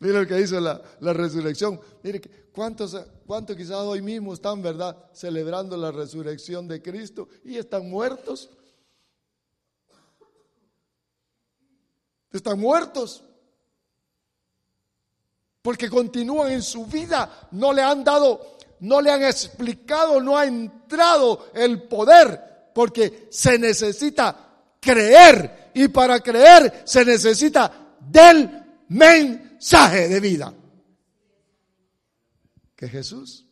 Mira 0.00 0.20
lo 0.20 0.26
que 0.26 0.34
dice 0.34 0.60
la, 0.60 0.82
resurrección. 1.00 1.80
Mire, 2.02 2.20
¿cuántos, 2.52 2.94
¿cuántos 3.26 3.56
quizás 3.56 3.76
hoy 3.76 4.02
mismo 4.02 4.34
están, 4.34 4.60
verdad, 4.60 4.96
celebrando 5.12 5.76
la 5.76 5.90
resurrección 5.90 6.68
de 6.68 6.82
Cristo 6.82 7.28
y 7.44 7.56
están 7.56 7.88
muertos? 7.88 8.50
Están 12.34 12.60
muertos. 12.60 13.24
Porque 15.62 15.88
continúan 15.88 16.52
en 16.52 16.62
su 16.62 16.84
vida, 16.84 17.48
no 17.52 17.72
le 17.72 17.80
han 17.80 18.04
dado 18.04 18.54
no 18.84 19.00
le 19.00 19.10
han 19.10 19.22
explicado, 19.22 20.20
no 20.20 20.36
ha 20.36 20.44
entrado 20.44 21.50
el 21.54 21.82
poder, 21.84 22.70
porque 22.74 23.28
se 23.30 23.58
necesita 23.58 24.76
creer 24.78 25.70
y 25.74 25.88
para 25.88 26.20
creer 26.20 26.82
se 26.84 27.04
necesita 27.04 27.96
del 27.98 28.84
mensaje 28.88 30.08
de 30.08 30.20
vida. 30.20 30.54
Que 32.76 32.88
Jesús, 32.88 33.46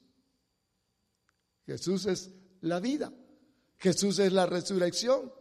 Jesús 1.64 2.04
es 2.06 2.30
la 2.60 2.78
vida, 2.78 3.10
Jesús 3.78 4.18
es 4.18 4.32
la 4.32 4.44
resurrección. 4.44 5.32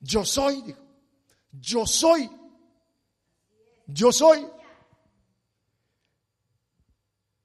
Yo 0.00 0.24
soy, 0.24 0.62
dijo, 0.62 0.80
yo 1.60 1.86
soy, 1.86 2.28
yo 3.86 4.12
soy. 4.12 4.46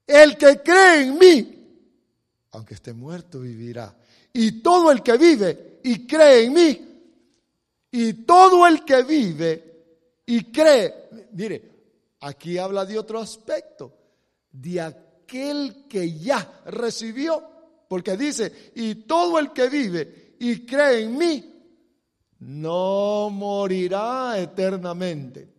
El 0.06 0.38
que 0.38 0.62
cree 0.62 1.02
en 1.02 1.18
mí, 1.18 1.54
aunque 2.52 2.74
esté 2.74 2.94
muerto, 2.94 3.40
vivirá. 3.40 3.96
Y 4.34 4.62
todo 4.62 4.92
el 4.92 5.02
que 5.02 5.18
vive 5.18 5.80
y 5.84 6.06
cree 6.06 6.46
en 6.46 6.54
mí, 6.54 6.94
y 7.92 8.14
todo 8.26 8.68
el 8.68 8.84
que 8.84 9.04
vive 9.04 9.74
y 10.26 10.52
cree, 10.52 11.10
mire, 11.34 11.72
aquí 12.22 12.58
habla 12.58 12.86
de 12.86 12.98
otro 12.98 13.20
aspecto, 13.20 13.94
de 14.52 14.82
aquel 14.82 15.86
que 15.88 16.18
ya 16.18 16.62
recibió, 16.66 17.44
porque 17.88 18.18
dice, 18.18 18.72
y 18.76 18.96
todo 18.96 19.40
el 19.40 19.52
que 19.54 19.70
vive 19.70 20.36
y 20.40 20.66
cree 20.66 21.04
en 21.04 21.18
mí, 21.18 21.53
no 22.46 23.30
morirá 23.30 24.38
eternamente. 24.40 25.52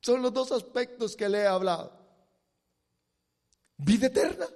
Son 0.00 0.22
los 0.22 0.32
dos 0.32 0.52
aspectos 0.52 1.16
que 1.16 1.28
le 1.28 1.38
he 1.38 1.46
hablado. 1.46 1.92
Vida 3.78 4.08
eterna. 4.08 4.46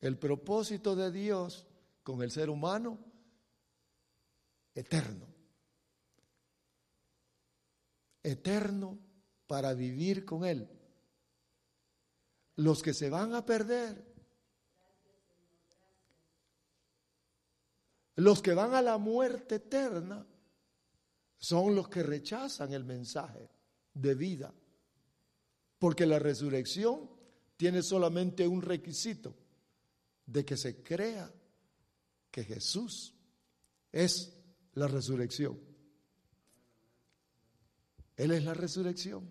El 0.00 0.16
propósito 0.16 0.96
de 0.96 1.10
Dios 1.10 1.66
con 2.02 2.22
el 2.22 2.30
ser 2.30 2.50
humano 2.50 2.98
eterno. 4.74 5.26
Eterno 8.22 8.98
para 9.46 9.74
vivir 9.74 10.24
con 10.24 10.44
Él. 10.44 10.68
Los 12.56 12.82
que 12.82 12.94
se 12.94 13.10
van 13.10 13.34
a 13.34 13.44
perder, 13.44 14.04
los 18.18 18.42
que 18.42 18.52
van 18.52 18.74
a 18.74 18.82
la 18.82 18.98
muerte 18.98 19.56
eterna, 19.56 20.26
son 21.38 21.76
los 21.76 21.88
que 21.88 22.02
rechazan 22.02 22.72
el 22.72 22.84
mensaje 22.84 23.48
de 23.94 24.14
vida. 24.16 24.52
Porque 25.78 26.04
la 26.04 26.18
resurrección 26.18 27.08
tiene 27.56 27.80
solamente 27.80 28.48
un 28.48 28.60
requisito, 28.60 29.36
de 30.26 30.44
que 30.44 30.56
se 30.56 30.82
crea 30.82 31.32
que 32.30 32.42
Jesús 32.42 33.14
es 33.92 34.36
la 34.74 34.88
resurrección. 34.88 35.58
Él 38.16 38.32
es 38.32 38.44
la 38.44 38.52
resurrección. 38.52 39.30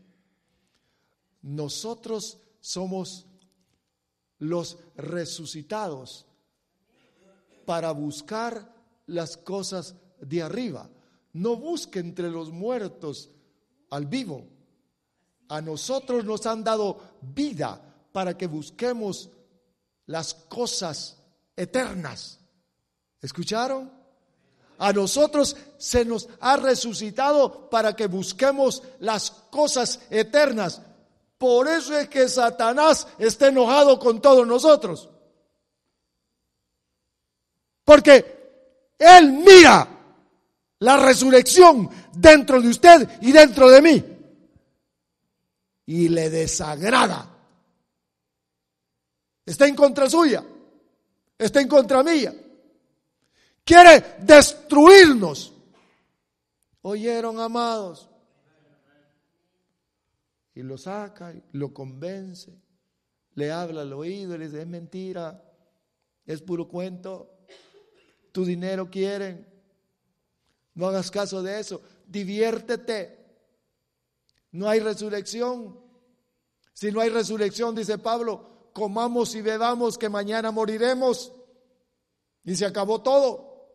Nosotros 1.41 2.39
somos 2.61 3.27
los 4.39 4.79
resucitados 4.95 6.25
para 7.65 7.91
buscar 7.91 8.76
las 9.08 9.38
cosas 9.38 9.95
de 10.20 10.41
arriba. 10.41 10.89
No 11.34 11.55
busque 11.55 11.99
entre 11.99 12.30
los 12.30 12.51
muertos 12.51 13.30
al 13.89 14.05
vivo. 14.05 14.45
A 15.49 15.62
nosotros 15.62 16.26
nos 16.26 16.45
han 16.45 16.64
dado 16.64 16.99
vida 17.22 17.82
para 18.12 18.38
que 18.38 18.47
busquemos 18.47 19.30
las 20.05 20.34
cosas 20.34 21.18
eternas. 21.55 22.39
¿Escucharon? 23.22 23.91
A 24.80 24.93
nosotros 24.93 25.55
se 25.78 26.05
nos 26.05 26.30
ha 26.39 26.58
resucitado 26.58 27.70
para 27.70 27.95
que 27.95 28.08
busquemos 28.08 28.84
las 28.99 29.32
cosas 29.32 30.01
eternas. 30.10 30.82
Por 31.38 31.68
eso 31.68 31.97
es 31.97 32.10
que 32.10 32.28
Satanás 32.28 33.08
está 33.18 33.47
enojado 33.47 33.97
con 33.99 34.22
todos 34.22 34.45
nosotros. 34.45 35.10
Porque 37.84 38.36
Él 38.98 39.32
mira 39.32 39.88
la 40.80 40.98
resurrección 40.98 41.89
dentro 42.14 42.62
de 42.62 42.70
usted 42.70 43.20
y 43.22 43.32
dentro 43.32 43.70
de 43.70 43.82
mí. 43.82 44.04
Y 45.86 46.10
le 46.10 46.30
desagrada. 46.30 47.34
Está 49.45 49.68
en 49.68 49.76
contra 49.76 50.10
suya. 50.10 50.43
Está 51.38 51.62
en 51.62 51.68
contra 51.68 52.04
mía. 52.04 52.34
Quiere 53.64 54.18
destruirnos. 54.20 55.54
¿Oyeron, 56.82 57.39
amados? 57.39 58.10
Y 60.56 60.64
lo 60.64 60.78
saca, 60.78 61.36
lo 61.52 61.72
convence, 61.72 62.52
le 63.36 63.52
habla 63.52 63.82
al 63.82 63.93
oído 63.93 64.34
y 64.34 64.38
le 64.39 64.45
dice, 64.45 64.62
es 64.62 64.68
mentira, 64.68 65.43
es 66.26 66.41
puro 66.41 66.68
cuento, 66.68 67.36
tu 68.38 68.45
dinero 68.45 68.88
quieren, 68.88 69.51
no 70.75 70.85
hagas 70.85 71.09
caso 71.09 71.41
de 71.41 71.59
eso, 71.59 71.81
diviértete, 72.05 73.17
no 74.51 74.69
hay 74.69 74.79
resurrección. 74.79 75.79
Si 76.71 76.91
no 76.91 77.01
hay 77.01 77.09
resurrección, 77.09 77.73
dice 77.73 77.97
Pablo, 77.97 78.69
comamos 78.73 79.33
y 79.33 79.41
bebamos 79.41 79.97
que 79.97 80.07
mañana 80.07 80.51
moriremos. 80.51 81.33
Y 82.43 82.55
se 82.55 82.67
acabó 82.67 83.01
todo. 83.01 83.71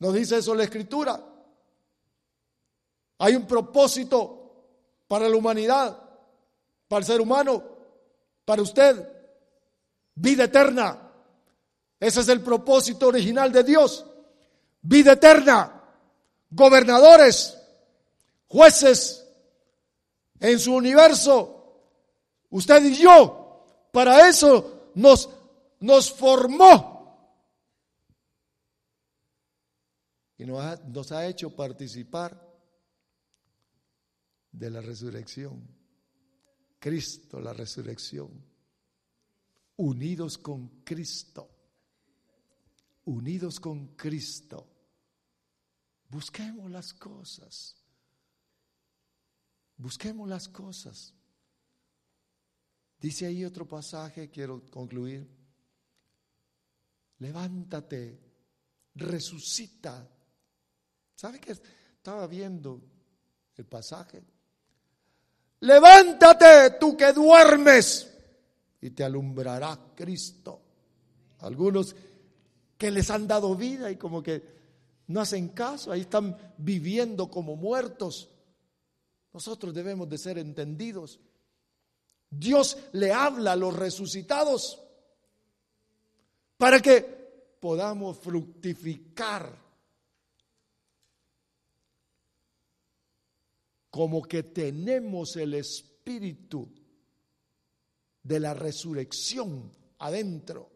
Nos 0.00 0.14
dice 0.14 0.38
eso 0.38 0.52
la 0.56 0.64
escritura. 0.64 1.24
Hay 3.18 3.36
un 3.36 3.46
propósito 3.46 4.66
para 5.06 5.28
la 5.28 5.36
humanidad, 5.36 5.96
para 6.88 6.98
el 6.98 7.06
ser 7.06 7.20
humano, 7.20 7.62
para 8.44 8.62
usted. 8.62 9.08
Vida 10.16 10.42
eterna. 10.42 11.03
Ese 12.04 12.20
es 12.20 12.28
el 12.28 12.42
propósito 12.42 13.08
original 13.08 13.50
de 13.50 13.64
Dios. 13.64 14.04
Vida 14.82 15.12
eterna. 15.12 15.82
Gobernadores, 16.50 17.58
jueces 18.46 19.26
en 20.38 20.58
su 20.58 20.74
universo. 20.74 21.80
Usted 22.50 22.84
y 22.84 22.96
yo. 22.96 23.88
Para 23.90 24.28
eso 24.28 24.90
nos, 24.96 25.30
nos 25.80 26.12
formó 26.12 27.40
y 30.36 30.44
nos 30.44 30.60
ha, 30.60 30.76
nos 30.84 31.10
ha 31.10 31.26
hecho 31.26 31.56
participar 31.56 32.38
de 34.52 34.70
la 34.70 34.82
resurrección. 34.82 35.66
Cristo, 36.78 37.40
la 37.40 37.54
resurrección. 37.54 38.28
Unidos 39.76 40.36
con 40.36 40.82
Cristo. 40.84 41.53
Unidos 43.04 43.60
con 43.60 43.88
Cristo. 43.96 44.66
Busquemos 46.08 46.70
las 46.70 46.94
cosas. 46.94 47.76
Busquemos 49.76 50.28
las 50.28 50.48
cosas. 50.48 51.12
Dice 53.00 53.26
ahí 53.26 53.44
otro 53.44 53.66
pasaje, 53.66 54.30
quiero 54.30 54.64
concluir. 54.70 55.28
Levántate, 57.18 58.20
resucita 58.94 60.10
¿Sabe 61.14 61.40
qué? 61.40 61.52
Estaba 61.52 62.26
viendo 62.26 62.80
el 63.56 63.64
pasaje. 63.66 64.22
Levántate 65.60 66.76
tú 66.78 66.96
que 66.96 67.12
duermes 67.12 68.10
y 68.80 68.90
te 68.90 69.04
alumbrará 69.04 69.78
Cristo. 69.94 70.60
Algunos 71.38 71.94
que 72.78 72.90
les 72.90 73.10
han 73.10 73.26
dado 73.26 73.54
vida 73.54 73.90
y 73.90 73.96
como 73.96 74.22
que 74.22 74.42
no 75.06 75.20
hacen 75.20 75.48
caso, 75.48 75.92
ahí 75.92 76.02
están 76.02 76.36
viviendo 76.56 77.30
como 77.30 77.56
muertos. 77.56 78.30
Nosotros 79.32 79.74
debemos 79.74 80.08
de 80.08 80.18
ser 80.18 80.38
entendidos. 80.38 81.20
Dios 82.30 82.78
le 82.92 83.12
habla 83.12 83.52
a 83.52 83.56
los 83.56 83.74
resucitados 83.74 84.80
para 86.56 86.80
que 86.80 87.02
podamos 87.60 88.18
fructificar 88.18 89.64
como 93.90 94.22
que 94.22 94.42
tenemos 94.42 95.36
el 95.36 95.54
espíritu 95.54 96.68
de 98.22 98.40
la 98.40 98.52
resurrección 98.52 99.70
adentro. 99.98 100.73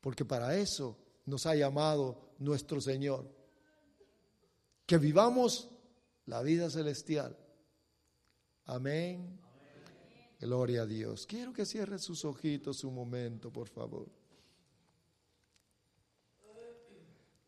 Porque 0.00 0.24
para 0.24 0.56
eso 0.56 0.96
nos 1.26 1.46
ha 1.46 1.54
llamado 1.54 2.32
nuestro 2.38 2.80
Señor. 2.80 3.28
Que 4.86 4.98
vivamos 4.98 5.68
la 6.26 6.42
vida 6.42 6.70
celestial. 6.70 7.36
Amén. 8.64 9.38
Gloria 10.40 10.82
a 10.82 10.86
Dios. 10.86 11.26
Quiero 11.26 11.52
que 11.52 11.66
cierre 11.66 11.98
sus 11.98 12.24
ojitos 12.24 12.82
un 12.84 12.94
momento, 12.94 13.52
por 13.52 13.68
favor. 13.68 14.08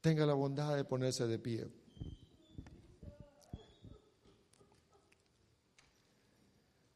Tenga 0.00 0.26
la 0.26 0.34
bondad 0.34 0.76
de 0.76 0.84
ponerse 0.84 1.26
de 1.26 1.38
pie. 1.38 1.68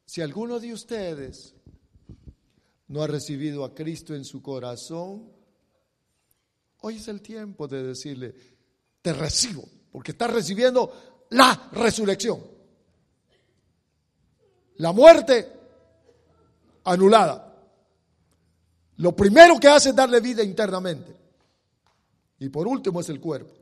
Si 0.05 0.21
alguno 0.21 0.59
de 0.59 0.73
ustedes 0.73 1.55
no 2.89 3.03
ha 3.03 3.07
recibido 3.07 3.65
a 3.65 3.75
Cristo 3.75 4.15
en 4.15 4.25
su 4.25 4.43
corazón, 4.43 5.36
hoy 6.81 6.97
es 6.97 7.09
el 7.09 7.21
tiempo 7.21 7.67
de 7.67 7.83
decirle, 7.83 8.35
te 9.03 9.13
recibo, 9.13 9.65
porque 9.91 10.13
estás 10.13 10.33
recibiendo 10.33 11.27
la 11.31 11.69
resurrección. 11.73 12.43
La 14.77 14.93
muerte 14.93 15.53
anulada. 16.85 17.43
Lo 18.99 19.15
primero 19.15 19.59
que 19.59 19.69
hace 19.69 19.91
es 19.91 19.97
darle 19.97 20.21
vida 20.21 20.43
internamente. 20.43 21.15
Y 22.39 22.49
por 22.49 22.67
último 22.67 23.01
es 23.01 23.09
el 23.09 23.21
cuerpo. 23.21 23.53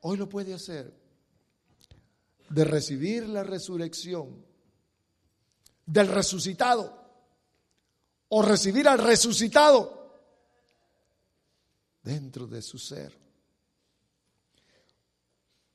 Hoy 0.00 0.16
lo 0.16 0.28
puede 0.28 0.54
hacer 0.54 0.92
de 2.48 2.64
recibir 2.64 3.28
la 3.28 3.42
resurrección 3.42 4.44
del 5.84 6.08
resucitado 6.08 7.05
o 8.28 8.42
recibir 8.42 8.88
al 8.88 8.98
resucitado 8.98 9.96
dentro 12.02 12.46
de 12.46 12.62
su 12.62 12.78
ser. 12.78 13.12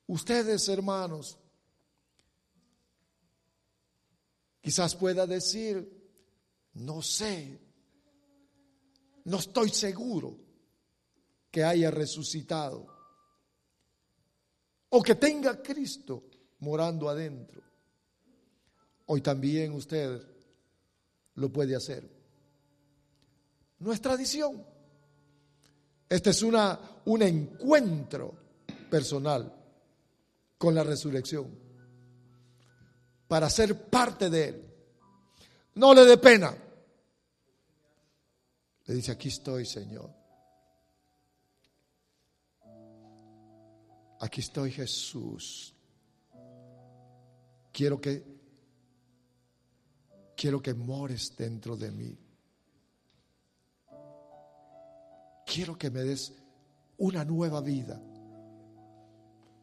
Ustedes, 0.07 0.67
hermanos, 0.67 1.37
quizás 4.61 4.95
pueda 4.95 5.25
decir, 5.25 6.01
no 6.73 7.01
sé, 7.01 7.59
no 9.25 9.37
estoy 9.37 9.69
seguro 9.69 10.37
que 11.49 11.63
haya 11.63 11.91
resucitado 11.91 12.87
o 14.89 15.01
que 15.01 15.15
tenga 15.15 15.61
Cristo 15.61 16.23
morando 16.59 17.09
adentro. 17.09 17.61
Hoy 19.05 19.21
también 19.21 19.73
usted 19.73 20.21
lo 21.35 21.51
puede 21.51 21.75
hacer. 21.75 22.20
No 23.81 23.91
es 23.91 23.99
tradición. 23.99 24.63
Este 26.07 26.29
es 26.29 26.43
una, 26.43 26.79
un 27.05 27.21
encuentro 27.21 28.33
personal 28.89 29.53
con 30.57 30.75
la 30.75 30.83
resurrección 30.83 31.49
para 33.27 33.49
ser 33.49 33.89
parte 33.89 34.29
de 34.29 34.47
Él. 34.49 34.73
No 35.75 35.93
le 35.93 36.05
dé 36.05 36.17
pena. 36.17 36.55
Le 38.85 38.93
dice, 38.93 39.11
aquí 39.13 39.29
estoy, 39.29 39.65
Señor. 39.65 40.13
Aquí 44.19 44.41
estoy, 44.41 44.71
Jesús. 44.71 45.73
Quiero 47.71 47.99
que 47.99 48.23
quiero 50.35 50.61
que 50.61 50.73
mores 50.73 51.35
dentro 51.35 51.75
de 51.75 51.91
mí. 51.91 52.30
Quiero 55.53 55.77
que 55.77 55.89
me 55.89 56.01
des 56.01 56.33
una 56.97 57.25
nueva 57.25 57.61
vida 57.61 57.99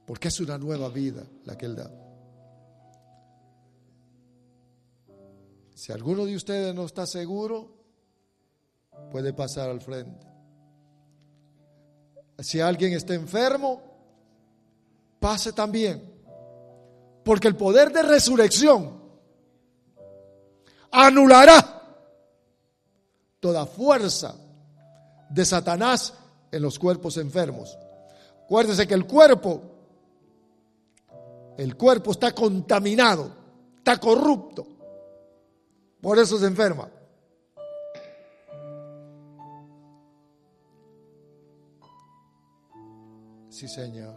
porque 0.09 0.29
es 0.29 0.41
una 0.41 0.57
nueva 0.57 0.89
vida 0.89 1.23
la 1.45 1.57
que 1.59 1.67
Él 1.67 1.77
da. 1.77 1.91
Si 5.75 5.93
alguno 5.93 6.25
de 6.25 6.35
ustedes 6.35 6.75
no 6.75 6.87
está 6.87 7.07
seguro, 7.07 7.71
puede 9.11 9.35
pasar 9.35 9.69
al 9.69 9.83
frente. 9.83 10.27
Si 12.39 12.59
alguien 12.59 12.95
está 12.95 13.13
enfermo, 13.13 13.83
pase 15.21 15.53
también. 15.53 16.03
Porque 17.23 17.49
el 17.49 17.57
poder 17.57 17.93
de 17.93 18.03
resurrección 18.03 19.03
anulará 20.91 21.83
toda 23.41 23.67
fuerza 23.67 24.35
de 25.31 25.45
Satanás 25.45 26.15
en 26.51 26.63
los 26.63 26.79
cuerpos 26.79 27.17
enfermos. 27.17 27.79
Acuérdese 28.45 28.87
que 28.87 28.95
el 28.95 29.07
cuerpo 29.07 29.79
el 31.59 31.77
cuerpo 31.77 32.13
está 32.13 32.33
contaminado, 32.33 33.33
está 33.79 33.99
corrupto. 33.99 34.65
Por 36.01 36.17
eso 36.17 36.39
se 36.39 36.47
enferma. 36.47 36.89
Sí, 43.49 43.67
Señor. 43.67 44.15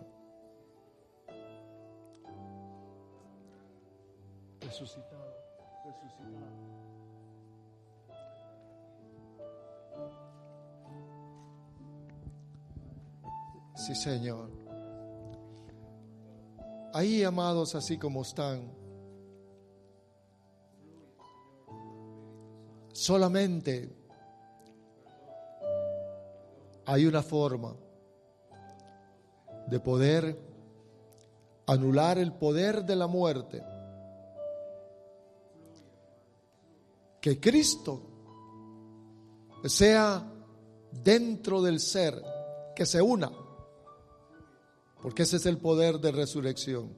Resucitado, 4.60 5.36
resucitado. 5.84 6.61
Sí, 13.76 13.96
Señor. 13.96 14.50
Ahí, 16.94 17.24
amados, 17.24 17.74
así 17.74 17.98
como 17.98 18.22
están, 18.22 18.70
solamente 22.92 23.96
hay 26.86 27.06
una 27.06 27.24
forma 27.24 27.74
de 29.68 29.80
poder 29.80 30.38
anular 31.66 32.18
el 32.18 32.34
poder 32.34 32.84
de 32.84 32.96
la 32.98 33.08
muerte. 33.08 33.64
Que 37.22 37.40
Cristo 37.40 38.02
sea 39.64 40.30
dentro 40.92 41.62
del 41.62 41.80
ser, 41.80 42.22
que 42.76 42.86
se 42.86 43.02
una 43.02 43.41
porque 45.02 45.24
ese 45.24 45.38
es 45.38 45.46
el 45.46 45.58
poder 45.58 46.00
de 46.00 46.12
resurrección. 46.12 46.96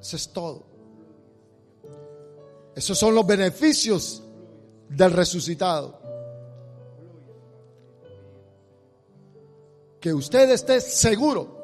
Eso 0.00 0.16
es 0.16 0.28
todo. 0.28 0.64
Esos 2.74 2.98
son 2.98 3.14
los 3.14 3.26
beneficios 3.26 4.22
del 4.88 5.12
resucitado. 5.12 6.00
Que 10.00 10.12
usted 10.12 10.50
esté 10.50 10.80
seguro 10.80 11.62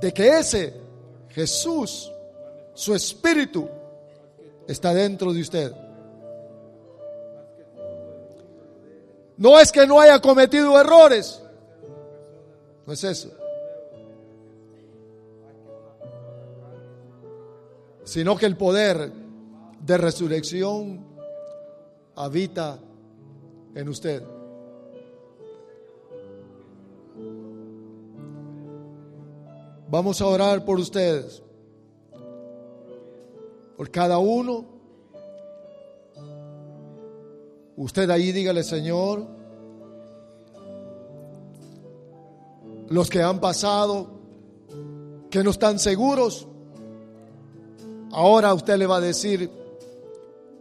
de 0.00 0.12
que 0.12 0.38
ese 0.38 0.74
Jesús, 1.30 2.12
su 2.74 2.94
espíritu, 2.94 3.68
está 4.68 4.92
dentro 4.92 5.32
de 5.32 5.40
usted. 5.40 5.83
No 9.36 9.58
es 9.58 9.72
que 9.72 9.86
no 9.86 10.00
haya 10.00 10.20
cometido 10.20 10.80
errores. 10.80 11.42
No 12.86 12.92
es 12.92 13.02
eso. 13.04 13.30
Sino 18.04 18.36
que 18.36 18.46
el 18.46 18.56
poder 18.56 19.10
de 19.80 19.98
resurrección 19.98 21.04
habita 22.14 22.78
en 23.74 23.88
usted. 23.88 24.22
Vamos 29.88 30.20
a 30.20 30.26
orar 30.26 30.64
por 30.64 30.78
ustedes, 30.78 31.42
por 33.76 33.90
cada 33.90 34.18
uno 34.18 34.73
Usted 37.76 38.08
ahí 38.10 38.30
dígale, 38.30 38.62
Señor, 38.62 39.26
los 42.88 43.10
que 43.10 43.20
han 43.20 43.40
pasado, 43.40 44.08
que 45.28 45.42
no 45.42 45.50
están 45.50 45.80
seguros, 45.80 46.46
ahora 48.12 48.54
usted 48.54 48.76
le 48.76 48.86
va 48.86 48.98
a 48.98 49.00
decir, 49.00 49.50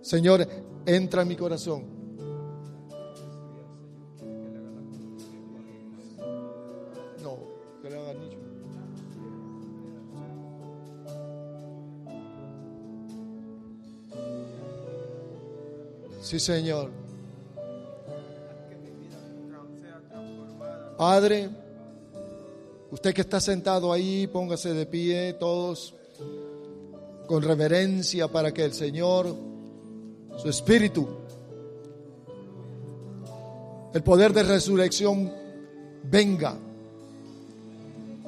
Señor, 0.01 0.47
entra 0.87 1.21
en 1.21 1.27
mi 1.27 1.35
corazón. 1.35 1.83
No, 7.21 7.37
que 7.81 7.89
le 7.91 8.15
nicho. 8.15 8.37
Sí, 16.21 16.39
Señor. 16.39 17.02
Padre, 21.05 21.49
usted 22.89 23.13
que 23.13 23.19
está 23.19 23.41
sentado 23.41 23.91
ahí, 23.91 24.25
póngase 24.25 24.73
de 24.73 24.85
pie 24.85 25.33
todos 25.33 25.93
con 27.27 27.43
reverencia 27.43 28.29
para 28.29 28.53
que 28.53 28.63
el 28.63 28.71
Señor, 28.71 29.35
su 30.37 30.47
espíritu, 30.47 31.05
el 33.93 34.01
poder 34.01 34.31
de 34.31 34.43
resurrección 34.43 35.29
venga 36.03 36.55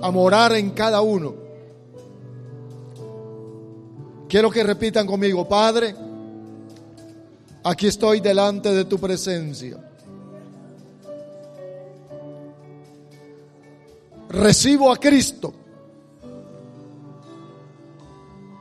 a 0.01 0.11
morar 0.11 0.51
en 0.51 0.71
cada 0.71 0.99
uno. 0.99 1.33
Quiero 4.27 4.51
que 4.51 4.63
repitan 4.65 5.07
conmigo, 5.07 5.47
Padre, 5.47 5.95
aquí 7.63 7.87
estoy 7.87 8.19
delante 8.19 8.73
de 8.73 8.83
tu 8.83 8.99
presencia. 8.99 9.84
Recibo 14.35 14.91
a 14.91 14.97
Cristo. 14.97 15.53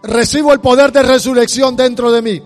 Recibo 0.02 0.52
el 0.52 0.60
poder 0.60 0.92
de 0.92 1.02
resurrección 1.02 1.76
dentro 1.76 2.12
de 2.12 2.22
mí. 2.22 2.42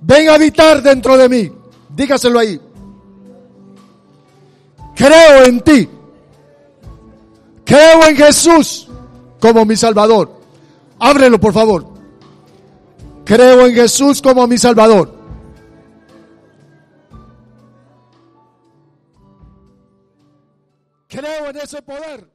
Ven 0.00 0.28
a 0.28 0.34
habitar 0.34 0.82
dentro 0.82 1.16
de 1.16 1.28
mí. 1.28 1.52
Dígaselo 1.88 2.38
ahí. 2.38 2.60
Creo 4.94 5.44
en 5.44 5.60
ti. 5.60 5.88
Creo 7.64 8.06
en 8.06 8.16
Jesús 8.16 8.88
como 9.40 9.64
mi 9.64 9.76
Salvador. 9.76 10.30
Ábrelo, 10.98 11.40
por 11.40 11.52
favor. 11.52 11.86
Creo 13.24 13.66
en 13.66 13.74
Jesús 13.74 14.20
como 14.20 14.46
mi 14.46 14.58
Salvador. 14.58 15.21
Creo 21.12 21.50
en 21.50 21.56
ese 21.58 21.82
poder. 21.82 22.31